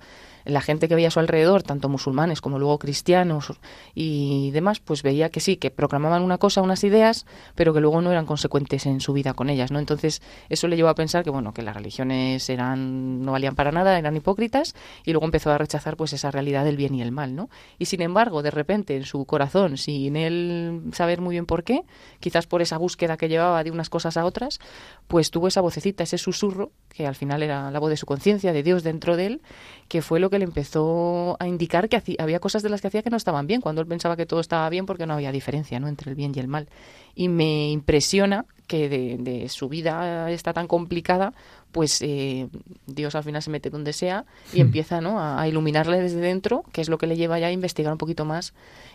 la 0.47 0.61
gente 0.61 0.87
que 0.87 0.95
veía 0.95 1.09
a 1.09 1.11
su 1.11 1.19
alrededor, 1.19 1.63
tanto 1.63 1.89
musulmanes 1.89 2.41
como 2.41 2.57
luego 2.57 2.79
cristianos 2.79 3.53
y 3.93 4.51
demás, 4.51 4.79
pues 4.79 5.03
veía 5.03 5.29
que 5.29 5.39
sí, 5.39 5.57
que 5.57 5.71
proclamaban 5.71 6.23
una 6.23 6.37
cosa, 6.37 6.61
unas 6.61 6.83
ideas, 6.83 7.25
pero 7.55 7.73
que 7.73 7.81
luego 7.81 8.01
no 8.01 8.11
eran 8.11 8.25
consecuentes 8.25 8.85
en 8.85 9.01
su 9.01 9.13
vida 9.13 9.33
con 9.33 9.49
ellas, 9.49 9.71
¿no? 9.71 9.79
Entonces, 9.79 10.21
eso 10.49 10.67
le 10.67 10.75
llevó 10.75 10.89
a 10.89 10.95
pensar 10.95 11.23
que, 11.23 11.29
bueno, 11.29 11.53
que 11.53 11.61
las 11.61 11.75
religiones 11.75 12.49
eran, 12.49 13.23
no 13.23 13.33
valían 13.33 13.55
para 13.55 13.71
nada, 13.71 13.97
eran 13.99 14.15
hipócritas, 14.15 14.73
y 15.03 15.11
luego 15.11 15.25
empezó 15.25 15.51
a 15.51 15.57
rechazar 15.57 15.97
pues 15.97 16.13
esa 16.13 16.31
realidad 16.31 16.63
del 16.63 16.77
bien 16.77 16.95
y 16.95 17.01
el 17.01 17.11
mal, 17.11 17.35
¿no? 17.35 17.49
Y 17.77 17.85
sin 17.85 18.01
embargo, 18.01 18.41
de 18.41 18.51
repente, 18.51 18.95
en 18.95 19.03
su 19.03 19.25
corazón, 19.25 19.77
sin 19.77 20.15
él 20.15 20.81
saber 20.93 21.21
muy 21.21 21.35
bien 21.35 21.45
por 21.45 21.63
qué, 21.63 21.81
quizás 22.19 22.47
por 22.47 22.61
esa 22.61 22.77
búsqueda 22.77 23.17
que 23.17 23.27
llevaba 23.27 23.63
de 23.63 23.71
unas 23.71 23.89
cosas 23.89 24.15
a 24.17 24.25
otras, 24.25 24.59
pues 25.07 25.29
tuvo 25.29 25.47
esa 25.47 25.61
vocecita, 25.61 26.03
ese 26.03 26.17
susurro, 26.17 26.71
que 26.89 27.05
al 27.05 27.15
final 27.15 27.43
era 27.43 27.69
la 27.69 27.79
voz 27.79 27.89
de 27.89 27.97
su 27.97 28.05
conciencia, 28.05 28.53
de 28.53 28.63
Dios 28.63 28.83
dentro 28.83 29.17
de 29.17 29.25
él, 29.27 29.41
que 29.87 30.01
fue 30.01 30.19
lo 30.19 30.29
que 30.29 30.36
le 30.37 30.45
empezó 30.45 31.37
a 31.39 31.47
indicar 31.47 31.89
que 31.89 32.01
había 32.19 32.39
cosas 32.39 32.63
de 32.63 32.69
las 32.69 32.81
que 32.81 32.87
hacía 32.87 33.03
que 33.03 33.09
no 33.09 33.17
estaban 33.17 33.47
bien, 33.47 33.61
cuando 33.61 33.81
él 33.81 33.87
pensaba 33.87 34.15
que 34.15 34.25
todo 34.25 34.39
estaba 34.39 34.69
bien 34.69 34.85
porque 34.85 35.05
no 35.05 35.13
había 35.13 35.31
diferencia 35.31 35.79
¿no? 35.79 35.87
entre 35.87 36.09
el 36.09 36.15
bien 36.15 36.31
y 36.35 36.39
el 36.39 36.47
mal. 36.47 36.67
Y 37.15 37.29
me 37.29 37.69
impresiona 37.71 38.45
que 38.67 38.89
de, 38.89 39.49
su 39.49 39.69
vida 39.69 40.29
está 40.29 40.53
tan 40.53 40.67
complicada, 40.67 41.33
pues 41.71 42.01
eh, 42.01 42.47
Dios 42.85 43.15
al 43.15 43.23
final 43.23 43.41
se 43.41 43.49
mete 43.49 43.69
donde 43.69 43.93
sea 43.93 44.25
y 44.53 44.57
hmm. 44.57 44.61
empieza 44.61 45.01
¿no? 45.01 45.19
a, 45.19 45.47
iluminarle 45.47 46.01
desde 46.01 46.19
dentro, 46.19 46.63
que 46.71 46.81
es 46.81 46.89
lo 46.89 46.97
que 46.97 47.07
le 47.07 47.15
lleva 47.15 47.39
ya 47.39 47.47
a 47.47 47.51
investigar 47.51 47.91
un 47.91 47.97
poquito 47.97 48.25
más 48.25 48.53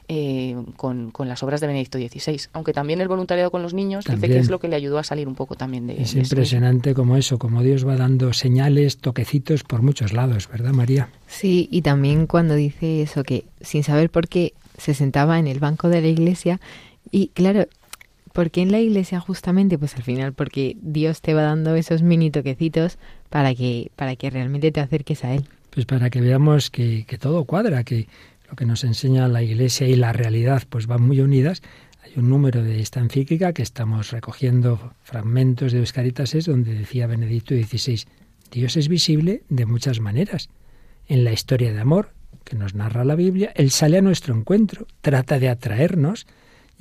eh, 0.08 0.56
con, 0.76 1.12
las 1.18 1.42
obras 1.42 1.60
de 1.60 1.66
Benedicto 1.66 1.98
XVI. 1.98 2.48
Aunque 2.52 2.72
también 2.72 3.00
el 3.00 3.08
voluntariado 3.08 3.50
con 3.50 3.62
los 3.62 3.74
niños 3.74 4.04
dice 4.04 4.28
que 4.28 4.38
es 4.38 4.50
lo 4.50 4.58
que 4.58 4.68
le 4.68 4.76
ayudó 4.76 4.98
a 4.98 5.04
salir 5.04 5.28
un 5.28 5.34
poco 5.34 5.54
también 5.54 5.86
de 5.86 6.02
Es 6.02 6.14
impresionante 6.14 6.94
como 6.94 7.16
eso, 7.16 7.38
como 7.38 7.62
Dios 7.62 7.86
va 7.86 7.96
dando 7.96 8.32
señales, 8.32 8.98
toquecitos 8.98 9.62
por 9.64 9.82
muchos 9.82 10.12
lados, 10.12 10.48
¿verdad 10.48 10.72
María? 10.72 11.08
Sí, 11.26 11.68
y 11.70 11.82
también 11.82 12.26
cuando 12.26 12.54
dice 12.54 13.02
eso, 13.02 13.22
que 13.22 13.44
sin 13.60 13.84
saber 13.84 14.10
por 14.10 14.28
qué 14.28 14.54
se 14.76 14.94
sentaba 14.94 15.38
en 15.38 15.46
el 15.46 15.60
banco 15.60 15.88
de 15.88 16.00
la 16.00 16.08
iglesia 16.08 16.60
y 17.10 17.28
claro, 17.28 17.66
¿Por 18.32 18.50
qué 18.50 18.62
en 18.62 18.72
la 18.72 18.80
iglesia 18.80 19.20
justamente? 19.20 19.78
Pues 19.78 19.94
al 19.96 20.02
final 20.02 20.32
porque 20.32 20.76
Dios 20.80 21.20
te 21.20 21.34
va 21.34 21.42
dando 21.42 21.74
esos 21.74 22.02
mini 22.02 22.30
toquecitos 22.30 22.98
para 23.28 23.54
que, 23.54 23.90
para 23.96 24.16
que 24.16 24.30
realmente 24.30 24.72
te 24.72 24.80
acerques 24.80 25.24
a 25.24 25.34
Él. 25.34 25.44
Pues 25.70 25.86
para 25.86 26.10
que 26.10 26.20
veamos 26.20 26.70
que, 26.70 27.04
que 27.06 27.18
todo 27.18 27.44
cuadra, 27.44 27.84
que 27.84 28.08
lo 28.48 28.56
que 28.56 28.66
nos 28.66 28.84
enseña 28.84 29.28
la 29.28 29.42
iglesia 29.42 29.88
y 29.88 29.96
la 29.96 30.12
realidad 30.12 30.62
pues 30.68 30.86
van 30.86 31.02
muy 31.02 31.20
unidas. 31.20 31.62
Hay 32.04 32.12
un 32.16 32.28
número 32.28 32.62
de 32.62 32.80
esta 32.80 33.00
encíclica 33.00 33.52
que 33.52 33.62
estamos 33.62 34.10
recogiendo 34.10 34.92
fragmentos 35.02 35.72
de 35.72 35.78
Euscaritas 35.78 36.34
es 36.34 36.46
donde 36.46 36.74
decía 36.74 37.06
Benedicto 37.06 37.54
XVI, 37.54 38.02
Dios 38.50 38.76
es 38.76 38.88
visible 38.88 39.42
de 39.48 39.66
muchas 39.66 40.00
maneras. 40.00 40.50
En 41.06 41.24
la 41.24 41.32
historia 41.32 41.72
de 41.72 41.80
amor 41.80 42.10
que 42.44 42.56
nos 42.56 42.74
narra 42.74 43.04
la 43.04 43.14
Biblia, 43.14 43.52
Él 43.54 43.70
sale 43.70 43.98
a 43.98 44.02
nuestro 44.02 44.34
encuentro, 44.36 44.86
trata 45.00 45.38
de 45.38 45.48
atraernos, 45.48 46.26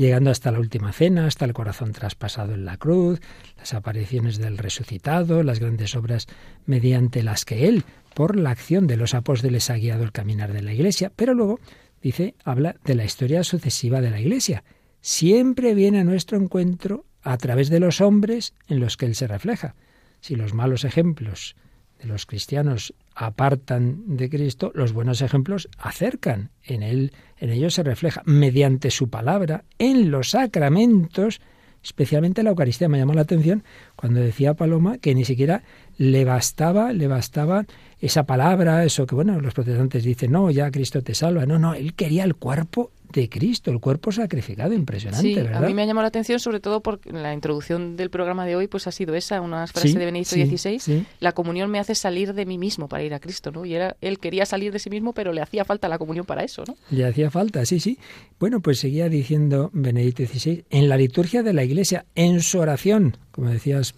llegando 0.02 0.32
hasta 0.32 0.52
la 0.52 0.60
última 0.60 0.92
cena, 0.92 1.28
hasta 1.28 1.46
el 1.46 1.54
corazón 1.54 1.92
traspasado 1.92 2.56
en 2.56 2.66
la 2.66 2.78
cruz, 2.78 3.22
las 3.56 3.76
apariciones 3.76 4.40
del 4.40 4.58
resucitado, 4.58 5.44
las 5.44 5.60
grandes 5.60 5.96
obras 5.96 6.26
mediante 6.66 7.22
las 7.22 7.46
que 7.46 7.68
Él, 7.68 7.86
por 8.16 8.36
la 8.36 8.50
acción 8.50 8.88
de 8.88 8.98
los 8.98 9.14
apóstoles, 9.14 9.70
ha 9.70 9.76
guiado 9.76 10.04
el 10.04 10.12
caminar 10.12 10.54
de 10.54 10.64
la 10.64 10.74
Iglesia, 10.74 11.12
pero 11.16 11.36
luego, 11.36 11.60
dice, 12.02 12.34
habla 12.44 12.78
de 12.84 12.96
la 12.96 13.06
historia 13.06 13.44
sucesiva 13.44 14.02
de 14.02 14.10
la 14.10 14.20
Iglesia. 14.20 14.64
Siempre 15.02 15.76
viene 15.76 16.00
a 16.00 16.04
nuestro 16.04 16.38
encuentro 16.38 17.06
a 17.22 17.38
través 17.38 17.70
de 17.70 17.80
los 17.80 18.02
hombres 18.02 18.56
en 18.68 18.80
los 18.80 18.98
que 18.98 19.06
Él 19.06 19.14
se 19.14 19.28
refleja. 19.28 19.76
Si 20.20 20.36
los 20.36 20.56
malos 20.56 20.84
ejemplos 20.84 21.56
los 22.04 22.26
cristianos 22.26 22.94
apartan 23.16 24.18
de 24.18 24.30
Cristo, 24.30 24.72
los 24.74 24.94
buenos 24.94 25.22
ejemplos 25.22 25.70
acercan. 25.78 26.50
En 26.64 26.84
él, 26.84 27.14
en 27.38 27.50
ellos 27.52 27.74
se 27.74 27.84
refleja 27.84 28.22
mediante 28.26 28.92
su 28.92 29.10
palabra, 29.10 29.64
en 29.78 30.12
los 30.12 30.32
sacramentos, 30.32 31.42
especialmente 31.84 32.44
la 32.44 32.52
Eucaristía. 32.52 32.90
Me 32.90 32.98
llamó 32.98 33.14
la 33.14 33.22
atención 33.22 33.64
cuando 33.96 34.20
decía 34.20 34.54
Paloma 34.54 34.98
que 34.98 35.16
ni 35.16 35.26
siquiera 35.26 35.64
le 35.98 36.26
bastaba, 36.26 36.94
le 36.94 37.08
bastaba 37.08 37.66
esa 38.02 38.24
palabra, 38.24 38.84
eso 38.84 39.06
que 39.06 39.14
bueno, 39.14 39.40
los 39.40 39.54
protestantes 39.54 40.04
dicen, 40.04 40.32
no, 40.32 40.50
ya 40.50 40.72
Cristo 40.72 41.04
te 41.04 41.14
salva. 41.14 41.46
No, 41.46 41.60
no, 41.60 41.76
él 41.76 41.94
quería 41.94 42.24
el 42.24 42.36
cuerpo 42.36 42.92
de 43.12 43.30
Cristo, 43.30 43.72
el 43.72 43.80
cuerpo 43.80 44.12
sacrificado, 44.12 44.74
impresionante, 44.74 45.34
sí, 45.34 45.38
A 45.54 45.60
mí 45.62 45.74
me 45.74 45.84
ha 45.84 45.86
llamado 45.86 46.04
la 46.04 46.08
atención, 46.08 46.40
sobre 46.40 46.60
todo 46.60 46.82
porque 46.82 47.12
la 47.12 47.34
introducción 47.34 47.98
del 47.98 48.10
programa 48.10 48.46
de 48.46 48.56
hoy 48.56 48.68
pues 48.68 48.88
ha 48.88 48.92
sido 48.92 49.16
esa, 49.16 49.42
una 49.42 49.68
frase 49.68 50.00
de 50.00 50.06
Benedicto 50.06 50.36
XVI, 50.36 51.06
la 51.20 51.34
comunión 51.34 51.70
me 51.70 51.80
hace 51.80 51.94
salir 51.94 52.34
de 52.34 52.46
mí 52.46 52.58
mismo 52.58 52.88
para 52.88 53.04
ir 53.04 53.14
a 53.14 53.20
Cristo, 53.20 53.52
¿no? 53.52 53.66
Y 53.66 53.76
era, 53.76 53.98
él 54.02 54.18
quería 54.18 54.46
salir 54.46 54.72
de 54.72 54.80
sí 54.80 54.90
mismo, 54.90 55.14
pero 55.14 55.34
le 55.34 55.42
hacía 55.42 55.66
falta 55.66 55.90
la 55.90 55.98
comunión 55.98 56.26
para 56.26 56.44
eso, 56.44 56.64
¿no? 56.66 56.78
Le 56.90 57.06
hacía 57.06 57.30
falta, 57.30 57.66
sí, 57.66 57.80
sí. 57.80 58.00
Bueno, 58.40 58.62
pues 58.62 58.80
seguía 58.80 59.10
diciendo 59.10 59.70
Benedicto 59.74 60.26
XVI, 60.26 60.64
en 60.70 60.88
la 60.88 60.98
liturgia 60.98 61.44
de 61.44 61.54
la 61.54 61.64
Iglesia, 61.64 62.06
en 62.16 62.42
su 62.42 62.60
oración, 62.60 63.18
como 63.32 63.50
decías 63.50 63.94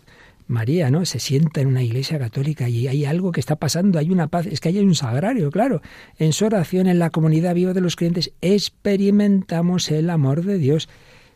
María, 0.48 0.89
¿no? 0.89 1.06
Se 1.06 1.20
sienta 1.20 1.62
en 1.62 1.68
una 1.68 1.84
iglesia 1.84 2.20
católica 2.20 2.70
y 2.70 2.88
hay 2.88 3.06
algo 3.06 3.32
que 3.32 3.39
está 3.39 3.56
pasando, 3.56 4.00
hay 4.00 4.12
una 4.12 4.28
paz, 4.28 4.46
es 4.46 4.60
que 4.60 4.70
hay 4.70 4.80
un 4.80 4.96
sagrario, 4.96 5.52
claro. 5.52 5.82
En 6.18 6.34
su 6.34 6.46
oración, 6.46 6.88
en 6.88 7.00
la 7.00 7.10
comunidad 7.10 7.56
viva 7.56 7.74
de 7.74 7.82
los 7.82 7.96
creyentes, 7.96 8.32
experimentamos 8.41 9.91
el 9.91 10.10
amor 10.10 10.44
de 10.44 10.58
Dios, 10.58 10.89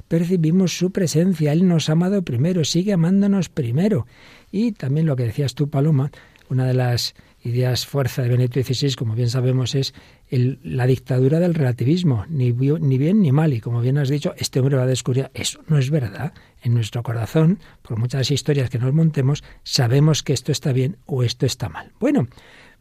percibimos 0.07 0.77
su 0.77 0.91
presencia, 0.91 1.53
Él 1.53 1.67
nos 1.67 1.89
ha 1.89 1.93
amado 1.93 2.21
primero, 2.21 2.63
sigue 2.63 2.93
amándonos 2.93 3.49
primero. 3.49 4.07
Y 4.51 4.71
también 4.71 5.05
lo 5.05 5.15
que 5.15 5.23
decías 5.23 5.55
tú, 5.55 5.69
Paloma, 5.69 6.11
una 6.49 6.65
de 6.65 6.73
las 6.73 7.13
ideas 7.43 7.85
fuerza 7.85 8.21
de 8.21 8.29
Benedicto 8.29 8.61
XVI, 8.61 8.93
como 8.95 9.15
bien 9.15 9.29
sabemos, 9.29 9.75
es 9.75 9.93
la 10.29 10.85
dictadura 10.85 11.39
del 11.39 11.53
relativismo, 11.53 12.25
ni, 12.29 12.51
ni, 12.51 12.97
bien 12.97 13.21
ni 13.21 13.31
mal. 13.31 13.53
Y 13.53 13.61
como 13.61 13.81
bien 13.81 13.97
has 13.97 14.09
dicho, 14.09 14.33
este 14.37 14.59
hombre 14.59 14.75
va 14.75 14.83
a 14.83 14.87
descubrir, 14.87 15.31
eso 15.33 15.61
no 15.67 15.77
es 15.77 15.89
verdad. 15.89 16.33
En 16.61 16.73
nuestro 16.73 17.03
corazón, 17.03 17.59
por 17.81 17.97
muchas 17.97 18.29
historias 18.31 18.69
que 18.69 18.79
nos 18.79 18.93
montemos, 18.93 19.43
sabemos 19.63 20.23
que 20.23 20.33
esto 20.33 20.51
está 20.51 20.73
bien 20.73 20.97
o 21.05 21.23
esto 21.23 21.45
está 21.45 21.69
mal. 21.69 21.91
Bueno, 21.99 22.27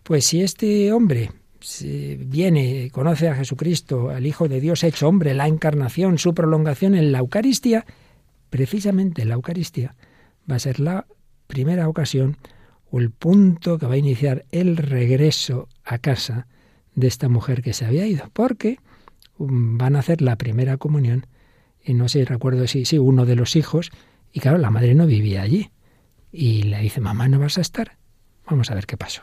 pues 0.03 0.27
si 0.27 0.43
este 0.43 0.93
hombre 0.93 1.31
viene, 2.19 2.91
conoce 2.93 3.29
a 3.29 3.35
Jesucristo, 3.35 4.11
al 4.11 4.27
Hijo 4.27 4.49
de 4.49 4.61
Dios 4.61 4.85
hecho 4.85 5.09
hombre, 5.09 5.35
la 5.35 5.49
encarnación, 5.49 6.19
su 6.19 6.35
prolongación 6.35 6.95
en 6.95 7.13
la 7.13 7.19
Eucaristía, 7.19 7.85
precisamente 8.51 9.25
la 9.25 9.35
Eucaristía 9.35 9.95
va 10.51 10.57
a 10.57 10.61
ser 10.61 10.81
la 10.81 11.07
primera 11.47 11.89
ocasión 11.89 12.37
o 12.91 12.99
el 12.99 13.11
punto 13.11 13.79
que 13.79 13.87
va 13.87 13.95
a 13.95 13.99
iniciar 13.99 14.45
el 14.51 14.77
regreso 14.77 15.69
a 15.85 15.99
casa 15.99 16.47
de 16.97 17.07
esta 17.07 17.29
mujer 17.29 17.63
que 17.63 17.73
se 17.73 17.85
había 17.85 18.07
ido, 18.07 18.25
porque 18.33 18.79
um, 19.39 19.79
van 19.79 19.95
a 19.95 20.01
hacer 20.01 20.21
la 20.21 20.35
primera 20.37 20.77
comunión 20.77 21.27
y 21.87 21.95
no 21.95 22.09
sé, 22.09 22.25
recuerdo 22.25 22.67
si, 22.67 22.85
si 22.85 22.99
uno 22.99 23.25
de 23.27 23.37
los 23.37 23.55
hijos, 23.55 23.93
y 24.33 24.41
claro, 24.41 24.59
la 24.59 24.71
madre 24.71 24.95
no 24.95 25.07
vivía 25.07 25.43
allí. 25.43 25.71
Y 26.33 26.65
le 26.65 26.81
dice, 26.81 27.01
mamá, 27.01 27.29
¿no 27.29 27.39
vas 27.39 27.59
a 27.59 27.61
estar? 27.61 27.93
Vamos 28.51 28.71
a 28.73 28.75
ver 28.75 28.87
qué 28.87 28.97
pasó. 28.97 29.23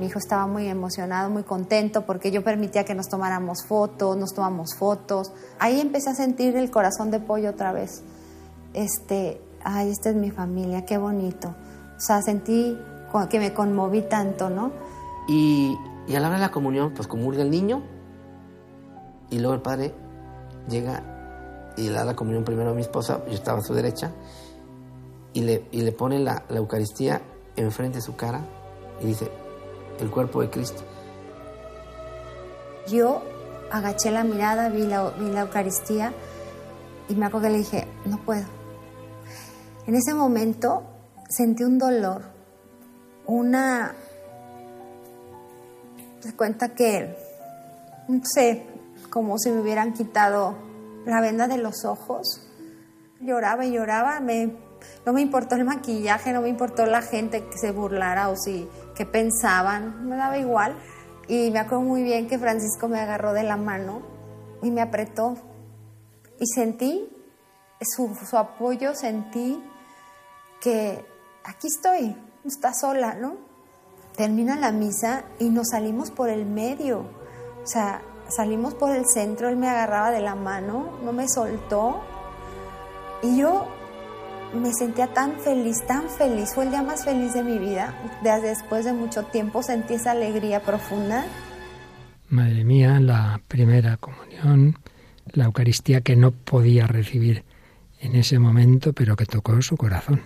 Mi 0.00 0.06
hijo 0.06 0.18
estaba 0.18 0.46
muy 0.46 0.66
emocionado, 0.66 1.28
muy 1.28 1.42
contento 1.42 2.06
porque 2.06 2.30
yo 2.30 2.42
permitía 2.42 2.84
que 2.84 2.94
nos 2.94 3.08
tomáramos 3.08 3.66
fotos, 3.66 4.16
nos 4.16 4.32
tomamos 4.32 4.74
fotos. 4.78 5.32
Ahí 5.58 5.80
empecé 5.80 6.10
a 6.10 6.14
sentir 6.14 6.56
el 6.56 6.70
corazón 6.70 7.10
de 7.10 7.20
pollo 7.20 7.50
otra 7.50 7.72
vez. 7.72 8.02
Este, 8.72 9.40
ay, 9.62 9.90
esta 9.90 10.10
es 10.10 10.16
mi 10.16 10.30
familia, 10.30 10.86
qué 10.86 10.96
bonito. 10.96 11.54
O 11.96 12.00
sea, 12.00 12.22
sentí 12.22 12.78
que 13.28 13.38
me 13.38 13.52
conmoví 13.52 14.02
tanto, 14.02 14.48
¿no? 14.50 14.72
Y, 15.28 15.76
y 16.08 16.16
a 16.16 16.20
la 16.20 16.28
hora 16.28 16.36
de 16.38 16.42
la 16.42 16.50
comunión, 16.50 16.92
pues 16.94 17.06
comulga 17.06 17.42
el 17.42 17.50
niño 17.50 17.82
y 19.30 19.38
luego 19.38 19.54
el 19.54 19.60
padre 19.60 19.94
llega 20.68 21.72
y 21.76 21.88
le 21.88 21.92
da 21.92 22.04
la 22.04 22.16
comunión 22.16 22.44
primero 22.44 22.70
a 22.70 22.74
mi 22.74 22.80
esposa, 22.80 23.24
yo 23.26 23.34
estaba 23.34 23.58
a 23.58 23.62
su 23.62 23.72
derecha, 23.72 24.12
y 25.32 25.42
le, 25.42 25.68
y 25.70 25.82
le 25.82 25.92
pone 25.92 26.18
la, 26.18 26.42
la 26.48 26.58
Eucaristía 26.58 27.20
enfrente 27.56 27.98
de 27.98 28.02
su 28.02 28.16
cara 28.16 28.40
y 29.00 29.06
dice, 29.06 29.30
el 30.00 30.10
cuerpo 30.10 30.40
de 30.40 30.50
Cristo. 30.50 30.82
Yo 32.88 33.22
agaché 33.70 34.10
la 34.10 34.24
mirada, 34.24 34.70
vi 34.70 34.86
la, 34.86 35.10
vi 35.10 35.30
la 35.30 35.42
Eucaristía 35.42 36.12
y 37.08 37.14
me 37.14 37.26
acuerdo 37.26 37.46
que 37.46 37.52
le 37.52 37.58
dije, 37.58 37.86
no 38.06 38.18
puedo. 38.18 38.46
En 39.86 39.94
ese 39.94 40.14
momento 40.14 40.82
sentí 41.28 41.62
un 41.62 41.78
dolor, 41.78 42.22
una... 43.26 43.94
Se 46.20 46.34
cuenta 46.34 46.70
que, 46.70 47.16
no 48.08 48.20
sé, 48.24 48.66
como 49.10 49.38
si 49.38 49.50
me 49.50 49.60
hubieran 49.60 49.92
quitado 49.92 50.56
la 51.06 51.20
venda 51.20 51.48
de 51.48 51.58
los 51.58 51.84
ojos. 51.84 52.42
Lloraba 53.20 53.64
y 53.64 53.72
lloraba, 53.72 54.20
no 54.20 55.12
me 55.12 55.20
importó 55.20 55.54
el 55.54 55.64
maquillaje, 55.64 56.32
no 56.32 56.40
me 56.40 56.48
importó 56.48 56.86
la 56.86 57.02
gente 57.02 57.44
que 57.44 57.58
se 57.58 57.72
burlara 57.72 58.28
o 58.28 58.36
si 58.36 58.68
que 58.94 59.06
pensaban, 59.06 60.08
me 60.08 60.16
daba 60.16 60.38
igual. 60.38 60.76
Y 61.26 61.50
me 61.50 61.58
acuerdo 61.58 61.82
muy 61.82 62.02
bien 62.02 62.28
que 62.28 62.38
Francisco 62.38 62.88
me 62.88 63.00
agarró 63.00 63.32
de 63.32 63.42
la 63.42 63.56
mano 63.56 64.02
y 64.62 64.70
me 64.70 64.80
apretó. 64.80 65.36
Y 66.40 66.46
sentí 66.46 67.08
su, 67.80 68.14
su 68.28 68.36
apoyo, 68.36 68.94
sentí 68.94 69.62
que 70.60 71.04
aquí 71.44 71.68
estoy, 71.68 72.08
no 72.08 72.48
está 72.48 72.72
sola, 72.74 73.14
¿no? 73.14 73.47
Termina 74.18 74.56
la 74.56 74.72
misa 74.72 75.24
y 75.38 75.48
nos 75.48 75.68
salimos 75.70 76.10
por 76.10 76.28
el 76.28 76.44
medio. 76.44 77.06
O 77.62 77.66
sea, 77.66 78.02
salimos 78.28 78.74
por 78.74 78.94
el 78.94 79.06
centro, 79.06 79.48
él 79.48 79.56
me 79.56 79.68
agarraba 79.68 80.10
de 80.10 80.20
la 80.20 80.34
mano, 80.34 80.98
no 81.04 81.12
me 81.12 81.28
soltó. 81.28 82.02
Y 83.22 83.38
yo 83.38 83.68
me 84.52 84.72
sentía 84.74 85.06
tan 85.14 85.38
feliz, 85.38 85.86
tan 85.86 86.10
feliz. 86.10 86.52
Fue 86.52 86.64
el 86.64 86.70
día 86.70 86.82
más 86.82 87.04
feliz 87.04 87.32
de 87.32 87.44
mi 87.44 87.58
vida. 87.58 87.94
Después 88.22 88.84
de 88.84 88.92
mucho 88.92 89.22
tiempo 89.22 89.62
sentí 89.62 89.94
esa 89.94 90.10
alegría 90.10 90.60
profunda. 90.60 91.24
Madre 92.28 92.64
mía, 92.64 92.98
la 92.98 93.40
primera 93.46 93.98
comunión, 93.98 94.76
la 95.32 95.44
Eucaristía 95.44 96.00
que 96.00 96.16
no 96.16 96.32
podía 96.32 96.88
recibir 96.88 97.44
en 98.00 98.14
ese 98.14 98.38
momento, 98.38 98.92
pero 98.92 99.16
que 99.16 99.26
tocó 99.26 99.60
su 99.62 99.76
corazón. 99.76 100.22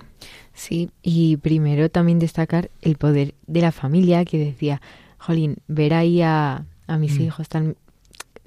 Sí, 0.55 0.91
y 1.03 1.37
primero 1.39 1.91
también 1.91 2.19
destacar 2.19 2.71
el 2.81 2.97
poder 2.97 3.35
de 3.47 3.61
la 3.61 3.73
familia 3.73 4.25
que 4.25 4.39
decía, 4.39 4.81
Jolín, 5.19 5.57
ver 5.69 5.95
ahí 5.95 6.23
a, 6.23 6.65
a 6.87 6.99
mis 6.99 7.19
mm. 7.19 7.23
hijos 7.23 7.49
tan 7.49 7.77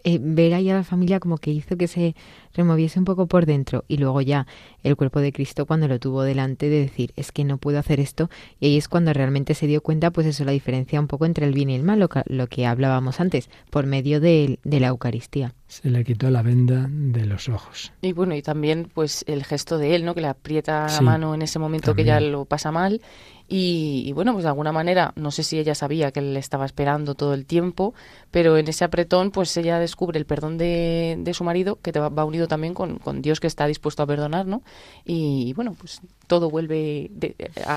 eh, 0.07 0.19
ver 0.21 0.53
ahí 0.53 0.69
a 0.69 0.75
la 0.75 0.83
familia 0.83 1.19
como 1.19 1.39
que 1.39 1.49
hizo 1.49 1.77
que 1.77 1.87
se 1.87 2.15
removiese 2.55 2.99
un 2.99 3.05
poco 3.05 3.27
por 3.27 3.45
dentro 3.45 3.83
y 3.87 3.97
luego 3.97 4.21
ya 4.21 4.47
el 4.83 4.95
cuerpo 4.95 5.19
de 5.19 5.31
Cristo 5.31 5.65
cuando 5.65 5.87
lo 5.87 5.99
tuvo 5.99 6.23
delante 6.23 6.69
de 6.69 6.79
decir 6.79 7.13
es 7.15 7.31
que 7.31 7.43
no 7.43 7.57
puedo 7.57 7.79
hacer 7.79 7.99
esto 7.99 8.29
y 8.59 8.67
ahí 8.67 8.77
es 8.77 8.87
cuando 8.87 9.13
realmente 9.13 9.53
se 9.53 9.67
dio 9.67 9.81
cuenta 9.81 10.11
pues 10.11 10.27
eso 10.27 10.43
la 10.45 10.51
diferencia 10.51 10.99
un 10.99 11.07
poco 11.07 11.25
entre 11.25 11.45
el 11.45 11.53
bien 11.53 11.69
y 11.69 11.75
el 11.75 11.83
mal 11.83 11.99
lo 11.99 12.09
que, 12.09 12.21
lo 12.27 12.47
que 12.47 12.65
hablábamos 12.65 13.19
antes 13.19 13.49
por 13.69 13.85
medio 13.85 14.19
de, 14.19 14.59
de 14.63 14.79
la 14.79 14.87
Eucaristía. 14.87 15.53
Se 15.67 15.89
le 15.89 16.03
quitó 16.03 16.29
la 16.29 16.43
venda 16.43 16.87
de 16.89 17.25
los 17.25 17.49
ojos. 17.49 17.91
Y 18.01 18.13
bueno 18.13 18.35
y 18.35 18.41
también 18.41 18.89
pues 18.93 19.25
el 19.27 19.43
gesto 19.43 19.77
de 19.77 19.95
él 19.95 20.05
no 20.05 20.13
que 20.13 20.21
le 20.21 20.27
aprieta 20.27 20.87
la 20.87 21.01
mano 21.01 21.33
en 21.33 21.41
ese 21.41 21.59
momento 21.59 21.95
que 21.95 22.03
ya 22.03 22.19
lo 22.19 22.45
pasa 22.45 22.71
mal. 22.71 23.01
Y, 23.47 24.11
bueno, 24.13 24.33
pues 24.33 24.43
de 24.43 24.49
alguna 24.49 24.71
manera, 24.71 25.13
no 25.15 25.29
sé 25.29 25.43
si 25.43 25.59
ella 25.59 25.75
sabía 25.75 26.11
que 26.11 26.19
él 26.19 26.33
le 26.33 26.39
estaba 26.39 26.65
esperando 26.65 27.13
todo 27.13 27.35
el 27.35 27.45
tiempo, 27.45 27.93
pero 28.31 28.57
en 28.57 28.67
ese 28.67 28.83
apretón, 28.83 29.29
pues 29.29 29.55
ella 29.57 29.77
descubre 29.77 30.17
el 30.17 30.25
perdón 30.25 30.57
de, 30.57 31.15
de 31.19 31.33
su 31.35 31.43
marido, 31.43 31.77
que 31.81 31.91
va, 31.91 32.09
va 32.09 32.25
unido 32.25 32.44
también 32.47 32.73
con, 32.73 32.97
con, 32.97 33.21
Dios 33.21 33.39
que 33.39 33.47
está 33.47 33.67
dispuesto 33.67 34.03
a 34.03 34.07
perdonar, 34.07 34.45
¿no? 34.45 34.61
Y, 35.05 35.53
bueno, 35.53 35.75
pues 35.77 36.01
todo 36.27 36.49
vuelve 36.49 37.11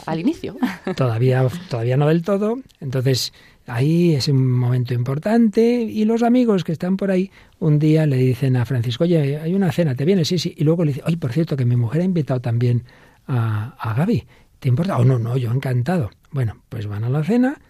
al 0.07 0.21
inicio. 0.21 0.57
Todavía, 0.97 1.47
todavía 1.69 1.97
no 1.97 2.09
del 2.09 2.23
todo, 2.23 2.57
entonces 2.81 3.33
ahí 3.67 4.15
es 4.15 4.29
un 4.29 4.53
momento 4.53 4.95
importante 4.95 5.83
y 5.83 6.05
los 6.05 6.23
amigos 6.23 6.65
que 6.65 6.73
están 6.73 6.97
por 6.97 7.11
ahí 7.11 7.31
un 7.59 7.79
día 7.79 8.07
le 8.07 8.17
dicen 8.17 8.57
a 8.57 8.65
Francisco, 8.65 9.05
oye, 9.05 9.39
hay 9.39 9.55
una 9.55 9.71
cena, 9.71 9.95
¿te 9.95 10.05
vienes? 10.05 10.29
Sí, 10.29 10.39
sí. 10.39 10.55
Y 10.57 10.65
luego 10.65 10.85
le 10.85 10.93
dice, 10.93 11.03
oye, 11.07 11.19
por 11.19 11.33
cierto, 11.33 11.57
que 11.57 11.65
mi 11.65 11.77
mujer 11.77 12.01
ha 12.01 12.05
invitado 12.05 12.41
también 12.41 12.85
a, 13.27 13.75
a 13.79 13.95
Gaby. 13.95 14.27
¿Te 14.59 14.69
importa? 14.69 14.97
O 14.97 15.03
oh, 15.03 15.05
no, 15.05 15.19
no, 15.19 15.37
yo 15.37 15.53
encantado. 15.53 16.11
Bueno, 16.31 16.63
pues 16.69 16.87
van 16.87 17.05
a 17.05 17.09
la 17.09 17.23
cena 17.23 17.61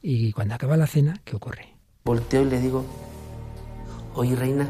y 0.00 0.32
cuando 0.32 0.54
acaba 0.54 0.76
la 0.76 0.86
cena, 0.86 1.20
¿qué 1.24 1.36
ocurre? 1.36 1.74
Volteo 2.04 2.42
y 2.42 2.50
le 2.50 2.60
digo, 2.60 2.84
oye 4.14 4.34
reina, 4.34 4.68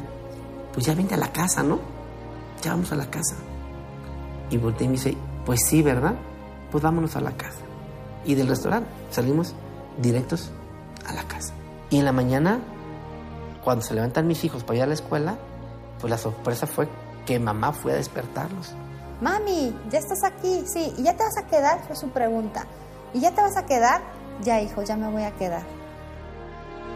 pues 0.73 0.87
ya 0.87 0.95
vente 0.95 1.15
a 1.15 1.19
la 1.19 1.33
casa, 1.33 1.63
¿no? 1.63 1.79
Ya 2.63 2.73
vamos 2.73 2.93
a 2.93 2.97
la 2.97 3.07
casa. 3.07 3.37
Y 4.51 4.57
volteé 4.57 4.87
y 4.87 4.89
me 4.89 4.95
dice, 4.95 5.17
pues 5.45 5.61
sí, 5.67 5.83
¿verdad? 5.83 6.15
Pues 6.71 6.83
vámonos 6.83 7.17
a 7.17 7.21
la 7.21 7.33
casa. 7.33 7.61
Y 8.25 8.35
del 8.35 8.49
restaurante 8.49 8.89
salimos 9.11 9.55
directos 9.99 10.51
a 11.07 11.13
la 11.13 11.25
casa. 11.25 11.55
Y 11.89 11.99
en 11.99 12.05
la 12.05 12.13
mañana, 12.13 12.61
cuando 13.65 13.85
se 13.85 13.95
levantan 13.95 14.27
mis 14.27 14.45
hijos 14.45 14.65
para 14.65 14.79
ir 14.79 14.83
a 14.83 14.87
la 14.87 14.95
escuela, 14.95 15.39
pues 16.01 16.11
la 16.11 16.19
sorpresa 16.19 16.67
fue 16.67 16.89
que 17.27 17.39
mamá 17.39 17.73
fue 17.73 17.93
a 17.93 17.97
despertarlos. 17.97 18.75
Mami, 19.21 19.77
ya 19.91 19.99
estás 19.99 20.25
aquí, 20.25 20.65
sí, 20.67 20.95
¿y 20.97 21.03
ya 21.03 21.17
te 21.17 21.23
vas 21.23 21.37
a 21.37 21.47
quedar? 21.47 21.85
Fue 21.87 21.95
su 21.95 22.09
pregunta. 22.09 22.65
¿Y 23.13 23.21
ya 23.21 23.35
te 23.35 23.43
vas 23.43 23.57
a 23.57 23.67
quedar? 23.67 24.01
Ya, 24.43 24.61
hijo, 24.61 24.83
ya 24.83 24.97
me 24.97 25.11
voy 25.11 25.25
a 25.25 25.33
quedar. 25.33 25.63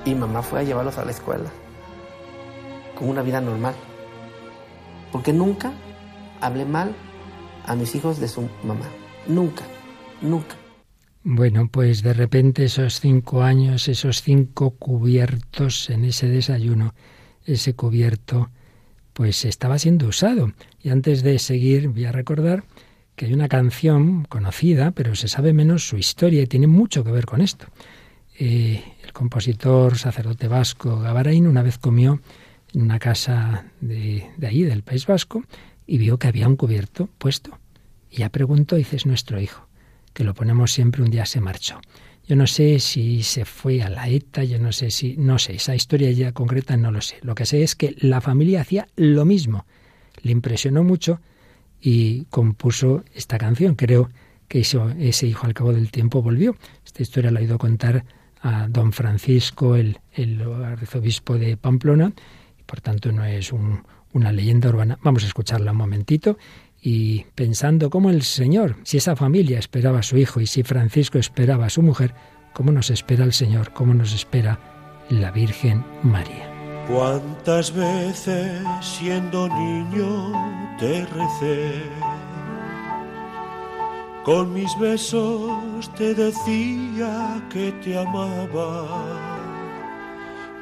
Y 0.05 0.15
mamá 0.15 0.43
fue 0.43 0.61
a 0.61 0.63
llevarlos 0.63 0.97
a 0.99 1.05
la 1.05 1.11
escuela, 1.11 1.51
con 2.95 3.09
una 3.09 3.23
vida 3.23 3.41
normal. 3.41 3.75
Porque 5.13 5.33
nunca 5.33 5.73
hablé 6.41 6.65
mal 6.65 6.95
a 7.67 7.75
mis 7.75 7.95
hijos 7.95 8.21
de 8.21 8.29
su 8.29 8.49
mamá. 8.63 8.87
Nunca, 9.27 9.65
nunca. 10.21 10.57
Bueno, 11.23 11.69
pues 11.69 12.03
de 12.03 12.13
repente 12.13 12.65
esos 12.65 13.01
cinco 13.01 13.43
años, 13.43 13.89
esos 13.89 14.21
cinco 14.21 14.73
cubiertos 14.73 15.89
en 15.89 16.05
ese 16.05 16.29
desayuno, 16.29 16.95
ese 17.47 17.75
cubierto 17.75 18.51
pues 19.15 19.45
estaba 19.45 19.79
siendo 19.79 20.09
usado. 20.09 20.53
Y 20.83 20.91
antes 20.91 21.23
de 21.23 21.39
seguir, 21.39 21.89
voy 21.89 22.05
a 22.05 22.13
recordar 22.13 22.65
que 23.17 23.27
hay 23.27 23.33
una 23.33 23.49
canción 23.49 24.25
conocida, 24.25 24.91
pero 24.91 25.15
se 25.15 25.29
sabe 25.29 25.53
menos 25.53 25.89
su 25.89 25.97
historia 25.97 26.43
y 26.43 26.47
tiene 26.47 26.67
mucho 26.67 27.05
que 27.05 27.13
ver 27.13 27.25
con 27.25 27.41
esto. 27.41 27.67
Eh, 28.39 28.83
el 29.03 29.13
compositor 29.13 29.97
sacerdote 29.97 30.49
vasco 30.49 30.99
Gavarain 30.99 31.47
una 31.47 31.63
vez 31.63 31.79
comió 31.79 32.21
una 32.75 32.99
casa 32.99 33.67
de, 33.81 34.29
de 34.37 34.47
ahí, 34.47 34.63
del 34.63 34.83
País 34.83 35.07
Vasco, 35.07 35.45
y 35.87 35.99
vio 35.99 36.19
que 36.19 36.29
había 36.29 36.49
un 36.49 36.57
cubierto 36.57 37.09
puesto. 37.19 37.59
Y 38.11 38.19
ya 38.19 38.29
preguntó, 38.29 38.77
dice, 38.77 38.97
es 38.97 39.07
nuestro 39.07 39.41
hijo, 39.41 39.67
que 40.13 40.25
lo 40.25 40.35
ponemos 40.35 40.73
siempre, 40.73 41.03
un 41.03 41.11
día 41.11 41.27
se 41.27 41.41
marchó. 41.41 41.81
Yo 42.27 42.37
no 42.37 42.47
sé 42.47 42.79
si 42.81 43.23
se 43.23 43.45
fue 43.45 43.83
a 43.83 43.91
la 43.91 44.09
ETA, 44.09 44.45
yo 44.45 44.59
no 44.59 44.73
sé 44.73 44.91
si, 44.91 45.17
no 45.19 45.39
sé, 45.39 45.57
esa 45.57 45.75
historia 45.75 46.11
ya 46.11 46.33
concreta 46.33 46.77
no 46.77 46.91
lo 46.91 47.03
sé. 47.03 47.17
Lo 47.21 47.35
que 47.35 47.45
sé 47.45 47.63
es 47.63 47.75
que 47.75 47.95
la 47.99 48.23
familia 48.23 48.63
hacía 48.63 48.89
lo 48.97 49.27
mismo. 49.27 49.67
Le 50.23 50.33
impresionó 50.33 50.83
mucho 50.83 51.21
y 51.83 52.25
compuso 52.31 53.05
esta 53.15 53.37
canción. 53.37 53.75
Creo 53.75 54.09
que 54.49 54.61
ese 54.61 55.27
hijo 55.27 55.47
al 55.47 55.53
cabo 55.53 55.75
del 55.75 55.91
tiempo 55.91 56.23
volvió. 56.23 56.57
Esta 56.87 57.03
historia 57.03 57.31
la 57.31 57.41
ha 57.41 57.43
ido 57.43 57.57
a 57.57 57.59
contar 57.59 58.07
a 58.41 58.69
don 58.69 58.93
Francisco, 58.93 59.77
el, 59.77 59.99
arzobispo 60.65 61.37
de 61.37 61.59
Pamplona, 61.59 62.13
por 62.67 62.81
tanto 62.81 63.13
no 63.13 63.25
es 63.25 63.53
una 63.53 64.33
leyenda 64.33 64.69
urbana. 64.69 64.99
Vamos 65.03 65.25
a 65.25 65.27
escucharla 65.27 65.73
un 65.73 65.79
momentito 65.79 66.39
y 66.81 67.25
pensando 67.35 67.91
cómo 67.91 68.11
el 68.11 68.23
Señor, 68.23 68.77
si 68.83 68.99
esa 68.99 69.17
familia 69.17 69.59
esperaba 69.59 70.01
a 70.01 70.03
su 70.03 70.19
hijo 70.19 70.41
y 70.41 70.47
si 70.47 70.63
Francisco 70.63 71.19
esperaba 71.19 71.67
a 71.67 71.71
su 71.71 71.83
mujer, 71.83 72.15
cómo 72.53 72.73
nos 72.73 72.91
espera 72.91 73.25
el 73.25 73.33
Señor, 73.33 73.73
cómo 73.73 73.95
nos 73.95 74.13
espera 74.15 74.59
la 75.09 75.31
Virgen 75.31 75.85
María. 76.03 76.51
¿Cuántas 76.89 77.73
veces 77.75 78.61
siendo 78.83 79.49
niño 79.49 80.33
te 80.79 81.07
recé? 81.07 81.83
Con 84.25 84.53
mis 84.53 84.79
besos 84.79 85.91
te 85.97 86.15
decía 86.15 87.43
que 87.51 87.73
te 87.83 87.99
amaba. 87.99 89.44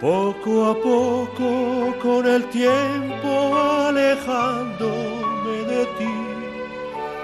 Poco 0.03 0.65
a 0.65 0.75
poco, 0.75 1.95
con 2.03 2.27
el 2.27 2.45
tiempo 2.47 3.55
alejando 3.87 4.91
de 5.69 5.87
ti, 5.97 6.19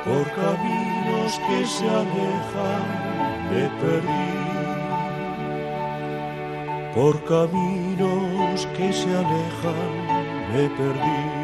por 0.05 0.25
caminos 0.31 1.41
que 1.49 1.67
se 1.67 1.89
alejan 1.89 2.87
me 3.51 3.65
perdí. 3.81 4.31
Por 6.95 7.25
caminos 7.25 8.69
que 8.77 8.93
se 8.93 9.09
alejan 9.09 9.91
me 10.53 10.69
perdí. 10.69 11.38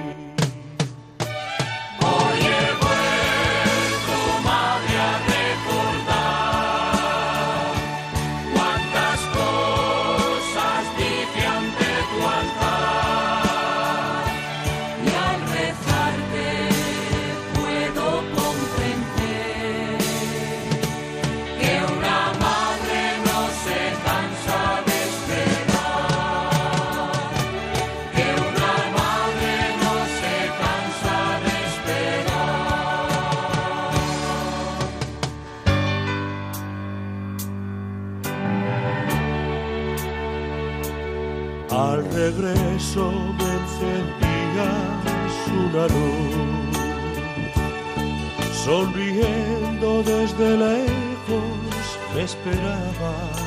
Sonriendo 48.65 50.03
desde 50.03 50.57
lejos 50.57 51.99
me 52.15 52.23
esperabas. 52.23 53.45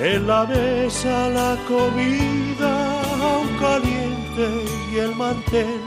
En 0.00 0.26
la 0.26 0.46
mesa 0.46 1.28
la 1.28 1.54
comida 1.68 3.02
aún 3.20 3.48
caliente 3.60 4.64
y 4.90 4.96
el 4.96 5.14
mantel 5.16 5.82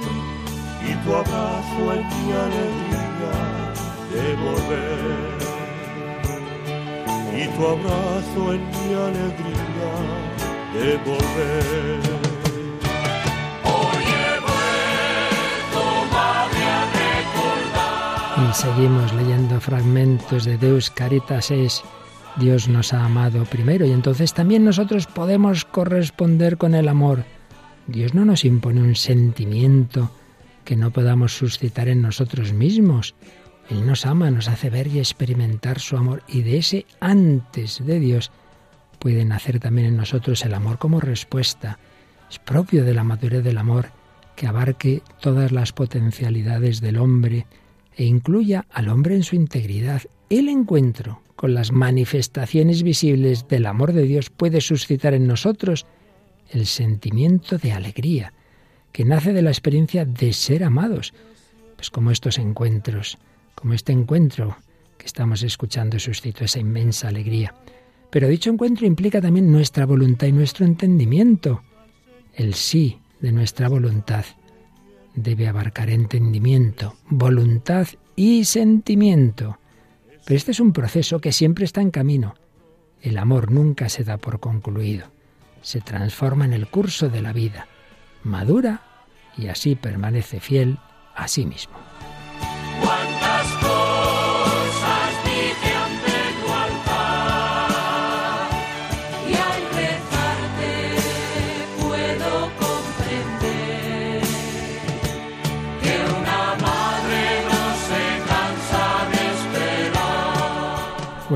y 0.88 0.94
tu 1.04 1.16
abrazo 1.16 1.94
en 1.96 2.04
mi 2.08 2.32
alegría 2.46 3.36
de 4.14 4.26
volver. 4.46 5.40
tu 7.58 7.66
abrazo 7.66 8.54
en 8.54 8.62
mi 8.70 8.94
alegría 8.94 9.92
de 10.76 10.98
volver. 10.98 12.19
Seguimos 18.60 19.14
leyendo 19.14 19.62
fragmentos 19.62 20.44
de 20.44 20.58
Deus 20.58 20.90
Caritas 20.90 21.50
es 21.50 21.82
Dios 22.36 22.68
nos 22.68 22.92
ha 22.92 23.06
amado 23.06 23.46
primero 23.46 23.86
y 23.86 23.92
entonces 23.92 24.34
también 24.34 24.66
nosotros 24.66 25.08
podemos 25.08 25.64
corresponder 25.64 26.58
con 26.58 26.76
el 26.76 26.90
amor. 26.90 27.24
Dios 27.88 28.14
no 28.14 28.26
nos 28.26 28.44
impone 28.44 28.82
un 28.82 28.96
sentimiento 28.96 30.12
que 30.66 30.76
no 30.76 30.92
podamos 30.92 31.38
suscitar 31.38 31.88
en 31.88 32.02
nosotros 32.02 32.52
mismos. 32.52 33.16
Él 33.70 33.88
nos 33.88 34.06
ama, 34.06 34.30
nos 34.30 34.50
hace 34.50 34.70
ver 34.70 34.88
y 34.88 35.00
experimentar 35.00 35.80
su 35.80 35.96
amor 35.96 36.24
y 36.28 36.42
de 36.42 36.58
ese 36.58 36.86
antes 37.00 37.86
de 37.86 37.98
Dios 37.98 38.30
puede 39.00 39.24
nacer 39.24 39.62
también 39.62 39.88
en 39.88 39.96
nosotros 39.96 40.44
el 40.44 40.54
amor 40.54 40.80
como 40.80 41.00
respuesta. 41.00 41.80
Es 42.30 42.40
propio 42.40 42.84
de 42.84 42.94
la 42.94 43.06
madurez 43.06 43.42
del 43.42 43.58
amor 43.58 43.92
que 44.36 44.48
abarque 44.48 45.02
todas 45.22 45.54
las 45.54 45.72
potencialidades 45.72 46.82
del 46.82 46.98
hombre 46.98 47.48
e 48.00 48.06
incluya 48.06 48.66
al 48.72 48.88
hombre 48.88 49.14
en 49.14 49.24
su 49.24 49.36
integridad. 49.36 50.04
El 50.30 50.48
encuentro 50.48 51.22
con 51.36 51.54
las 51.54 51.74
manifestaciones 51.74 52.82
visibles 52.82 53.50
del 53.50 53.66
amor 53.66 53.92
de 53.92 54.04
Dios 54.04 54.30
puede 54.30 54.62
suscitar 54.62 55.14
en 55.14 55.28
nosotros 55.28 55.86
el 56.50 56.66
sentimiento 56.66 57.58
de 57.58 57.74
alegría, 57.74 58.32
que 58.94 59.04
nace 59.04 59.34
de 59.34 59.42
la 59.42 59.50
experiencia 59.50 60.06
de 60.06 60.32
ser 60.32 60.64
amados, 60.64 61.14
pues 61.76 61.90
como 61.90 62.12
estos 62.12 62.38
encuentros, 62.38 63.18
como 63.54 63.74
este 63.74 63.92
encuentro 63.92 64.56
que 64.98 65.06
estamos 65.06 65.44
escuchando 65.44 66.00
suscitó 66.00 66.46
esa 66.46 66.60
inmensa 66.60 67.10
alegría. 67.10 67.54
Pero 68.10 68.30
dicho 68.30 68.50
encuentro 68.50 68.88
implica 68.88 69.20
también 69.20 69.52
nuestra 69.52 69.86
voluntad 69.86 70.28
y 70.28 70.32
nuestro 70.32 70.66
entendimiento. 70.66 71.64
El 72.34 72.54
sí 72.54 72.98
de 73.20 73.34
nuestra 73.34 73.68
voluntad 73.68 74.24
debe 75.24 75.48
abarcar 75.48 75.90
entendimiento, 75.90 76.96
voluntad 77.10 77.88
y 78.16 78.46
sentimiento. 78.46 79.60
Pero 80.26 80.38
este 80.38 80.52
es 80.52 80.60
un 80.60 80.74
proceso 80.74 81.20
que 81.20 81.32
siempre 81.32 81.66
está 81.66 81.82
en 81.82 81.92
camino. 81.92 82.36
El 83.02 83.18
amor 83.18 83.52
nunca 83.52 83.90
se 83.90 84.04
da 84.04 84.18
por 84.18 84.40
concluido. 84.40 85.08
Se 85.62 85.82
transforma 85.82 86.46
en 86.46 86.54
el 86.54 86.68
curso 86.68 87.10
de 87.10 87.22
la 87.22 87.34
vida, 87.34 87.68
madura 88.24 88.84
y 89.38 89.48
así 89.48 89.76
permanece 89.76 90.40
fiel 90.40 90.78
a 91.16 91.28
sí 91.28 91.46
mismo. 91.46 91.89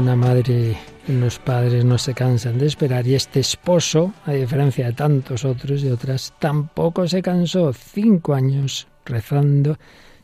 Una 0.03 0.15
madre 0.17 0.75
y 1.07 1.11
los 1.13 1.39
padres 1.39 1.85
no 1.85 1.97
se 1.97 2.13
cansan 2.13 2.57
de 2.57 2.65
esperar 2.65 3.07
y 3.07 3.15
este 3.15 3.39
esposo, 3.39 4.13
a 4.25 4.33
diferencia 4.33 4.87
de 4.87 4.91
tantos 4.91 5.45
otros 5.45 5.81
y 5.81 5.87
otras, 5.87 6.33
tampoco 6.39 7.07
se 7.07 7.21
cansó. 7.21 7.71
Cinco 7.71 8.33
años 8.33 8.89
rezando, 9.05 9.77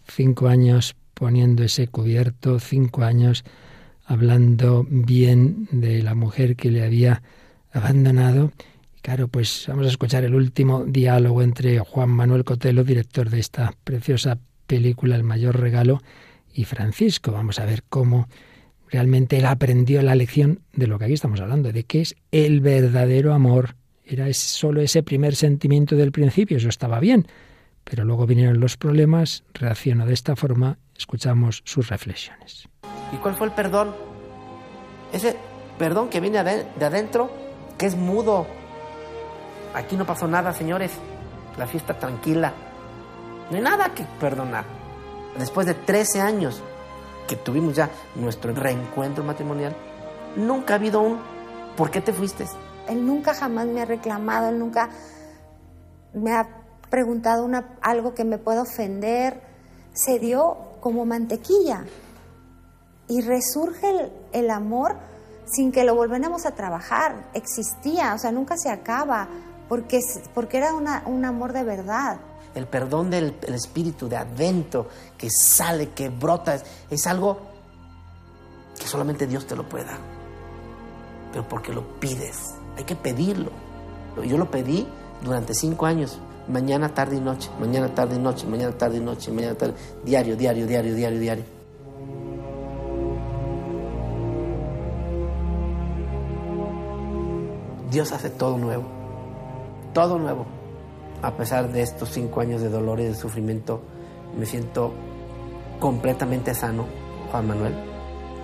cinco 0.05 0.49
años 0.49 0.97
poniendo 1.13 1.63
ese 1.63 1.87
cubierto, 1.87 2.59
cinco 2.59 3.03
años 3.03 3.45
hablando 4.05 4.85
bien 4.89 5.69
de 5.71 6.03
la 6.03 6.13
mujer 6.13 6.57
que 6.57 6.71
le 6.71 6.83
había 6.83 7.21
abandonado. 7.71 8.51
Y 8.97 8.99
claro, 8.99 9.29
pues 9.29 9.63
vamos 9.69 9.85
a 9.85 9.91
escuchar 9.91 10.25
el 10.25 10.35
último 10.35 10.83
diálogo 10.83 11.41
entre 11.41 11.79
Juan 11.79 12.09
Manuel 12.09 12.43
Cotelo, 12.43 12.83
director 12.83 13.29
de 13.29 13.39
esta 13.39 13.73
preciosa 13.85 14.39
película 14.67 15.15
El 15.15 15.23
mayor 15.23 15.57
regalo, 15.57 16.01
y 16.53 16.65
Francisco. 16.65 17.31
Vamos 17.31 17.59
a 17.59 17.65
ver 17.65 17.83
cómo 17.87 18.27
realmente 18.89 19.37
él 19.37 19.45
aprendió 19.45 20.01
la 20.01 20.15
lección 20.15 20.59
de 20.73 20.87
lo 20.87 20.99
que 20.99 21.05
aquí 21.05 21.13
estamos 21.13 21.39
hablando, 21.39 21.71
de 21.71 21.83
qué 21.83 22.01
es 22.01 22.15
el 22.31 22.61
verdadero 22.61 23.33
amor. 23.33 23.75
Era 24.05 24.31
solo 24.33 24.81
ese 24.81 25.03
primer 25.03 25.35
sentimiento 25.35 25.95
del 25.95 26.11
principio, 26.11 26.57
eso 26.57 26.69
estaba 26.69 26.99
bien, 26.99 27.27
pero 27.83 28.03
luego 28.03 28.25
vinieron 28.25 28.59
los 28.59 28.77
problemas, 28.77 29.43
reaccionó 29.53 30.05
de 30.05 30.13
esta 30.13 30.35
forma, 30.35 30.77
escuchamos 30.97 31.61
sus 31.65 31.89
reflexiones. 31.89 32.67
¿Y 33.13 33.17
cuál 33.17 33.35
fue 33.35 33.47
el 33.47 33.53
perdón? 33.53 33.95
Ese 35.13 35.35
perdón 35.77 36.09
que 36.09 36.19
viene 36.19 36.43
de 36.43 36.85
adentro, 36.85 37.31
que 37.77 37.85
es 37.85 37.95
mudo. 37.95 38.47
Aquí 39.73 39.95
no 39.95 40.05
pasó 40.05 40.27
nada, 40.27 40.53
señores. 40.53 40.91
La 41.57 41.67
fiesta 41.67 41.97
tranquila. 41.97 42.53
No 43.49 43.57
hay 43.57 43.63
nada 43.63 43.93
que 43.93 44.03
perdonar. 44.19 44.65
Después 45.37 45.65
de 45.67 45.73
13 45.73 46.21
años 46.21 46.61
que 47.29 47.35
tuvimos 47.35 47.75
ya 47.75 47.89
nuestro 48.15 48.53
reencuentro 48.53 49.23
matrimonial, 49.23 49.75
nunca 50.35 50.73
ha 50.73 50.77
habido 50.77 51.01
un 51.01 51.19
¿por 51.77 51.91
qué 51.91 52.01
te 52.01 52.11
fuiste? 52.11 52.45
Él 52.89 53.05
nunca 53.05 53.33
jamás 53.33 53.67
me 53.67 53.81
ha 53.81 53.85
reclamado, 53.85 54.49
él 54.49 54.57
nunca 54.57 54.89
me 56.13 56.33
ha 56.33 56.47
preguntado 56.89 57.45
una, 57.45 57.77
algo 57.81 58.15
que 58.15 58.25
me 58.25 58.39
pueda 58.39 58.63
ofender. 58.63 59.41
Se 59.93 60.17
dio 60.17 60.57
como 60.81 61.05
mantequilla 61.05 61.85
y 63.07 63.21
resurge 63.21 63.89
el, 63.89 64.11
el 64.33 64.49
amor 64.49 64.97
sin 65.45 65.71
que 65.71 65.83
lo 65.83 65.93
volviéramos 65.95 66.45
a 66.47 66.55
trabajar. 66.55 67.29
Existía, 67.33 68.15
o 68.15 68.17
sea, 68.17 68.31
nunca 68.31 68.57
se 68.57 68.71
acaba 68.71 69.27
porque, 69.67 69.99
porque 70.33 70.57
era 70.57 70.73
una, 70.73 71.03
un 71.05 71.25
amor 71.25 71.53
de 71.53 71.63
verdad 71.63 72.19
el 72.55 72.67
perdón 72.67 73.09
del 73.09 73.35
espíritu 73.47 74.07
de 74.07 74.17
adentro 74.17 74.87
que 75.17 75.29
sale, 75.29 75.89
que 75.89 76.09
brota, 76.09 76.59
es, 76.89 77.07
algo 77.07 77.39
que 78.77 78.87
solamente 78.87 79.27
Dios 79.27 79.45
te 79.45 79.55
lo 79.55 79.67
puede 79.67 79.85
dar. 79.85 79.99
Pero 81.31 81.47
porque 81.47 81.73
lo 81.73 81.99
pides, 81.99 82.55
hay 82.77 82.83
que 82.83 82.95
pedirlo. 82.95 83.51
Yo 84.25 84.37
lo 84.37 84.49
pedí 84.49 84.87
durante 85.23 85.53
cinco 85.53 85.85
años, 85.85 86.19
mañana, 86.47 86.93
tarde 86.93 87.17
y 87.17 87.19
noche, 87.19 87.49
mañana, 87.59 87.93
tarde 87.93 88.15
y 88.15 88.19
noche, 88.19 88.47
mañana, 88.47 88.77
tarde 88.77 88.97
y 88.97 89.01
noche, 89.01 89.31
mañana, 89.31 89.55
tarde, 89.55 89.75
diario, 90.03 90.35
diario, 90.35 90.65
diario, 90.65 90.95
diario, 90.95 91.19
diario. 91.19 91.43
Dios 97.91 98.11
hace 98.11 98.29
todo 98.29 98.57
nuevo, 98.57 98.83
todo 99.93 100.19
nuevo 100.19 100.58
a 101.21 101.35
pesar 101.35 101.71
de 101.71 101.81
estos 101.81 102.09
cinco 102.09 102.41
años 102.41 102.61
de 102.61 102.69
dolor 102.69 102.99
y 102.99 103.05
de 103.05 103.15
sufrimiento, 103.15 103.81
me 104.37 104.45
siento 104.45 104.93
completamente 105.79 106.53
sano, 106.53 106.85
Juan 107.31 107.47
Manuel. 107.47 107.75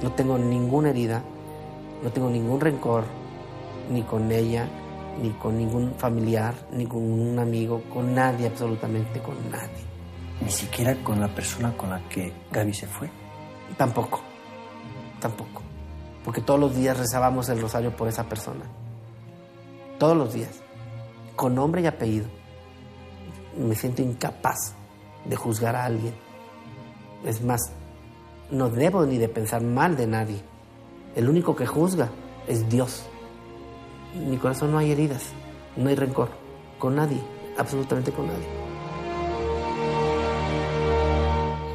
No 0.01 0.11
tengo 0.11 0.37
ninguna 0.37 0.89
herida, 0.89 1.23
no 2.03 2.11
tengo 2.11 2.29
ningún 2.29 2.59
rencor, 2.59 3.05
ni 3.89 4.03
con 4.03 4.31
ella, 4.31 4.67
ni 5.21 5.29
con 5.31 5.57
ningún 5.57 5.93
familiar, 5.97 6.53
ni 6.71 6.85
con 6.85 7.01
un 7.01 7.39
amigo, 7.39 7.81
con 7.93 8.13
nadie, 8.13 8.47
absolutamente 8.47 9.21
con 9.21 9.35
nadie. 9.49 9.85
¿Ni 10.41 10.49
siquiera 10.49 10.95
con 10.95 11.21
la 11.21 11.33
persona 11.33 11.75
con 11.77 11.89
la 11.89 12.01
que 12.09 12.33
Gaby 12.51 12.73
se 12.73 12.87
fue? 12.87 13.09
Tampoco, 13.77 14.19
tampoco. 15.21 15.61
Porque 16.25 16.41
todos 16.41 16.59
los 16.59 16.75
días 16.75 16.97
rezábamos 16.97 17.47
el 17.49 17.61
rosario 17.61 17.95
por 17.95 18.09
esa 18.09 18.25
persona. 18.25 18.65
Todos 19.97 20.17
los 20.17 20.33
días. 20.33 20.61
Con 21.35 21.55
nombre 21.55 21.81
y 21.81 21.85
apellido 21.85 22.25
me 23.57 23.75
siento 23.75 24.01
incapaz 24.01 24.75
de 25.25 25.35
juzgar 25.35 25.75
a 25.75 25.85
alguien. 25.85 26.13
Es 27.25 27.41
más, 27.41 27.71
no 28.51 28.69
debo 28.69 29.05
ni 29.05 29.17
de 29.17 29.29
pensar 29.29 29.61
mal 29.61 29.97
de 29.97 30.07
nadie. 30.07 30.41
El 31.15 31.29
único 31.29 31.55
que 31.55 31.65
juzga 31.65 32.09
es 32.47 32.69
Dios. 32.69 33.07
En 34.13 34.29
mi 34.29 34.37
corazón 34.37 34.71
no 34.71 34.77
hay 34.77 34.91
heridas, 34.91 35.31
no 35.75 35.89
hay 35.89 35.95
rencor, 35.95 36.29
con 36.77 36.95
nadie, 36.95 37.21
absolutamente 37.57 38.11
con 38.11 38.27
nadie. 38.27 38.65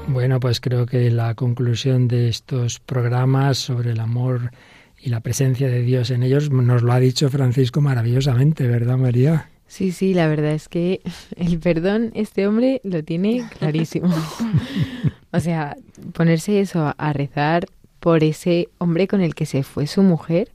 Bueno, 0.08 0.40
pues 0.40 0.60
creo 0.60 0.86
que 0.86 1.10
la 1.10 1.34
conclusión 1.34 2.08
de 2.08 2.28
estos 2.28 2.80
programas 2.80 3.58
sobre 3.58 3.92
el 3.92 4.00
amor 4.00 4.50
y 4.98 5.08
la 5.08 5.20
presencia 5.20 5.68
de 5.68 5.82
Dios 5.82 6.10
en 6.10 6.22
ellos 6.22 6.50
nos 6.50 6.82
lo 6.82 6.92
ha 6.92 6.98
dicho 6.98 7.30
Francisco 7.30 7.80
maravillosamente, 7.80 8.66
¿verdad, 8.66 8.96
María? 8.96 9.48
Sí, 9.70 9.92
sí, 9.92 10.14
la 10.14 10.26
verdad 10.26 10.50
es 10.50 10.68
que 10.68 11.00
el 11.36 11.60
perdón, 11.60 12.10
este 12.14 12.48
hombre 12.48 12.80
lo 12.82 13.04
tiene 13.04 13.48
clarísimo. 13.56 14.12
o 15.32 15.38
sea, 15.38 15.76
ponerse 16.12 16.60
eso 16.60 16.92
a 16.98 17.12
rezar 17.12 17.66
por 18.00 18.24
ese 18.24 18.68
hombre 18.78 19.06
con 19.06 19.20
el 19.20 19.36
que 19.36 19.46
se 19.46 19.62
fue 19.62 19.86
su 19.86 20.02
mujer, 20.02 20.50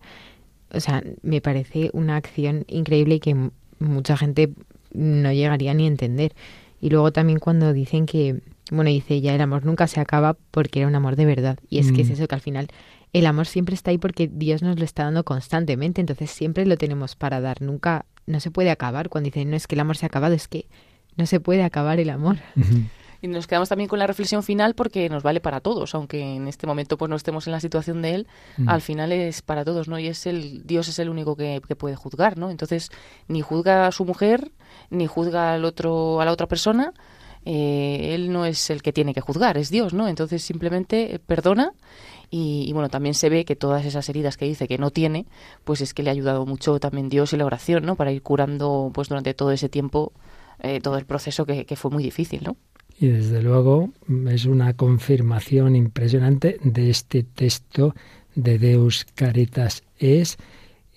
o 0.70 0.82
sea, 0.82 1.01
me 1.22 1.39
parece 1.39 1.91
una 1.93 2.18
acción 2.18 2.66
increíble 2.68 3.22
que 3.22 3.38
mucha 3.80 4.18
gente 4.18 4.51
no 4.91 5.32
llegaría 5.32 5.74
ni 5.74 5.86
a 5.86 5.88
entender. 5.88 6.34
Y 6.82 6.89
luego 6.89 7.13
también 7.13 7.39
cuando 7.39 7.72
dicen 7.72 8.07
que, 8.07 8.41
bueno, 8.70 8.89
dice 8.89 9.22
ya 9.22 9.34
el 9.34 9.39
amor 9.39 9.66
nunca 9.66 9.88
se 9.88 10.01
acaba 10.01 10.36
porque 10.51 10.80
era 10.80 10.89
un 10.89 10.95
amor 10.95 11.16
de 11.16 11.26
verdad. 11.26 11.57
Y 11.70 11.80
es 11.80 11.93
que 11.93 12.01
es 12.01 12.09
mm. 12.09 12.13
eso 12.13 12.28
que 12.28 12.36
al 12.36 12.41
final 12.41 12.68
el 13.13 13.28
amor 13.28 13.47
siempre 13.47 13.76
está 13.76 13.91
ahí 13.91 13.97
porque 13.97 14.28
Dios 14.28 14.61
nos 14.61 14.78
lo 14.78 14.84
está 14.84 15.05
dando 15.05 15.24
constantemente, 15.24 16.01
entonces 16.01 16.30
siempre 16.32 16.66
lo 16.66 16.76
tenemos 16.76 17.16
para 17.16 17.39
dar, 17.39 17.61
nunca, 17.61 18.05
no 18.26 18.39
se 18.39 18.51
puede 18.51 18.71
acabar. 18.71 19.09
Cuando 19.09 19.26
dicen, 19.28 19.49
no 19.49 19.55
es 19.55 19.67
que 19.67 19.76
el 19.76 19.82
amor 19.82 19.97
se 19.97 20.05
ha 20.05 20.07
acabado, 20.07 20.34
es 20.36 20.47
que 20.47 20.67
no 21.15 21.26
se 21.26 21.39
puede 21.39 21.63
acabar 21.63 21.99
el 21.99 22.09
amor. 22.09 22.38
Y 23.21 23.28
nos 23.28 23.47
quedamos 23.47 23.69
también 23.69 23.88
con 23.88 23.97
la 23.97 24.05
reflexión 24.05 24.43
final 24.43 24.76
porque 24.76 25.09
nos 25.09 25.23
vale 25.23 25.39
para 25.39 25.59
todos, 25.59 25.95
aunque 25.95 26.21
en 26.21 26.47
este 26.47 26.67
momento 26.67 26.95
pues 26.95 27.09
no 27.09 27.15
estemos 27.15 27.47
en 27.47 27.53
la 27.53 27.59
situación 27.59 28.03
de 28.03 28.13
él, 28.13 28.28
Mm. 28.57 28.69
al 28.69 28.82
final 28.82 29.11
es 29.13 29.41
para 29.41 29.63
todos, 29.65 29.88
¿no? 29.88 29.97
Y 29.97 30.07
es 30.07 30.28
el 30.28 30.67
Dios 30.67 30.89
es 30.89 30.99
el 30.99 31.09
único 31.09 31.36
que, 31.36 31.59
que 31.67 31.76
puede 31.76 31.95
juzgar, 31.95 32.38
¿no? 32.38 32.51
Entonces 32.51 32.91
ni 33.28 33.41
juzga 33.41 33.88
a 33.88 33.91
su 33.91 34.05
mujer, 34.05 34.51
ni 34.91 35.07
juzga 35.07 35.53
al 35.53 35.65
otro 35.65 36.21
a 36.21 36.26
la 36.26 36.32
otra 36.34 36.45
persona. 36.47 36.93
eh, 37.45 38.13
él 38.13 38.32
no 38.32 38.45
es 38.45 38.69
el 38.69 38.82
que 38.84 38.91
tiene 38.93 39.13
que 39.13 39.21
juzgar, 39.21 39.57
es 39.57 39.69
Dios, 39.71 39.93
¿no? 39.93 40.07
Entonces 40.07 40.43
simplemente 40.43 41.19
perdona 41.26 41.71
y, 42.30 42.65
y, 42.67 42.73
bueno, 42.73 42.89
también 42.89 43.13
se 43.13 43.30
ve 43.30 43.45
que 43.45 43.55
todas 43.55 43.86
esas 43.86 44.07
heridas 44.09 44.38
que 44.38 44.45
dice 44.45 44.67
que 44.67 44.78
no 44.78 44.91
tiene, 44.91 45.26
pues 45.63 45.82
es 45.82 45.93
que 45.93 46.03
le 46.03 46.09
ha 46.09 46.13
ayudado 46.13 46.45
mucho 46.45 46.80
también 46.80 47.09
Dios 47.09 47.34
y 47.34 47.38
la 47.38 47.45
oración, 47.45 47.86
¿no? 47.86 47.95
Para 47.95 48.11
ir 48.11 48.21
curando 48.21 48.91
pues 48.93 49.09
durante 49.09 49.34
todo 49.34 49.51
ese 49.51 49.69
tiempo 49.69 50.13
eh, 50.59 50.80
todo 50.82 50.97
el 50.97 51.05
proceso 51.05 51.45
que, 51.45 51.65
fue 51.76 51.91
muy 51.91 52.03
difícil, 52.03 52.41
¿no? 52.43 52.57
Y 52.97 53.07
desde 53.07 53.41
luego 53.41 53.89
es 54.30 54.45
una 54.45 54.73
confirmación 54.73 55.76
impresionante 55.76 56.59
de 56.63 56.89
este 56.89 57.23
texto 57.23 57.93
de 58.36 58.57
Deus 58.57 59.05
Caritas 59.15 59.84
es 59.97 60.38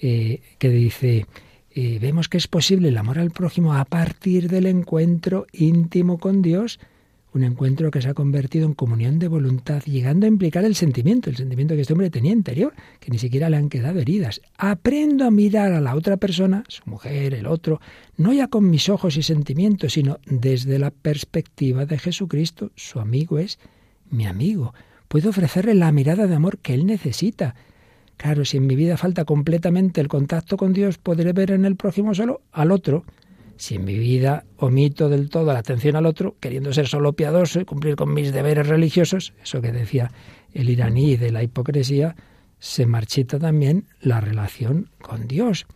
eh, 0.01 0.41
que 0.59 0.71
dice 0.71 1.27
eh, 1.75 1.99
vemos 2.01 2.29
que 2.29 2.39
es 2.39 2.47
posible 2.47 2.89
el 2.89 2.99
amor 2.99 3.19
al 3.19 3.31
prójimo 3.31 3.75
a 3.75 3.85
partir 3.85 4.49
del 4.49 4.67
encuentro 4.67 5.47
íntimo 5.53 6.19
con 6.19 6.41
Dios, 6.41 6.79
un 7.39 7.45
encuentro 7.45 7.91
que 7.91 8.03
se 8.03 8.09
ha 8.09 8.15
convertido 8.15 8.67
en 8.67 8.75
comunión 8.75 9.19
de 9.19 9.29
voluntad, 9.29 9.83
llegando 9.85 10.27
a 10.27 10.29
implicar 10.29 10.65
el 10.65 10.75
sentimiento, 10.75 11.31
el 11.31 11.37
sentimiento 11.37 11.75
que 11.75 11.83
este 11.83 11.93
hombre 11.93 12.11
tenía 12.11 12.33
interior, 12.33 12.75
que 13.01 13.11
ni 13.11 13.19
siquiera 13.19 13.49
le 13.49 13.57
han 13.57 13.69
quedado 13.69 14.01
heridas. 14.01 14.41
Aprendo 14.57 15.25
a 15.25 15.31
mirar 15.31 15.73
a 15.73 15.81
la 15.81 15.95
otra 15.95 16.17
persona, 16.17 16.65
su 16.69 16.83
mujer, 16.87 17.35
el 17.35 17.47
otro, 17.47 17.81
no 18.17 18.33
ya 18.33 18.49
con 18.49 18.69
mis 18.69 18.89
ojos 18.89 19.17
y 19.17 19.23
sentimientos, 19.23 19.93
sino 19.95 20.19
desde 20.27 20.79
la 20.79 20.91
perspectiva 20.91 21.87
de 21.87 21.99
Jesucristo. 21.99 22.73
Su 22.75 23.01
amigo 23.01 23.39
es 23.39 23.59
mi 24.11 24.27
amigo. 24.27 24.75
Puedo 25.07 25.31
ofrecerle 25.31 25.75
la 25.75 25.93
mirada 25.93 26.27
de 26.27 26.35
amor 26.35 26.59
que 26.59 26.75
él 26.75 26.87
necesita. 26.87 27.55
Claro, 28.17 28.45
si 28.45 28.57
en 28.57 28.67
mi 28.67 28.75
vida 28.75 28.97
falta 28.97 29.25
completamente 29.25 30.01
el 30.01 30.09
contacto 30.09 30.57
con 30.57 30.73
Dios, 30.73 30.99
podré 30.99 31.33
ver 31.33 31.53
en 31.53 31.65
el 31.65 31.77
prójimo 31.77 32.15
solo 32.15 32.43
al 32.51 32.73
otro. 32.73 33.05
Si 33.59 33.75
en 33.75 33.85
mi 33.85 33.99
vida 33.99 34.45
omito 34.57 35.09
del 35.09 35.31
todo 35.31 35.53
la 35.53 35.59
atención 35.59 35.97
al 35.97 36.07
otro, 36.07 36.37
queriendo 36.39 36.73
ser 36.73 36.87
solo 36.87 37.15
piadoso 37.15 37.61
y 37.61 37.65
cumplir 37.65 37.97
con 37.97 38.15
mis 38.15 38.33
deberes 38.33 38.69
religiosos, 38.69 39.35
eso 39.43 39.61
que 39.61 39.73
decía 39.73 40.13
el 40.55 40.71
iraní 40.71 41.17
de 41.17 41.33
la 41.33 41.43
hipocresía, 41.43 42.15
se 42.61 42.87
marchita 42.87 43.41
también 43.41 43.87
la 44.01 44.21
relación 44.21 44.91
con 45.03 45.27
Dios. 45.27 45.67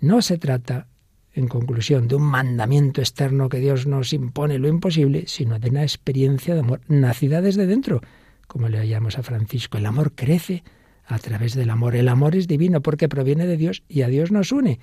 No 0.00 0.22
se 0.22 0.38
trata, 0.38 0.88
en 1.34 1.48
conclusión, 1.48 2.08
de 2.08 2.16
un 2.16 2.22
mandamiento 2.22 3.02
externo 3.02 3.50
que 3.50 3.58
Dios 3.58 3.86
nos 3.86 4.14
impone 4.14 4.58
lo 4.58 4.68
imposible, 4.68 5.24
sino 5.26 5.58
de 5.58 5.68
una 5.68 5.82
experiencia 5.82 6.54
de 6.54 6.60
amor 6.60 6.80
nacida 6.88 7.42
desde 7.42 7.66
dentro, 7.66 8.00
como 8.46 8.70
le 8.70 8.88
llamamos 8.88 9.18
a 9.18 9.22
Francisco. 9.22 9.76
El 9.76 9.84
amor 9.84 10.12
crece 10.14 10.64
a 11.04 11.18
través 11.18 11.54
del 11.54 11.68
amor. 11.68 11.94
El 11.94 12.08
amor 12.08 12.36
es 12.36 12.48
divino 12.48 12.80
porque 12.80 13.06
proviene 13.06 13.46
de 13.46 13.58
Dios 13.58 13.82
y 13.86 14.00
a 14.00 14.08
Dios 14.08 14.32
nos 14.32 14.50
une 14.50 14.78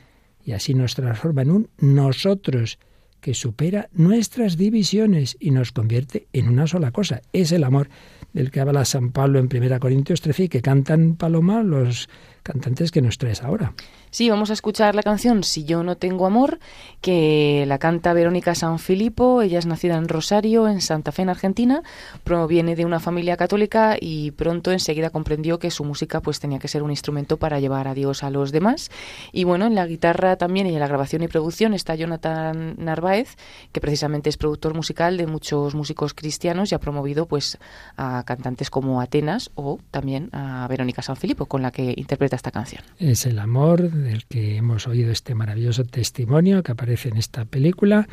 y 0.45 0.53
así 0.53 0.73
nos 0.73 0.95
transforma 0.95 1.41
en 1.41 1.51
un 1.51 1.69
nosotros 1.79 2.79
que 3.19 3.33
supera 3.33 3.89
nuestras 3.91 4.55
divisiones 4.55 5.35
y 5.39 5.49
nos 5.49 5.71
convierte 5.71 6.27
en 6.31 6.47
una 6.47 6.67
sola 6.67 6.91
cosa. 6.91 7.23
Es 7.33 7.51
el 7.51 7.63
amor 7.63 7.89
del 8.33 8.51
que 8.51 8.59
habla 8.59 8.85
San 8.85 9.11
Pablo 9.11 9.39
en 9.39 9.49
1 9.51 9.79
Corintios 9.79 10.21
13 10.21 10.43
y 10.43 10.49
que 10.49 10.61
cantan 10.61 11.15
Paloma 11.15 11.63
los 11.63 12.07
cantantes 12.43 12.91
que 12.91 13.01
nos 13.01 13.17
traes 13.17 13.41
ahora. 13.41 13.73
Sí, 14.15 14.29
vamos 14.29 14.49
a 14.49 14.53
escuchar 14.53 14.95
la 14.95 15.03
canción 15.03 15.43
Si 15.43 15.65
yo 15.65 15.83
no 15.83 15.97
tengo 15.97 16.25
amor, 16.25 16.59
que 17.01 17.65
la 17.67 17.79
canta 17.79 18.13
Verónica 18.13 18.55
Sanfilippo. 18.55 19.41
Ella 19.41 19.59
es 19.59 19.65
nacida 19.65 19.97
en 19.97 20.07
Rosario, 20.07 20.69
en 20.69 20.79
Santa 20.79 21.11
Fe, 21.11 21.23
en 21.23 21.29
Argentina. 21.29 21.83
Proviene 22.23 22.77
de 22.77 22.85
una 22.85 23.01
familia 23.01 23.35
católica 23.35 23.97
y 23.99 24.31
pronto 24.31 24.71
enseguida 24.71 25.09
comprendió 25.09 25.59
que 25.59 25.69
su 25.69 25.83
música 25.83 26.21
pues 26.21 26.39
tenía 26.39 26.59
que 26.59 26.69
ser 26.69 26.81
un 26.81 26.91
instrumento 26.91 27.35
para 27.35 27.59
llevar 27.59 27.89
a 27.89 27.93
Dios 27.93 28.23
a 28.23 28.29
los 28.29 28.53
demás. 28.53 28.89
Y 29.33 29.43
bueno, 29.43 29.65
en 29.65 29.75
la 29.75 29.85
guitarra 29.85 30.37
también 30.37 30.67
y 30.67 30.73
en 30.75 30.79
la 30.79 30.87
grabación 30.87 31.21
y 31.21 31.27
producción 31.27 31.73
está 31.73 31.93
Jonathan 31.95 32.75
Narváez, 32.77 33.35
que 33.73 33.81
precisamente 33.81 34.29
es 34.29 34.37
productor 34.37 34.75
musical 34.75 35.17
de 35.17 35.27
muchos 35.27 35.75
músicos 35.75 36.13
cristianos 36.13 36.71
y 36.71 36.75
ha 36.75 36.79
promovido 36.79 37.25
pues 37.25 37.57
a 37.97 38.23
cantantes 38.25 38.69
como 38.69 39.01
Atenas 39.01 39.51
o 39.55 39.77
también 39.91 40.29
a 40.31 40.65
Verónica 40.69 41.01
Sanfilippo, 41.01 41.47
con 41.47 41.61
la 41.61 41.71
que 41.71 41.93
interpreta 41.97 42.37
esta 42.37 42.51
canción. 42.51 42.81
Es 42.97 43.25
el 43.25 43.39
amor 43.39 43.91
del 44.05 44.25
que 44.25 44.55
hemos 44.55 44.87
oído 44.87 45.11
este 45.11 45.35
maravilloso 45.35 45.83
testimonio 45.83 46.63
que 46.63 46.71
aparece 46.71 47.09
en 47.09 47.17
esta 47.17 47.43
película. 47.43 48.07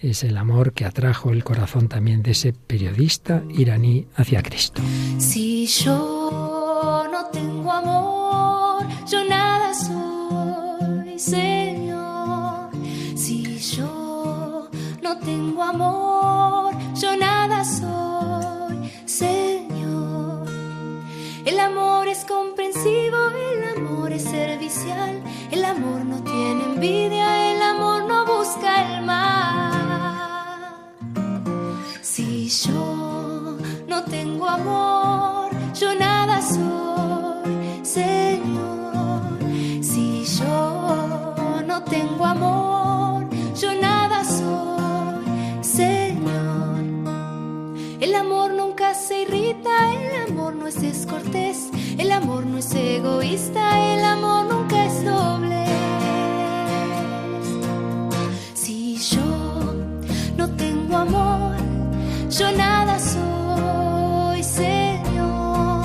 Es 0.00 0.22
el 0.22 0.36
amor 0.36 0.74
que 0.74 0.84
atrajo 0.84 1.32
el 1.32 1.42
corazón 1.42 1.88
también 1.88 2.22
de 2.22 2.30
ese 2.30 2.52
periodista 2.52 3.42
iraní 3.50 4.06
hacia 4.14 4.42
Cristo. 4.42 4.80
Si 5.18 5.66
yo 5.66 7.08
no 7.10 7.26
tengo 7.32 7.72
amor, 7.72 8.86
yo 9.10 9.24
nada 9.28 9.74
soy, 9.74 11.18
Señor. 11.18 12.70
Si 13.16 13.58
yo 13.58 14.70
no 15.02 15.18
tengo 15.18 15.64
amor, 15.64 16.74
yo 16.94 17.16
nada 17.16 17.64
soy, 17.64 18.92
Señor. 19.04 20.46
El 21.44 21.58
amor 21.58 22.06
es 22.06 22.24
comprensivo, 22.24 23.27
servicial, 24.18 25.22
el 25.50 25.64
amor 25.64 26.04
no 26.04 26.22
tiene 26.22 26.64
envidia, 26.64 27.52
el 27.52 27.62
amor 27.62 28.04
no 28.04 28.24
busca 28.26 28.96
el 28.96 29.04
mal. 29.04 30.58
Si 32.02 32.48
yo 32.48 33.58
no 33.86 34.04
tengo 34.04 34.46
amor, 34.48 35.50
yo 35.74 35.94
nada 35.94 36.40
soy, 36.42 37.84
Señor. 37.84 39.38
Si 39.80 40.24
yo 40.24 41.34
no 41.66 41.82
tengo 41.84 42.24
amor, 42.26 43.26
yo 43.60 43.72
nada 43.80 44.24
soy, 44.24 45.62
Señor. 45.62 46.78
El 48.00 48.14
amor 48.14 48.52
nunca 48.52 48.94
se 48.94 49.22
irrita, 49.22 49.92
el 49.92 50.30
amor 50.30 50.54
no 50.54 50.66
es 50.66 50.80
descortés, 50.80 51.70
el 51.98 52.12
amor 52.12 52.46
no 52.46 52.58
es 52.58 52.72
egoísta, 52.74 53.94
el 53.94 54.04
amor 54.04 54.46
nunca 54.46 54.86
es 54.86 55.04
doble. 55.04 55.64
Si 58.54 58.96
yo 58.96 59.74
no 60.36 60.48
tengo 60.50 60.96
amor, 60.96 61.56
yo 62.30 62.52
nada 62.52 62.98
soy, 63.00 64.42
Señor. 64.42 65.84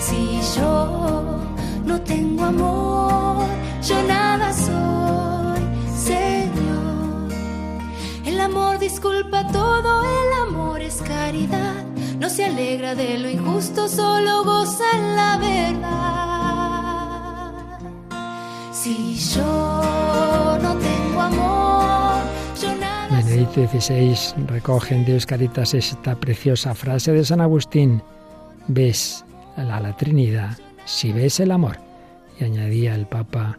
Si 0.00 0.40
yo 0.56 1.38
no 1.84 2.00
tengo 2.00 2.44
amor, 2.44 3.46
yo 3.86 4.02
nada 4.04 4.52
soy, 4.54 5.60
Señor. 5.94 7.30
El 8.24 8.40
amor 8.40 8.78
disculpa 8.78 9.46
todo, 9.48 10.02
el 10.02 10.48
amor 10.48 10.80
es 10.80 11.02
caridad. 11.02 11.91
No 12.22 12.30
se 12.30 12.44
alegra 12.44 12.94
de 12.94 13.18
lo 13.18 13.28
injusto, 13.28 13.88
solo 13.88 14.44
goza 14.44 14.84
en 14.94 15.16
la 15.16 15.36
verdad. 15.38 15.90
Si 18.72 19.16
yo 19.16 20.56
no 20.62 20.76
tengo 20.76 21.20
amor, 21.20 22.22
yo 22.62 22.76
nada 22.76 23.08
Benedicto 23.24 23.66
XVI 23.66 24.46
recoge 24.46 24.94
en 24.94 25.04
Dios 25.04 25.26
Caritas 25.26 25.74
esta 25.74 26.14
preciosa 26.14 26.76
frase 26.76 27.10
de 27.10 27.24
San 27.24 27.40
Agustín. 27.40 28.00
Ves 28.68 29.24
a 29.56 29.64
la 29.64 29.96
Trinidad 29.96 30.56
si 30.84 31.10
ves 31.12 31.40
el 31.40 31.50
amor. 31.50 31.78
Y 32.38 32.44
añadía 32.44 32.94
el 32.94 33.08
Papa, 33.08 33.58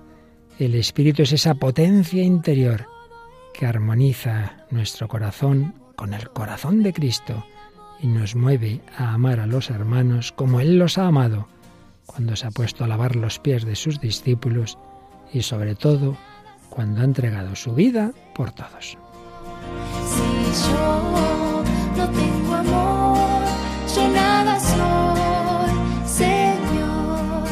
el 0.58 0.76
Espíritu 0.76 1.24
es 1.24 1.34
esa 1.34 1.56
potencia 1.56 2.24
interior 2.24 2.88
que 3.54 3.66
armoniza 3.66 4.66
nuestro 4.70 5.10
corazón 5.10 5.76
con 5.98 6.14
el 6.14 6.30
corazón 6.30 6.82
de 6.82 6.94
Cristo 6.94 7.44
y 8.04 8.08
nos 8.08 8.36
mueve 8.36 8.82
a 8.98 9.14
amar 9.14 9.40
a 9.40 9.48
los 9.48 9.70
hermanos 9.70 10.34
como 10.34 10.60
Él 10.60 10.78
los 10.78 10.98
ha 10.98 11.08
amado, 11.08 11.48
cuando 12.06 12.36
se 12.36 12.46
ha 12.46 12.52
puesto 12.52 12.84
a 12.84 12.88
lavar 12.88 13.16
los 13.16 13.40
pies 13.40 13.66
de 13.66 13.78
sus 13.78 14.02
discípulos 14.02 14.78
y 15.32 15.42
sobre 15.42 15.74
todo 15.74 16.18
cuando 16.70 17.00
ha 17.02 17.06
entregado 17.06 17.56
su 17.56 17.74
vida 17.74 18.12
por 18.36 18.52
todos. 18.52 18.98
Si 20.06 20.68
yo 20.70 21.64
no 21.96 22.10
tengo 22.10 22.54
amor, 22.56 23.42
yo 23.96 24.08
nada 24.10 24.60
soy, 24.60 25.72
Señor. 26.06 27.48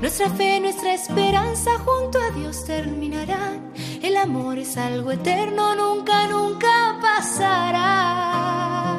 Nuestra 0.00 0.30
fe, 0.30 0.60
nuestra 0.60 0.94
esperanza 0.94 1.72
junto 1.80 2.20
a 2.20 2.30
Dios 2.30 2.64
terminarán. 2.64 3.72
El 4.00 4.16
amor 4.16 4.58
es 4.58 4.76
algo 4.76 5.10
eterno, 5.10 5.74
nunca, 5.74 6.28
nunca 6.28 7.00
pasará. 7.02 8.95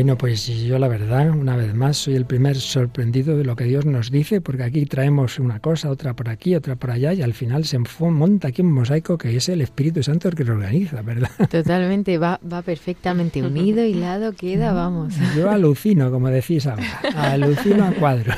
Bueno, 0.00 0.16
pues 0.16 0.46
yo 0.46 0.78
la 0.78 0.88
verdad, 0.88 1.28
una 1.28 1.56
vez 1.56 1.74
más, 1.74 1.98
soy 1.98 2.14
el 2.14 2.24
primer 2.24 2.56
sorprendido 2.56 3.36
de 3.36 3.44
lo 3.44 3.54
que 3.54 3.64
Dios 3.64 3.84
nos 3.84 4.10
dice, 4.10 4.40
porque 4.40 4.62
aquí 4.62 4.86
traemos 4.86 5.38
una 5.38 5.60
cosa, 5.60 5.90
otra 5.90 6.16
por 6.16 6.30
aquí, 6.30 6.54
otra 6.54 6.74
por 6.74 6.90
allá, 6.90 7.12
y 7.12 7.20
al 7.20 7.34
final 7.34 7.66
se 7.66 7.78
monta 7.78 8.48
aquí 8.48 8.62
un 8.62 8.72
mosaico 8.72 9.18
que 9.18 9.36
es 9.36 9.50
el 9.50 9.60
Espíritu 9.60 10.02
Santo 10.02 10.28
el 10.28 10.34
que 10.36 10.44
lo 10.44 10.54
organiza, 10.54 11.02
¿verdad? 11.02 11.28
Totalmente, 11.50 12.16
va, 12.16 12.40
va 12.50 12.62
perfectamente 12.62 13.42
unido, 13.42 13.84
hilado, 13.84 14.32
queda, 14.32 14.72
vamos. 14.72 15.12
Yo 15.36 15.50
alucino, 15.50 16.10
como 16.10 16.28
decís 16.28 16.66
ahora, 16.66 16.82
alucino 17.16 17.84
a 17.84 17.92
cuadro. 17.92 18.32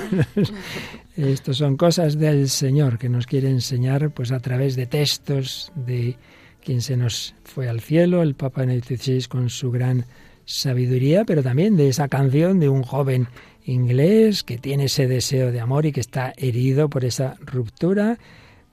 Estas 1.16 1.58
son 1.58 1.76
cosas 1.76 2.18
del 2.18 2.48
Señor 2.48 2.98
que 2.98 3.08
nos 3.08 3.28
quiere 3.28 3.48
enseñar 3.48 4.10
pues 4.10 4.32
a 4.32 4.40
través 4.40 4.74
de 4.74 4.86
textos 4.86 5.70
de 5.76 6.16
quien 6.60 6.80
se 6.80 6.96
nos 6.96 7.36
fue 7.44 7.68
al 7.68 7.80
cielo, 7.80 8.20
el 8.20 8.34
Papa 8.34 8.62
Benedicto 8.62 8.96
XVI 8.96 9.26
con 9.28 9.48
su 9.48 9.70
gran 9.70 10.04
sabiduría, 10.53 11.24
pero 11.24 11.42
también 11.42 11.76
de 11.76 11.88
esa 11.88 12.09
canción 12.09 12.61
de 12.61 12.68
un 12.68 12.82
joven 12.82 13.28
inglés 13.64 14.42
que 14.42 14.59
tiene 14.59 14.84
ese 14.84 15.09
deseo 15.09 15.50
de 15.50 15.61
amor 15.61 15.86
y 15.86 15.92
que 15.92 16.00
está 16.00 16.32
herido 16.36 16.90
por 16.90 17.05
esa 17.05 17.36
ruptura, 17.40 18.18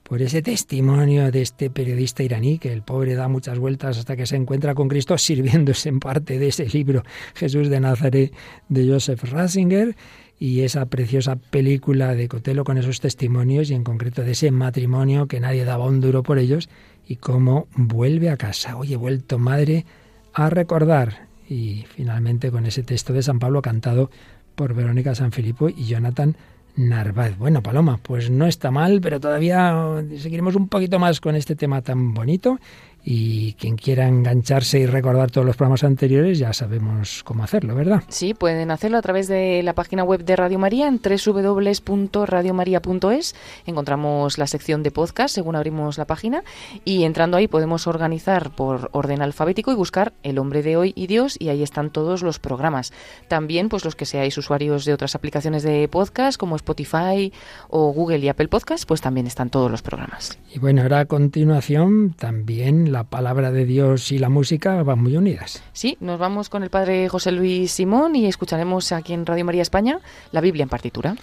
por 0.02 0.20
ese 0.20 0.42
testimonio 0.42 1.30
de 1.30 1.42
este 1.42 1.70
periodista 1.70 2.22
iraní 2.22 2.58
que 2.58 2.72
el 2.72 2.82
pobre 2.82 3.14
da 3.14 3.28
muchas 3.28 3.58
vueltas 3.58 3.96
hasta 3.96 4.16
que 4.16 4.26
se 4.26 4.36
encuentra 4.36 4.74
con 4.74 4.88
Cristo 4.88 5.16
sirviéndose 5.16 5.88
en 5.88 6.00
parte 6.00 6.38
de 6.38 6.48
ese 6.48 6.66
libro 6.66 7.02
Jesús 7.34 7.70
de 7.70 7.80
Nazaret 7.80 8.32
de 8.68 8.88
Joseph 8.88 9.22
Ratzinger 9.24 9.96
y 10.38 10.62
esa 10.62 10.86
preciosa 10.86 11.36
película 11.36 12.14
de 12.14 12.28
Cotelo 12.28 12.64
con 12.64 12.76
esos 12.76 13.00
testimonios 13.00 13.70
y 13.70 13.74
en 13.74 13.84
concreto 13.84 14.22
de 14.22 14.32
ese 14.32 14.50
matrimonio 14.50 15.28
que 15.28 15.40
nadie 15.40 15.64
daba 15.64 15.86
un 15.86 16.00
duro 16.00 16.22
por 16.22 16.38
ellos 16.38 16.68
y 17.06 17.16
cómo 17.16 17.68
vuelve 17.74 18.30
a 18.30 18.36
casa. 18.36 18.76
Oye, 18.76 18.96
vuelto 18.96 19.38
madre 19.38 19.86
a 20.32 20.50
recordar 20.50 21.29
y 21.50 21.84
finalmente 21.94 22.50
con 22.50 22.64
ese 22.64 22.82
texto 22.84 23.12
de 23.12 23.22
San 23.22 23.40
Pablo 23.40 23.60
cantado 23.60 24.10
por 24.54 24.72
Verónica 24.72 25.14
Sanfilippo 25.14 25.68
y 25.68 25.84
Jonathan 25.84 26.36
Narváez. 26.76 27.36
Bueno, 27.36 27.62
Paloma, 27.62 27.98
pues 28.00 28.30
no 28.30 28.46
está 28.46 28.70
mal, 28.70 29.00
pero 29.00 29.18
todavía 29.18 29.74
seguiremos 30.16 30.54
un 30.54 30.68
poquito 30.68 30.98
más 30.98 31.20
con 31.20 31.34
este 31.34 31.56
tema 31.56 31.82
tan 31.82 32.14
bonito 32.14 32.58
y 33.04 33.52
quien 33.54 33.76
quiera 33.76 34.08
engancharse 34.08 34.80
y 34.80 34.86
recordar 34.86 35.30
todos 35.30 35.46
los 35.46 35.56
programas 35.56 35.84
anteriores 35.84 36.38
ya 36.38 36.52
sabemos 36.52 37.22
cómo 37.24 37.42
hacerlo, 37.42 37.74
¿verdad? 37.74 38.02
Sí, 38.08 38.34
pueden 38.34 38.70
hacerlo 38.70 38.98
a 38.98 39.02
través 39.02 39.28
de 39.28 39.62
la 39.62 39.74
página 39.74 40.04
web 40.04 40.24
de 40.24 40.36
Radio 40.36 40.58
María 40.58 40.88
en 40.88 41.00
www.radiomaria.es. 41.00 43.34
Encontramos 43.66 44.38
la 44.38 44.46
sección 44.46 44.82
de 44.82 44.90
podcast 44.90 45.34
según 45.34 45.56
abrimos 45.56 45.98
la 45.98 46.06
página 46.06 46.42
y 46.84 47.04
entrando 47.04 47.36
ahí 47.36 47.48
podemos 47.48 47.86
organizar 47.86 48.50
por 48.50 48.90
orden 48.92 49.22
alfabético 49.22 49.72
y 49.72 49.74
buscar 49.74 50.12
El 50.22 50.38
hombre 50.38 50.62
de 50.62 50.76
hoy 50.76 50.92
y 50.94 51.06
Dios 51.06 51.36
y 51.38 51.48
ahí 51.48 51.62
están 51.62 51.90
todos 51.90 52.22
los 52.22 52.38
programas. 52.38 52.92
También 53.28 53.68
pues 53.68 53.84
los 53.84 53.96
que 53.96 54.06
seáis 54.06 54.36
usuarios 54.38 54.84
de 54.84 54.92
otras 54.92 55.14
aplicaciones 55.14 55.62
de 55.62 55.88
podcast 55.88 56.38
como 56.38 56.56
Spotify 56.56 57.32
o 57.68 57.92
Google 57.92 58.18
y 58.18 58.28
Apple 58.28 58.48
Podcast, 58.48 58.86
pues 58.86 59.00
también 59.00 59.26
están 59.26 59.50
todos 59.50 59.70
los 59.70 59.82
programas. 59.82 60.38
Y 60.52 60.58
bueno, 60.58 60.82
ahora 60.82 61.00
a 61.00 61.04
continuación 61.06 62.14
también 62.18 62.89
la 62.90 63.04
palabra 63.04 63.50
de 63.50 63.64
Dios 63.64 64.12
y 64.12 64.18
la 64.18 64.28
música 64.28 64.82
van 64.82 65.02
muy 65.02 65.16
unidas. 65.16 65.62
Sí, 65.72 65.96
nos 66.00 66.18
vamos 66.18 66.48
con 66.48 66.62
el 66.62 66.70
padre 66.70 67.08
José 67.08 67.32
Luis 67.32 67.72
Simón 67.72 68.16
y 68.16 68.26
escucharemos 68.26 68.92
aquí 68.92 69.12
en 69.12 69.26
Radio 69.26 69.44
María 69.44 69.62
España 69.62 70.00
la 70.32 70.40
Biblia 70.40 70.64
en 70.64 70.68
partitura. 70.68 71.16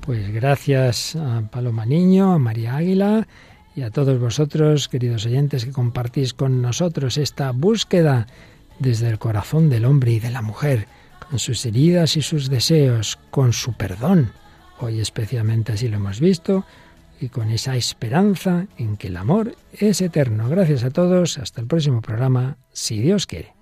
Pues 0.00 0.32
gracias 0.32 1.16
a 1.16 1.42
Paloma 1.50 1.86
Niño, 1.86 2.32
a 2.32 2.38
María 2.38 2.76
Águila 2.76 3.26
y 3.74 3.82
a 3.82 3.90
todos 3.90 4.20
vosotros, 4.20 4.88
queridos 4.88 5.26
oyentes, 5.26 5.64
que 5.64 5.72
compartís 5.72 6.34
con 6.34 6.62
nosotros 6.62 7.16
esta 7.16 7.50
búsqueda 7.52 8.26
desde 8.78 9.08
el 9.08 9.18
corazón 9.18 9.70
del 9.70 9.84
hombre 9.84 10.12
y 10.12 10.20
de 10.20 10.30
la 10.30 10.42
mujer, 10.42 10.86
con 11.28 11.38
sus 11.38 11.64
heridas 11.66 12.16
y 12.16 12.22
sus 12.22 12.50
deseos, 12.50 13.18
con 13.30 13.52
su 13.52 13.72
perdón. 13.72 14.32
Hoy 14.78 15.00
especialmente 15.00 15.72
así 15.72 15.88
lo 15.88 15.96
hemos 15.96 16.20
visto, 16.20 16.64
y 17.20 17.28
con 17.28 17.50
esa 17.50 17.76
esperanza 17.76 18.66
en 18.76 18.96
que 18.96 19.08
el 19.08 19.16
amor 19.16 19.56
es 19.72 20.00
eterno. 20.00 20.48
Gracias 20.48 20.84
a 20.84 20.90
todos, 20.90 21.38
hasta 21.38 21.60
el 21.60 21.66
próximo 21.66 22.00
programa, 22.00 22.56
si 22.72 23.00
Dios 23.00 23.26
quiere. 23.26 23.54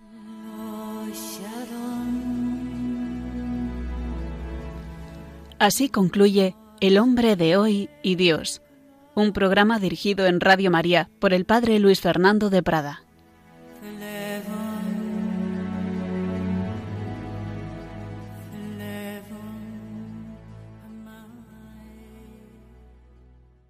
Así 5.58 5.88
concluye 5.88 6.56
El 6.80 6.98
hombre 6.98 7.36
de 7.36 7.56
hoy 7.56 7.88
y 8.02 8.16
Dios, 8.16 8.62
un 9.14 9.32
programa 9.32 9.78
dirigido 9.78 10.26
en 10.26 10.40
Radio 10.40 10.72
María 10.72 11.08
por 11.20 11.32
el 11.32 11.44
Padre 11.44 11.78
Luis 11.78 12.00
Fernando 12.00 12.50
de 12.50 12.64
Prada. 12.64 13.04